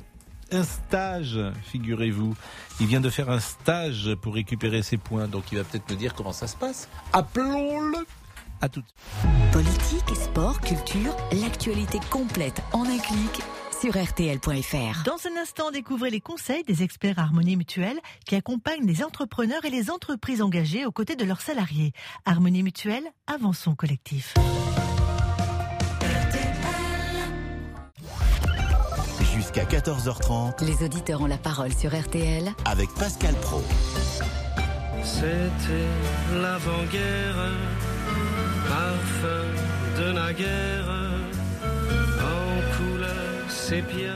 [0.53, 2.34] un stage, figurez-vous.
[2.80, 5.28] Il vient de faire un stage pour récupérer ses points.
[5.28, 6.88] Donc, il va peut-être nous dire comment ça se passe.
[7.12, 7.99] Appelons-le.
[8.62, 8.82] À tout.
[9.51, 13.43] Politique, sport, culture, l'actualité complète en un clic
[13.83, 15.03] sur rtl.fr.
[15.05, 19.70] Dans un instant, découvrez les conseils des experts Harmonie Mutuelle qui accompagnent les entrepreneurs et
[19.70, 21.91] les entreprises engagées aux côtés de leurs salariés.
[22.24, 24.35] Harmonie Mutuelle, avançons collectif.
[29.35, 33.64] Jusqu'à 14h30 Les auditeurs ont la parole sur RTL avec Pascal Pro.
[35.03, 37.51] C'était l'avant-guerre,
[38.68, 41.11] parfum de naguère, en couleur
[43.72, 44.12] sépia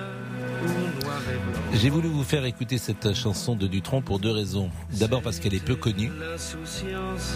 [0.62, 1.60] ou noir et blanc.
[1.72, 4.70] J'ai voulu vous faire écouter cette chanson de Dutronc pour deux raisons.
[4.98, 6.10] D'abord parce qu'elle est peu connue.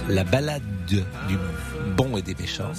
[0.08, 1.00] La balade du
[1.96, 2.72] bon et des méchants.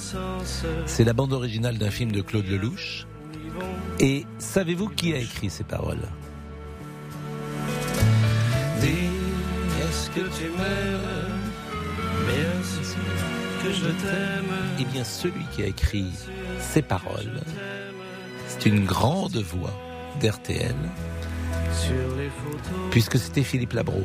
[0.86, 3.06] C'est la bande originale d'un film de Claude Lelouch.
[3.98, 6.08] Et savez-vous qui a écrit ces paroles?
[8.80, 9.08] Dis,
[9.82, 11.40] est-ce que tu m'aimes?
[12.26, 14.54] Bien sûr que je t'aime.
[14.80, 16.06] Eh bien, celui qui a écrit
[16.60, 17.40] ces paroles,
[18.52, 19.72] c'est une grande voix
[20.20, 20.76] d'RTL,
[22.90, 24.04] puisque c'était Philippe Labro,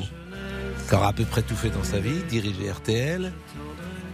[0.87, 3.33] qui aura à peu près tout fait dans sa vie, dirigé RTL,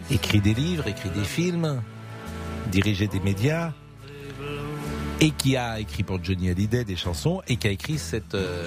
[0.10, 1.82] écrit des livres, écrit des films,
[2.72, 3.74] dirigé des médias,
[5.22, 8.02] et qui a écrit pour Johnny Hallyday des chansons, et qui a écrit
[8.34, 8.66] euh,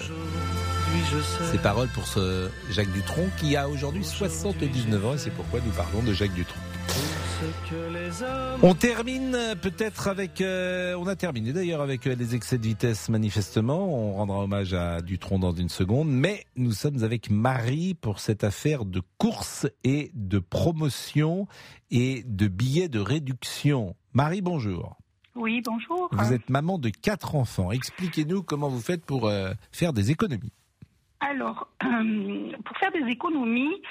[1.51, 5.73] ces paroles pour ce Jacques Dutronc, qui a aujourd'hui 79 ans, et c'est pourquoi nous
[5.73, 6.61] parlons de Jacques Dutronc.
[8.63, 10.41] On termine peut-être avec.
[10.41, 13.89] euh, on a terminé d'ailleurs avec euh, les excès de vitesse manifestement.
[13.95, 16.09] On rendra hommage à Dutronc dans une seconde.
[16.09, 21.47] Mais nous sommes avec Marie pour cette affaire de course et de promotion
[21.91, 23.95] et de billets de réduction.
[24.15, 24.97] Marie, bonjour.
[25.35, 26.09] Oui, bonjour.
[26.13, 27.71] Vous êtes maman de quatre enfants.
[27.71, 30.53] Expliquez-nous comment vous faites pour euh, faire des économies.
[31.21, 33.83] Alors, euh, pour faire des économies,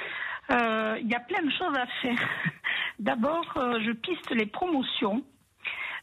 [0.49, 2.29] il y a plein de choses à faire.
[2.99, 5.23] D'abord, euh, je piste les promotions.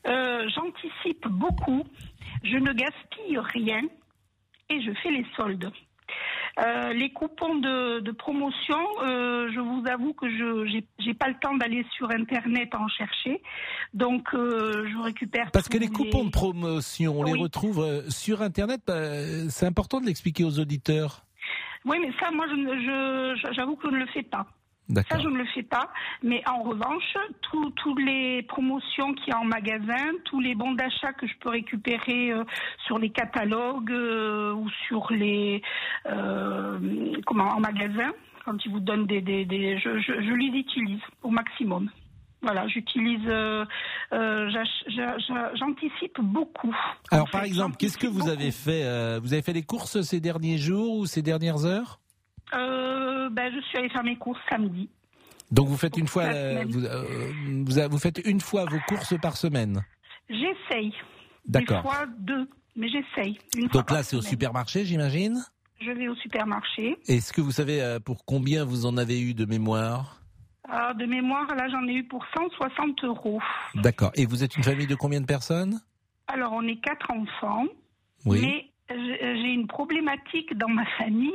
[0.07, 1.84] Euh, J'anticipe beaucoup.
[2.45, 3.82] Je ne gaspille rien
[4.68, 5.70] et je fais les soldes.
[6.59, 10.66] Euh, les coupons de, de promotion, euh, je vous avoue que je
[10.99, 13.40] j'ai- pas le temps d'aller sur internet en chercher,
[13.95, 15.51] donc euh, je récupère.
[15.53, 18.80] Parce que les coupons de promotion, on les retrouve euh, sur Internet.
[18.86, 19.01] bah,
[19.49, 21.24] C'est important de l'expliquer aux auditeurs.
[21.85, 22.78] Oui, mais ça, moi, je ne-
[23.37, 24.47] je- j'avoue que je ne le fais pas.
[25.09, 25.89] Ça, je ne le fais pas.
[26.22, 30.72] Mais en revanche, tous toutes les promotions qu'il y a en magasin, tous les bons
[30.72, 32.45] d'achat que je peux récupérer euh,
[32.87, 35.62] sur les catalogues euh, ou sur les
[36.07, 36.78] euh,
[37.26, 38.12] comment en magasin,
[38.45, 41.89] quand ils vous donnent des, des, des- je, je, je les utilise au maximum.
[42.43, 43.64] Voilà, j'utilise, euh,
[44.12, 44.51] euh,
[45.55, 46.74] j'anticipe beaucoup.
[47.12, 50.01] Alors par fait, exemple, qu'est-ce que vous avez fait euh, Vous avez fait des courses
[50.03, 52.01] ces derniers jours ou ces dernières heures?
[52.53, 54.90] Ben, je suis allée faire mes courses samedi.
[55.53, 56.24] Donc vous faites une fois,
[56.66, 56.80] vous,
[57.64, 59.84] vous, vous faites une fois vos courses par semaine?
[60.28, 60.93] J'essaye.
[61.47, 61.82] Des D'accord.
[61.82, 63.38] fois deux, mais j'essaye.
[63.72, 65.45] Donc là, c'est au supermarché, j'imagine?
[65.80, 66.99] Je vais au supermarché.
[67.07, 70.22] Est-ce que vous savez pour combien vous en avez eu de mémoire?
[70.68, 73.40] Ah, de mémoire, là, j'en ai eu pour 160 euros.
[73.74, 74.12] D'accord.
[74.14, 75.80] Et vous êtes une famille de combien de personnes?
[76.28, 77.66] Alors, on est quatre enfants.
[78.24, 78.40] Oui.
[78.40, 81.32] Mais j'ai j'ai une problématique dans ma famille.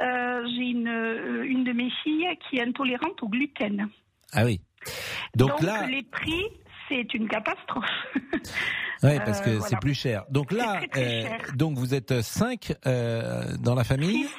[0.00, 3.90] Euh, j'ai une, euh, une de mes filles qui est intolérante au gluten.
[4.32, 4.58] Ah oui.
[5.36, 6.46] Donc, là, les prix,
[6.88, 7.84] c'est une catastrophe.
[9.02, 9.78] ouais, parce que euh, c'est voilà.
[9.78, 10.24] plus cher.
[10.30, 11.52] Donc là, très, très euh, cher.
[11.54, 14.24] donc vous êtes cinq euh, dans la famille.
[14.24, 14.34] Six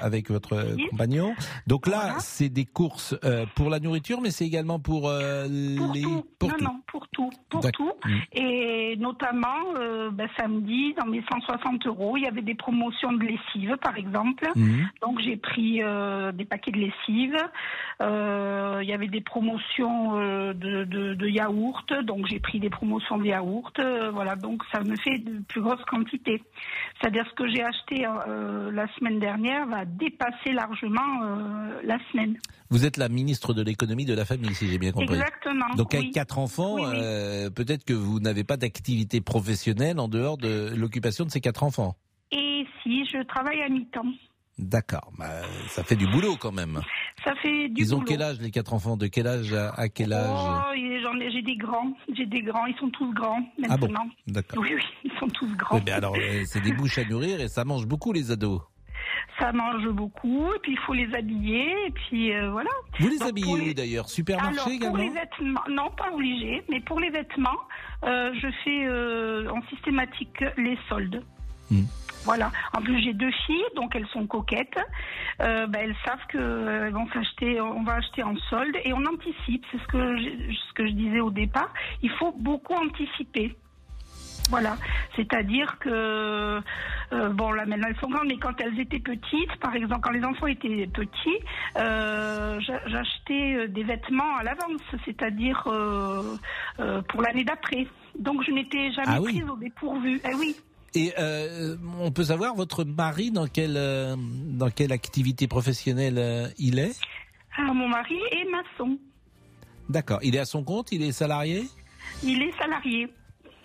[0.00, 0.88] avec votre Six.
[0.90, 1.34] compagnon.
[1.66, 6.02] Donc là, c'est des courses euh, pour la nourriture, mais c'est également pour euh, les
[6.38, 6.64] pour non, tout.
[6.64, 7.92] non, pour tout, pour tout.
[8.04, 8.16] Mm.
[8.32, 13.24] Et notamment, euh, ben, samedi, dans mes 160 euros, il y avait des promotions de
[13.24, 14.48] lessive, par exemple.
[14.56, 14.88] Mhm.
[15.02, 17.36] Donc j'ai pris euh, des paquets de lessive.
[18.02, 22.70] Euh, il y avait des promotions euh, de, de, de yaourt, donc j'ai pris des
[22.70, 23.78] promotions de yaourt.
[23.78, 26.42] Euh, voilà, donc ça me fait de plus grosses quantités.
[27.00, 29.27] C'est-à-dire ce que j'ai acheté euh, la semaine dernière
[29.68, 32.36] va dépasser largement euh, la semaine.
[32.70, 35.14] Vous êtes la ministre de l'économie de la famille, si j'ai bien compris.
[35.16, 36.92] Exactement, Donc avec quatre enfants, Oui, oui.
[36.94, 41.62] euh, peut-être que vous n'avez pas d'activité professionnelle en dehors de l'occupation de ces quatre
[41.62, 41.96] enfants.
[42.30, 44.02] Et si je travaille à mi-temps,
[44.58, 45.12] D'accord.
[45.16, 46.80] Bah, ça fait du boulot quand même.
[47.24, 48.08] ça fait du Ils ont boulot.
[48.08, 48.96] quel âge les quatre enfants?
[48.96, 50.36] De quel âge à, quel âge?
[50.36, 53.76] Oh, et j'en ai- j'ai des grands, j'ai des grands, ils sont tous grands Ah
[53.76, 53.86] bon?
[53.86, 54.10] maintenant.
[54.26, 54.60] D'accord.
[54.60, 55.78] Oui, oui, ils sont tous grands.
[55.86, 58.60] Mais alors, euh, c'est des bouches à nourrir et ça mange beaucoup les ados.
[59.38, 62.70] Ça mange beaucoup, et puis il faut les habiller, et puis euh, voilà.
[62.98, 64.08] Vous les Donc, habillez où les- d'ailleurs?
[64.08, 64.96] Supermarché Alors, pour également?
[64.98, 67.58] les vêtements, non, pas obligé, mais pour les vêtements,
[68.04, 71.22] euh, je fais euh, en systématique les soldes.
[71.70, 71.84] Hmm.
[72.24, 72.50] Voilà.
[72.76, 74.76] En plus, j'ai deux filles, donc elles sont coquettes.
[75.40, 79.04] Euh, ben, elles savent que euh, vont s'acheter, on va acheter en solde et on
[79.06, 79.64] anticipe.
[79.70, 81.72] C'est ce que je, ce que je disais au départ.
[82.02, 83.56] Il faut beaucoup anticiper.
[84.50, 84.76] Voilà,
[85.14, 85.90] c'est-à-dire que
[87.12, 90.10] euh, bon là maintenant elles sont grandes, mais quand elles étaient petites, par exemple quand
[90.12, 91.38] les enfants étaient petits,
[91.76, 96.36] euh, j'a- j'achetais euh, des vêtements à l'avance, c'est-à-dire euh,
[97.08, 97.86] pour l'année d'après.
[98.18, 99.38] Donc je n'étais jamais Ah oui.
[99.38, 100.20] prise au dépourvu.
[100.24, 100.56] Eh oui.
[100.94, 101.12] Et
[102.00, 106.98] on peut savoir votre mari dans quelle dans quelle activité professionnelle il est?
[107.58, 108.98] Alors, mon mari est maçon.
[109.90, 110.20] D'accord.
[110.22, 110.90] Il est à son compte?
[110.90, 111.64] Il est salarié?
[112.24, 113.08] Il est salarié.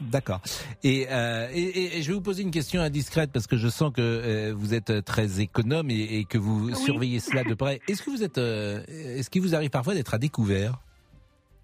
[0.01, 0.41] D'accord.
[0.83, 4.01] Et, euh, et, je vais vous poser une question indiscrète parce que je sens que
[4.01, 6.75] euh, vous êtes très économe et, et que vous Oui.
[6.75, 7.79] surveillez cela de près.
[7.87, 10.73] Est-ce que vous êtes, euh, est-ce qu'il vous arrive parfois d'être à découvert?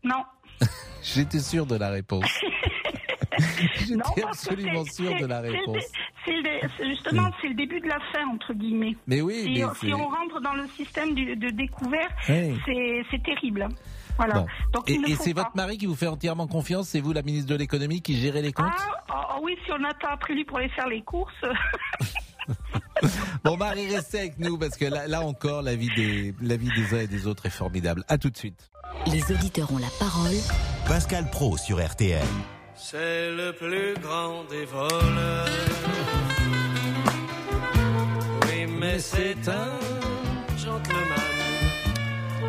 [0.04, 0.24] Non.
[1.04, 2.26] J'étais sûr de la réponse.
[3.88, 5.84] J'étais absolument sûr de la réponse.
[6.26, 8.96] C'est justement c'est le début de la fin entre guillemets.
[9.08, 12.54] Mais oui, Si, mais si on rentre dans le système du- de découvert, Oui.
[13.12, 13.68] c'est terrible.
[14.20, 14.34] Voilà.
[14.34, 14.48] Bon.
[14.74, 17.56] Donc Et, c'est votre mari qui vous fait entièrement confiance C'est vous, la ministre de
[17.56, 18.68] l'économie, qui gérez les comptes
[19.10, 21.34] Ah, oh, oui, si on attend après lui pour aller faire les courses.
[23.44, 26.70] Bon, Marie, restez avec nous parce que là, là encore, la vie, des, la vie
[26.76, 28.04] des uns et des autres est formidable.
[28.08, 28.70] À tout de suite.
[29.08, 30.36] Les auditeurs ont la parole.
[30.88, 32.26] Pascal Pro sur RTL.
[32.76, 35.46] C'est le plus grand des voleurs.
[38.48, 41.29] Oui, mais c'est un gentleman.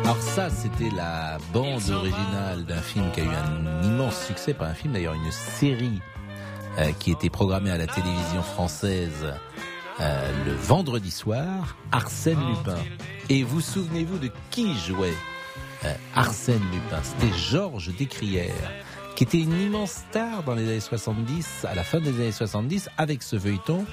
[0.03, 4.67] Alors ça, c'était la bande originale d'un film qui a eu un immense succès, pas
[4.67, 6.01] un film d'ailleurs, une série
[6.79, 9.33] euh, qui était programmée à la télévision française
[9.99, 12.77] euh, le vendredi soir, Arsène Lupin.
[13.29, 15.13] Et vous souvenez-vous de qui jouait
[15.85, 17.01] euh, Arsène Lupin?
[17.03, 18.71] C'était Georges Descrières,
[19.15, 22.89] qui était une immense star dans les années 70, à la fin des années 70,
[22.97, 23.85] avec ce feuilleton.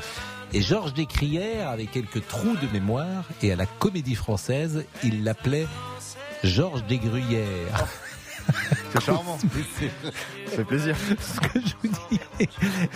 [0.54, 5.66] Et Georges Descrières avait quelques trous de mémoire, et à la comédie française, il l'appelait
[6.44, 7.86] Georges Desgruyères.
[8.92, 9.38] C'est charmant.
[10.46, 10.96] Ça fait plaisir.
[11.20, 12.20] Ce que je vous dis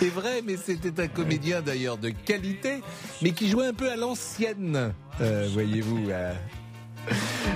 [0.01, 2.81] est vrai, mais c'était un comédien d'ailleurs de qualité,
[3.21, 6.09] mais qui jouait un peu à l'ancienne, euh, voyez-vous.
[6.09, 6.33] euh.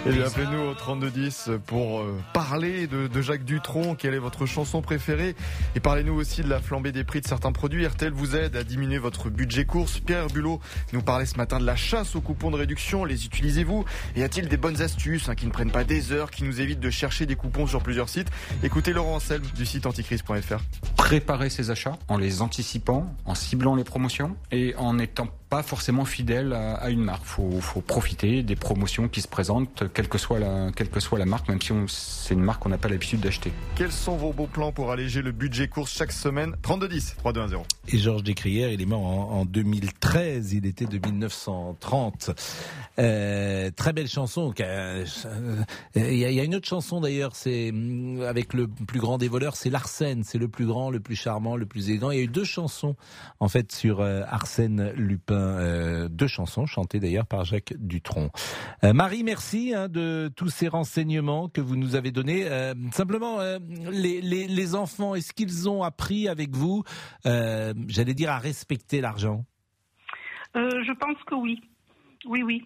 [0.05, 3.95] Et bien, appelez-nous au 3210 pour euh, parler de, de Jacques Dutronc.
[3.95, 5.35] Quelle est votre chanson préférée?
[5.75, 7.85] Et parlez-nous aussi de la flambée des prix de certains produits.
[7.85, 9.99] RTL vous aide à diminuer votre budget course.
[9.99, 10.61] Pierre Bulot
[10.93, 13.05] nous parlait ce matin de la chasse aux coupons de réduction.
[13.05, 13.85] Les utilisez-vous?
[14.15, 16.61] Et y a-t-il des bonnes astuces hein, qui ne prennent pas des heures, qui nous
[16.61, 18.29] évitent de chercher des coupons sur plusieurs sites?
[18.63, 20.61] Écoutez Laurent Anselme du site anticrise.fr.
[20.95, 26.03] préparer ses achats en les anticipant, en ciblant les promotions et en n'étant pas forcément
[26.05, 27.23] fidèle à, à une marque.
[27.23, 31.17] Faut, faut profiter des promotions qui se présentent, quelle que soit la, quelle que soit
[31.17, 33.53] la marque, même si c'est une marque qu'on n'a pas l'habitude d'acheter.
[33.75, 36.55] Quels sont vos beaux plans pour alléger le budget course chaque semaine?
[36.63, 37.93] 3210 3210.
[37.93, 42.31] Et Georges Descrières, il est mort en, en 2013, il était de 1930.
[42.99, 44.53] Euh, très belle chanson.
[44.59, 45.05] euh,
[45.95, 48.99] Il y, a- il y a une autre chanson d'ailleurs, c'est hum, avec le plus
[48.99, 51.91] grand des voleurs, c'est Larsen, c'est le plus grand, le le plus charmant, le plus
[51.91, 52.09] élégant.
[52.09, 52.95] Il y a eu deux chansons
[53.39, 58.29] en fait sur euh, Arsène Lupin, euh, deux chansons chantées d'ailleurs par Jacques Dutronc.
[58.83, 62.45] Euh, Marie, merci hein, de tous ces renseignements que vous nous avez donnés.
[62.47, 63.37] Euh, simplement,
[63.91, 66.83] les, les, les enfants, est-ce qu'ils ont appris avec vous,
[67.25, 69.45] j'allais dire, à respecter l'argent?
[70.55, 71.61] Je pense que oui.
[72.25, 72.63] Oui, oui.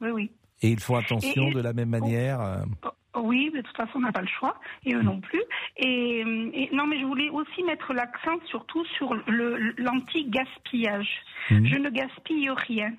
[0.00, 0.30] Oui, oui.
[0.62, 2.64] Et ils font attention Et- de la même manière euh,
[3.20, 5.42] Oui, de toute façon, on n'a pas le choix, et eux non plus.
[5.76, 6.20] Et,
[6.54, 11.08] et- non, mais je voulais aussi mettre l'accent surtout sur le l'anti-gaspillage.
[11.50, 11.66] Mhm.
[11.66, 12.92] Je ne gaspille rien,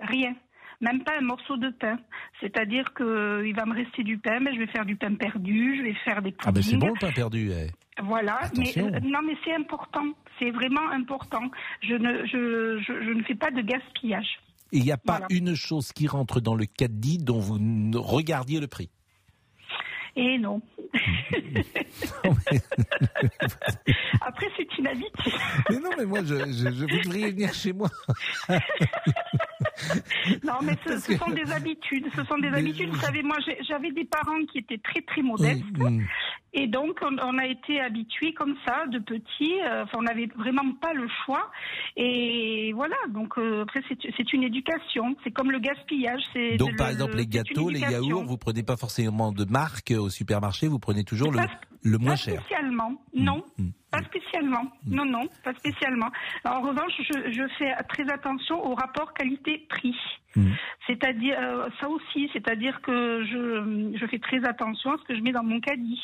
[0.00, 0.34] rien,
[0.80, 1.98] même pas un morceau de pain.
[2.40, 5.76] C'est-à-dire que il va me rester du pain, mais je vais faire du pain perdu,
[5.78, 7.50] je vais faire des Ah ben c'est bon le pain perdu.
[7.52, 7.70] eh.
[8.02, 10.04] Voilà, mais euh, non, mais c'est important,
[10.38, 11.42] c'est vraiment important.
[11.82, 14.38] Je ne, je, je, je ne fais pas de gaspillage.
[14.74, 15.26] Il n'y a pas Voilà.
[15.28, 18.88] une chose qui rentre dans le caddie dont vous ne regardiez le prix.
[20.14, 20.60] Et non.
[24.20, 25.32] Après, c'est une habitude.
[25.70, 27.88] Mais non, mais moi, je, je, je devriez venir chez moi.
[30.44, 32.06] Non, mais ce, que- sont des habitudes.
[32.14, 32.88] Ce sont des Mais- habitudes.
[32.90, 33.36] Vous savez, moi,
[33.68, 35.62] j'avais des parents qui étaient très, très modestes.
[35.78, 36.00] Mm.
[36.54, 39.54] Et donc, on, on a été habitués comme ça, de petits.
[39.62, 41.50] euh, Enfin, on n'avait vraiment pas le choix.
[41.96, 42.96] Et voilà.
[43.10, 45.16] Donc, euh, après, c'est une éducation.
[45.24, 46.22] C'est comme le gaspillage.
[46.58, 50.10] Donc, le- par exemple, les gâteaux, les yaourts, vous prenez pas forcément de marque au
[50.10, 51.38] supermarché, vous prenez toujours le,
[51.84, 52.40] le moins Pas cher.
[52.40, 53.44] spécialement, non.
[53.58, 53.68] Mm.
[53.90, 56.08] Pas spécialement, non, non, pas spécialement.
[56.46, 59.94] En revanche, je, je fais très attention au rapport qualité-prix.
[60.34, 60.50] Mm.
[60.86, 65.20] C'est-à-dire, euh, ça aussi, c'est-à-dire que je, je fais très attention à ce que je
[65.20, 66.00] mets dans mon caddie.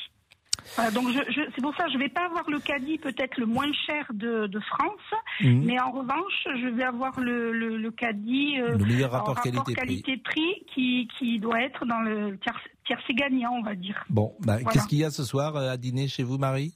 [0.76, 3.36] Voilà, donc je, je- c'est pour ça que je vais pas avoir le caddie peut-être
[3.38, 5.00] le moins cher de, de France,
[5.40, 5.64] Mhm.
[5.64, 10.64] mais en revanche, je vais avoir le, le, le caddie euh, Le meilleur rapport qualité-prix.
[10.74, 14.04] qui, qui doit être dans le tiers, tiercé gagnant, on va dire.
[14.10, 14.70] Bon, bah, Voilà.
[14.72, 16.74] qu'est-ce qu'il y a ce soir euh, à dîner chez vous, Marie?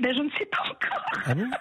[0.00, 1.04] Ben, je ne sais pas encore.
[1.26, 1.46] Ah bon?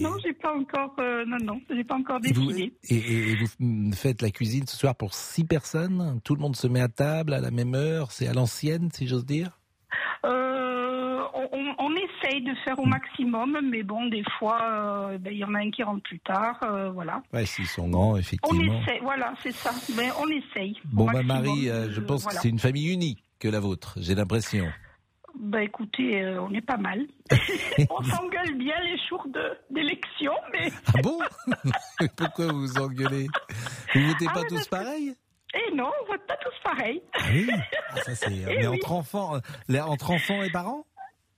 [0.00, 0.94] Non, j'ai pas encore.
[1.00, 2.72] euh, non, non, j'ai pas encore vous, décidé.
[2.88, 6.80] et, vous faites la cuisine ce soir pour six personnes Tout le monde se met
[6.80, 9.58] à table à la même heure C'est à l'ancienne, si j'ose dire
[10.26, 15.32] Euh, on, on- on essaye de faire au maximum, mais bon, des fois, euh, ben,
[15.32, 17.22] il y en a un qui rentre plus tard, euh, voilà.
[17.32, 18.80] Ouais, s'ils sont grands, On effectivement.
[18.82, 19.70] essaye, voilà, c'est ça.
[19.96, 20.76] Ben, on essaye.
[20.86, 22.36] Bon, bah, maximum Marie, je pense voilà.
[22.38, 24.66] que c'est une famille unie que la vôtre, j'ai l'impression.
[25.38, 27.06] Ben, écoutez, euh, on est pas mal.
[27.90, 29.26] on s'engueule bien les jours
[29.70, 30.70] d'élection, mais.
[30.88, 31.18] Ah bon?
[32.16, 33.26] Pourquoi vous vous engueulez?
[33.94, 35.14] Vous votez Ah, pas mais tous parce que- pareil?
[35.56, 37.00] Eh non, on vote pas tous pareil.
[37.14, 37.48] Ah oui
[37.90, 38.76] Ah, ça, c'est- Eh mais oui.
[38.76, 40.84] entre enfants, euh, entre enfants et parents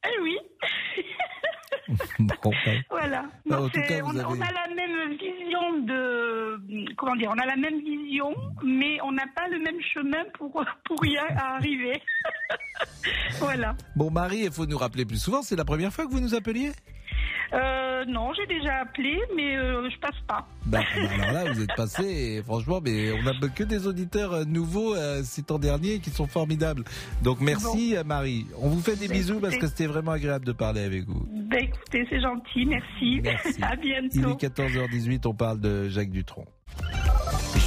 [0.04, 0.36] Eh oui.
[2.42, 3.24] Bon, ben, Voilà.
[3.46, 7.78] Bah, cas, on, on a la même vision de comment dire, on a la même
[7.80, 12.02] vision, mais on n'a pas le même chemin pour pour y arriver.
[13.38, 13.74] voilà.
[13.96, 16.34] Bon, Marie, il faut nous rappeler plus souvent, c'est la première fois que vous nous
[16.34, 16.72] appeliez?
[17.52, 20.46] Euh, non, j'ai déjà appelé, mais euh, je passe pas.
[20.66, 24.32] Bah, bah, alors là, vous êtes passé, et franchement, mais on n'a que des auditeurs
[24.32, 26.84] euh, nouveaux euh, ces temps derniers qui sont formidables.
[27.22, 28.46] Donc merci Marie.
[28.60, 31.26] On vous fait des Bah, bisous parce que c'était vraiment agréable de parler avec vous.
[31.50, 33.20] Ben écoutez, c'est gentil, merci.
[33.22, 33.56] Merci.
[33.62, 34.30] à Il bientôt.
[34.38, 36.44] est 14h18, on parle de Jacques Dutronc.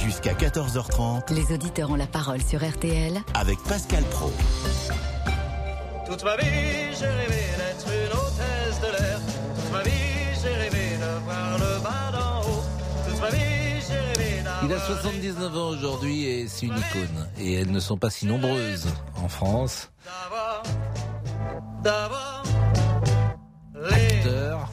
[0.04, 4.32] Jusqu'à 14h30 Les auditeurs ont la parole sur RTL avec Pascal Pro.
[6.06, 6.44] Toute ma vie,
[6.98, 7.91] j'ai rêvé d'être
[14.64, 17.28] Il a 79 ans aujourd'hui et c'est une icône.
[17.38, 19.90] Et elles ne sont pas si nombreuses en France.
[23.90, 24.70] Acteur,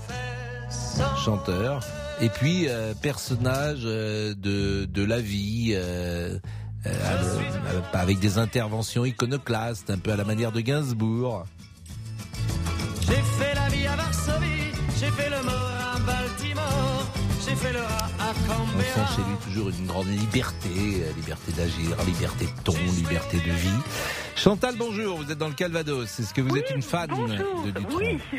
[1.25, 1.83] chanteur,
[2.21, 6.37] et puis euh, personnage euh, de, de la vie, euh,
[6.85, 6.91] euh,
[7.93, 11.45] avec des interventions iconoclastes, un peu à la manière de Gainsbourg.
[18.99, 23.51] Sent chez lui toujours une grande liberté, euh, liberté d'agir, liberté de ton, liberté de
[23.51, 23.81] vie.
[24.35, 26.19] Chantal, bonjour, vous êtes dans le Calvados.
[26.19, 28.19] Est-ce que vous êtes une fan de Dutronc Oui.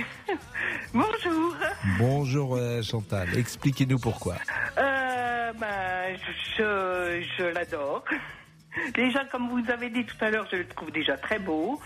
[0.93, 1.55] Bonjour.
[1.99, 4.35] Bonjour euh, Chantal, expliquez-nous pourquoi.
[4.77, 6.13] Euh, bah,
[6.59, 8.03] je, je l'adore.
[8.95, 11.81] Déjà, comme vous avez dit tout à l'heure, je le trouve déjà très beau.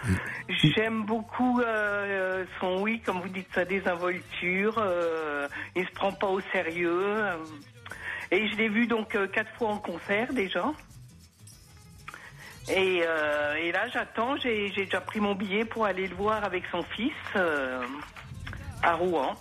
[0.49, 4.77] J'aime beaucoup euh, son oui, comme vous dites, sa désinvolture.
[4.79, 7.17] Euh, il se prend pas au sérieux.
[8.31, 10.73] Et je l'ai vu donc euh, quatre fois en concert déjà.
[12.69, 14.37] Et, euh, et là, j'attends.
[14.37, 17.83] J'ai déjà pris mon billet pour aller le voir avec son fils euh,
[18.83, 19.35] à Rouen.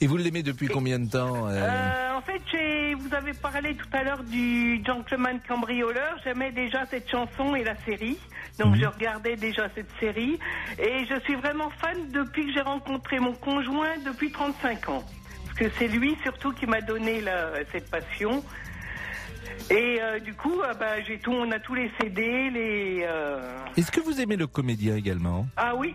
[0.00, 4.04] Et vous l'aimez depuis combien de temps euh en fait, vous avez parlé tout à
[4.04, 6.16] l'heure du Gentleman Cambrioleur.
[6.22, 8.16] J'aimais déjà cette chanson et la série.
[8.60, 10.38] Donc, je regardais déjà cette série.
[10.78, 15.04] Et je suis vraiment fan depuis que j'ai rencontré mon conjoint depuis 35 ans.
[15.54, 18.42] Parce que c'est lui surtout qui m'a donné la- cette passion.
[19.70, 23.04] Et euh, du coup, ah bah, j'ai tout, on a tous les CD, les.
[23.06, 25.46] euh, Est-ce que vous aimez le comédien également?
[25.56, 25.94] Ah oui,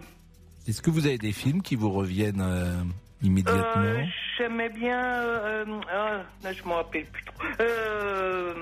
[0.68, 2.76] Est-ce que vous avez des films qui vous reviennent euh,
[3.22, 4.04] immédiatement Euh,
[4.38, 5.00] J'aimais bien.
[5.02, 7.36] Euh, ah, là, je m'en rappelle plus trop.
[7.60, 8.54] Euh,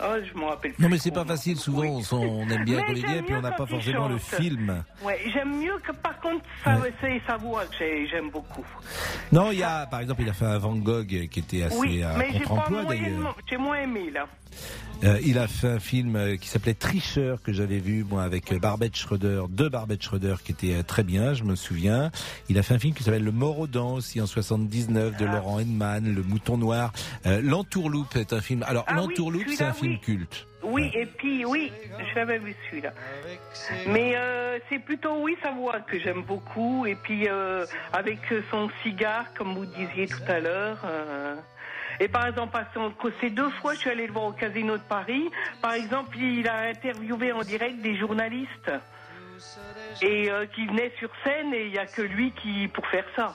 [0.00, 0.82] ah, je m'en rappelle plus.
[0.82, 3.52] Non mais c'est pas facile, souvent on, s'en- on aime bien et puis on n'a
[3.52, 4.82] pas forcément le film.
[5.02, 8.64] Ouais, j'aime mieux que par contre, ça, c'est sa voix que j'ai- j'aime beaucoup.
[9.32, 11.76] Non, il y a, par exemple, il a fait un Van Gogh qui était assez
[11.78, 13.36] oui, à mais j'ai pas contre-emploi d'ailleurs.
[13.48, 14.26] j'ai moins aimé là.
[15.04, 18.52] Euh, il a fait un film euh, qui s'appelait Tricheur que j'avais vu moi avec
[18.52, 22.10] euh, Barbette Schroeder, deux Barbette Schroeder qui étaient euh, très bien, je me souviens.
[22.48, 25.20] Il a fait un film qui s'appelle Le Mort aux dents aussi en 79 Ah.
[25.20, 26.92] de Laurent Henman, Le Mouton Noir.
[27.26, 28.64] Euh, L'Entourloupe est un film.
[28.66, 30.48] Alors Ah oui, L'Entourloupe c'est un film culte.
[30.64, 31.70] Oui, et puis oui,
[32.12, 32.92] j'avais vu celui-là.
[33.86, 36.84] Mais euh, c'est plutôt oui sa voix que j'aime beaucoup.
[36.86, 37.28] Et puis
[37.92, 38.18] avec
[38.50, 40.84] son cigare, comme vous disiez tout à l'heure.
[42.00, 44.32] Et par exemple, à son- que ces deux fois, je suis allée le voir au
[44.32, 45.28] Casino de Paris.
[45.62, 48.70] Par exemple, il a interviewé en direct des journalistes
[50.02, 53.04] et euh, qui venaient sur scène et il n'y a que lui qui pour faire
[53.16, 53.34] ça.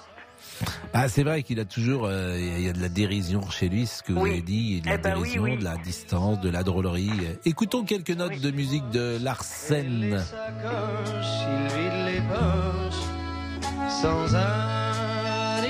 [0.94, 3.86] Ah, c'est vrai qu'il a toujours, euh, il y a de la dérision chez lui,
[3.88, 4.32] ce que vous Oui.
[4.32, 5.58] avez dit, il y a Eh de la ben oui, dérision, oui.
[5.58, 7.12] de la distance, de la drôlerie.
[7.46, 10.20] Écoutons quelques notes de musique de Larsen.
[10.20, 15.62] sacoches, il vide les poches, sans un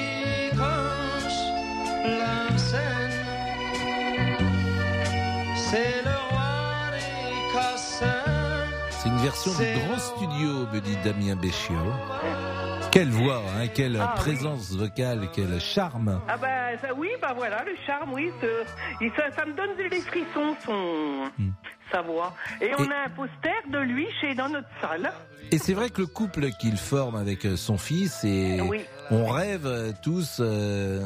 [9.23, 11.73] version du grand studio, me dit Damien Béchiot.
[12.91, 14.21] Quelle voix, hein, quelle Ah, oui.
[14.21, 16.19] présence vocale, quel charme.
[16.27, 19.99] Ah bah ça, oui, bah voilà, le charme, oui, ce- ça, ça me donne des
[20.01, 21.23] frissons, son,
[21.91, 22.33] sa voix.
[22.61, 25.11] Et on a un poster de lui chez dans notre salle.
[25.51, 28.81] Et c'est vrai que le couple qu'il forme avec euh, son fils, et Oui.
[29.11, 31.05] On rêve euh, tous euh,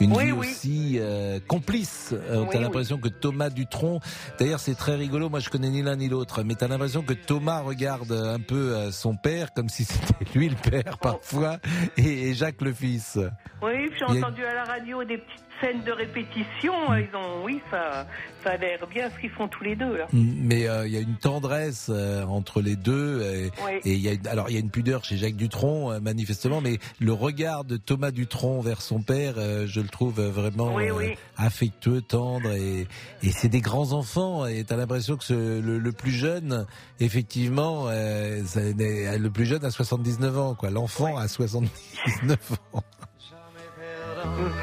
[0.00, 0.48] une Oui, vie oui.
[0.50, 2.12] aussi euh, complice.
[2.12, 2.62] Euh, t'as oui.
[2.64, 4.00] l'impression que Thomas Dutronc,
[4.38, 7.12] d'ailleurs c'est très rigolo, moi je connais ni l'un ni l'autre, mais t'as l'impression que
[7.14, 11.58] Thomas regarde un peu euh, son père comme si c'était lui le père parfois,
[11.96, 13.18] et, et Jacques le fils.
[13.62, 16.72] Oui, j'ai a- entendu à la radio des petites scènes de répétition.
[16.94, 18.06] Ils ont, oui, ça,
[18.44, 20.06] ça a l'air bien ce qu'ils font tous les deux là.
[20.12, 23.22] Mais euh, il y a une tendresse euh, entre les deux.
[23.22, 23.72] Et, Oui.
[23.84, 26.78] et y a, alors il y a une pudeur chez Jacques Dutronc, euh, manifestement, mais
[26.98, 30.88] le regard de Thomas Dutronc vers son père, euh, je le trouve euh, vraiment Oui,
[30.88, 31.14] euh, oui.
[31.36, 32.50] affectueux, tendre.
[32.52, 32.86] Et,
[33.22, 34.46] et c'est des grands enfants.
[34.46, 36.66] Et t'as l'impression que ce- le, le plus jeune,
[37.00, 40.54] effectivement, euh, ça le plus jeune a 79 ans.
[40.54, 40.70] quoi.
[40.70, 42.38] L'enfant a 79
[42.72, 42.82] ans.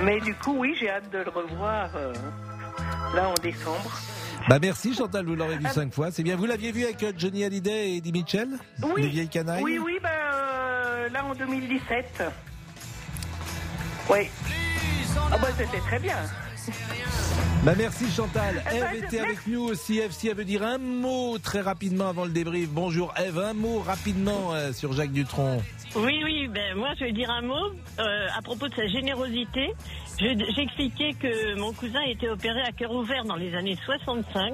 [0.04, 2.14] Mais du coup, oui, j'ai hâte de le revoir euh,
[3.16, 3.92] là en décembre.
[4.48, 6.12] Bah merci Chantal, vous l'aurez vu cinq fois.
[6.12, 6.36] C'est bien.
[6.36, 8.50] Vous l'aviez vu avec euh, Johnny Hallyday et Eddie Mitchell
[8.82, 9.02] Oui.
[9.02, 12.24] Les vieilles canailles Oui, oui, ben euh, là en 2017.
[14.10, 14.30] Oui.
[15.32, 16.16] Ah bah c'était très bien.
[17.64, 18.64] Bah merci Chantal.
[18.72, 20.00] Eh ben, Eve était avec nous aussi.
[20.00, 22.70] Eve, si elle veut dire un mot très rapidement avant le débrief.
[22.70, 25.62] Bonjour Eve, un mot rapidement euh, sur Jacques Dutronc.
[25.96, 27.56] Oui, oui, ben moi je vais dire un mot
[28.00, 29.74] euh, à propos de sa générosité.
[30.20, 34.54] Je- J'expliquais que mon cousin a été opéré à cœur ouvert dans les années 65,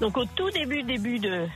[0.00, 1.46] donc au tout début début de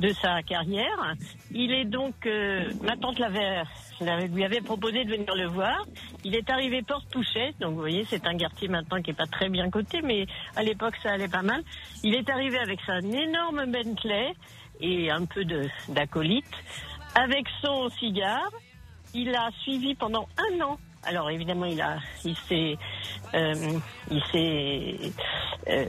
[0.00, 1.14] de sa carrière.
[1.50, 3.62] Il est donc euh, ma tante l'avait
[4.04, 5.84] l'avait- lui avait proposé de venir le voir.
[6.24, 9.26] Il est arrivé porte touchette, donc vous voyez c'est un quartier maintenant qui est pas
[9.26, 11.62] très bien coté, mais à l'époque ça allait pas mal.
[12.02, 14.34] Il est arrivé avec sa énorme Bentley
[14.80, 15.44] et un peu
[15.88, 16.44] d'acolyte
[17.14, 18.50] avec son cigare.
[19.14, 20.78] Il a suivi pendant un an.
[21.04, 22.76] Alors évidemment, il a, il s'est,
[23.34, 23.78] euh,
[24.10, 25.12] il s'est
[25.68, 25.84] euh,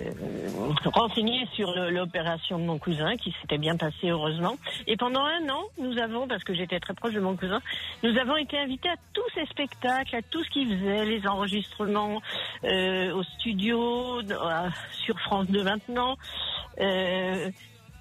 [0.86, 4.58] renseigné sur l'opération de mon cousin, qui s'était bien passée heureusement.
[4.86, 7.62] Et pendant un an, nous avons, parce que j'étais très proche de mon cousin,
[8.04, 12.22] nous avons été invités à tous ses spectacles, à tout ce qu'il faisait, les enregistrements
[12.64, 14.22] euh, au studio,
[15.04, 16.16] sur France 2 maintenant.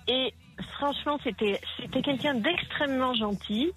[0.08, 0.32] Et
[0.78, 3.72] franchement, c'était c'était quelqu'un d'extrêmement gentil,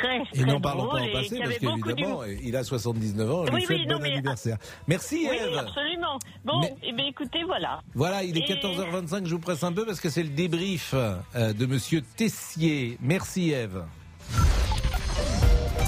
[0.00, 3.38] très Et très n'en parlons pas en passé parce qu'évidemment, il a 79 ans.
[3.40, 4.56] On lui Oui, souhaite oui, non, bon mais- anniversaire.
[4.86, 5.56] Merci Oui, Eve.
[5.58, 6.18] absolument.
[6.44, 7.80] Bon, Mais- eh bien, écoutez, voilà.
[7.94, 10.94] Voilà, il est Et- 14h25, je vous presse un peu parce que c'est le débrief
[10.94, 12.98] euh, de Monsieur Tessier.
[13.00, 13.84] Merci Eve.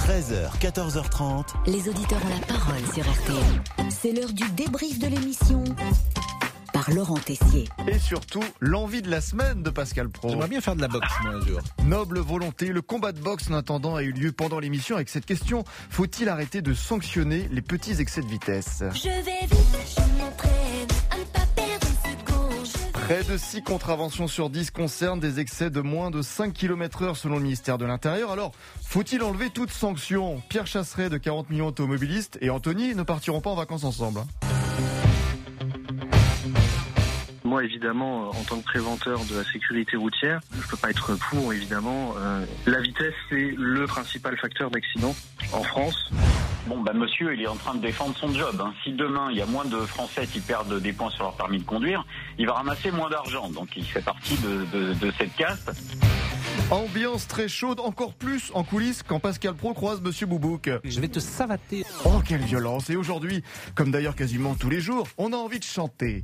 [0.07, 1.55] 13h, 14h30.
[1.67, 3.91] Les auditeurs ont la parole sur RTL.
[3.91, 5.65] C'est l'heure du débrief de l'émission
[6.77, 7.65] par Laurent Tessier.
[7.89, 10.29] Et surtout, l'envie de la semaine de Pascal Pro.
[10.29, 11.61] J'aimerais bien faire de la boxe, moi, un jour.
[11.87, 15.25] Noble volonté, le combat de boxe en attendant a eu lieu pendant l'émission avec cette
[15.25, 18.83] question faut-il arrêter de sanctionner les petits excès de vitesse?
[18.93, 19.57] Je vais vite,
[19.89, 22.93] je m'entraîne à ne pas perdre une seconde.
[22.93, 27.17] Près de 6 contraventions sur 10 concernent des excès de moins de 5 km heure
[27.17, 28.33] selon le ministère de l'Intérieur.
[28.33, 30.43] Alors, faut-il enlever toute sanction?
[30.51, 34.21] Pierre Chasseret de 40 millions automobilistes et Anthony ne partiront pas en vacances ensemble.
[37.57, 41.15] Moi, évidemment, euh, en tant que préventeur de la sécurité routière, je peux pas être
[41.15, 42.13] pour, évidemment.
[42.19, 45.17] Euh, la vitesse, c'est le principal facteur d'accident
[45.55, 46.11] en France.
[46.67, 48.61] Bon, bah, monsieur, il est en train de défendre son job.
[48.63, 48.75] hein.
[48.85, 51.57] Si demain, il y a moins de Français qui perdent des points sur leur permis
[51.59, 52.05] de conduire,
[52.39, 53.49] il va ramasser moins d'argent.
[53.49, 55.73] Donc, il fait partie de, de- de cette caste.
[56.71, 60.69] Ambiance très chaude, encore plus en coulisses quand Pascal Pro croise Monsieur Boubouk.
[60.85, 61.87] Je vais te savater.
[62.05, 63.43] Oh, quelle violence Et aujourd'hui,
[63.75, 66.23] comme d'ailleurs quasiment tous les jours, on a envie de chanter.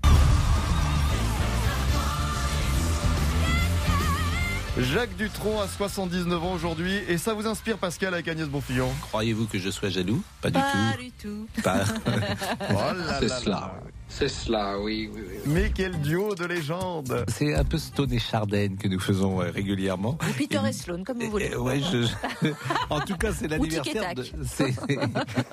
[4.78, 8.88] Jacques Dutronc a 79 ans aujourd'hui et ça vous inspire Pascal avec Agnès Bonfillon?
[9.02, 10.22] Croyez-vous que je sois jaloux?
[10.40, 11.02] Pas du Pas tout.
[11.02, 11.46] du tout.
[11.62, 11.84] Pas-
[12.70, 13.74] Oh là C'est cela.
[14.08, 18.76] C'est cela, oui, oui, Mais quel duo de légende C'est un peu Stone et Chardin
[18.78, 20.18] que nous faisons euh, régulièrement.
[20.28, 21.50] Ou Peter et Sloan, comme vous voulez.
[21.52, 22.02] Euh, ouais, je-
[22.42, 22.48] je-
[22.90, 24.24] En tout cas, c'est et l'anniversaire de.
[24.44, 24.74] C'est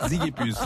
[0.09, 0.57] Zig et Puce.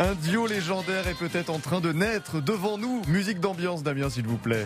[0.00, 3.02] Un duo légendaire est peut-être en train de naître devant nous.
[3.06, 4.64] Musique d'ambiance, Damien, s'il vous plaît.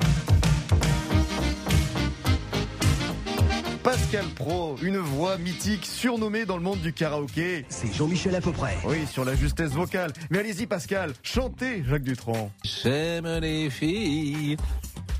[3.82, 7.66] Pascal Pro, une voix mythique surnommée dans le monde du karaoké.
[7.69, 8.77] C'est Jean-Michel à peu près.
[8.86, 10.12] Oui, sur la justesse vocale.
[10.31, 12.52] Mais allez-y, Pascal, chantez Jacques Dutronc.
[12.62, 14.56] J'aime les filles.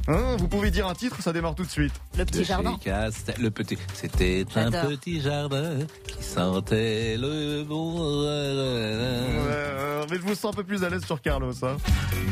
[0.07, 1.95] Hein, vous pouvez dire un titre, ça démarre tout de suite.
[2.19, 3.79] Le De chez Castel- le petit.
[3.95, 7.97] C'était un petit jardin qui sentait le bon.
[8.01, 11.55] Euh, mais je vous sens un peu plus à l'aise sur Carlos.
[11.63, 11.77] Hein.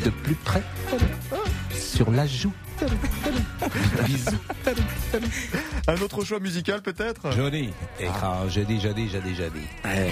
[0.05, 0.61] De plus près.
[1.73, 2.53] Sur la joue.
[4.05, 4.29] Bisous.
[5.87, 7.31] Un autre choix musical peut-être?
[7.31, 7.71] Johnny.
[7.99, 9.67] Et quand je dis, je dis, je dis, je dis.
[9.83, 10.11] Ouais.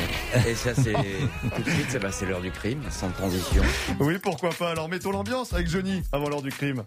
[0.50, 3.62] Et ça, c'est tout de suite, c'est bah, c'est l'heure du crime, sans transition.
[4.00, 4.72] Oui, pourquoi pas.
[4.72, 6.84] Alors mettons l'ambiance avec Johnny avant l'heure du crime.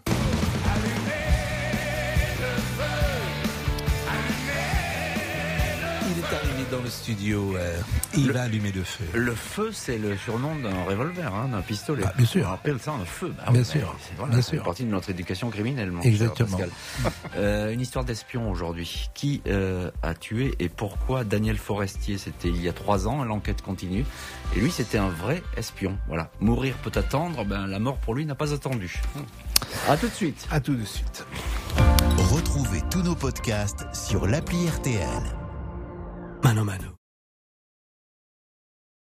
[0.77, 1.24] Il est
[6.71, 7.55] dans le studio.
[7.57, 7.79] euh,
[8.15, 9.03] il va allumer le feu.
[9.13, 12.03] Le feu, c'est le surnom d'un revolver, hein, d'un pistolet.
[12.05, 12.47] Ah, bien sûr.
[12.49, 13.33] On appelle ça un feu.
[13.37, 13.95] Bah Bien oui, sûr.
[13.99, 14.63] c'est- voilà, Bien c'est sûr.
[14.63, 16.57] partie de notre éducation criminelle, mon Exactement.
[17.37, 19.09] Euh, une histoire d'espion aujourd'hui.
[19.13, 23.23] Qui euh, a tué et pourquoi Daniel Forestier C'était il y a trois ans.
[23.23, 24.05] L'enquête continue.
[24.55, 25.97] Et lui, c'était un vrai espion.
[26.07, 26.29] Voilà.
[26.39, 27.43] Mourir peut attendre.
[27.45, 29.01] Ben, la mort pour lui n'a pas attendu.
[29.89, 30.47] À tout de suite.
[30.49, 31.25] À tout de suite.
[32.31, 35.01] Retrouvez tous nos podcasts sur l'appli RTL.
[36.45, 36.94] منو منو.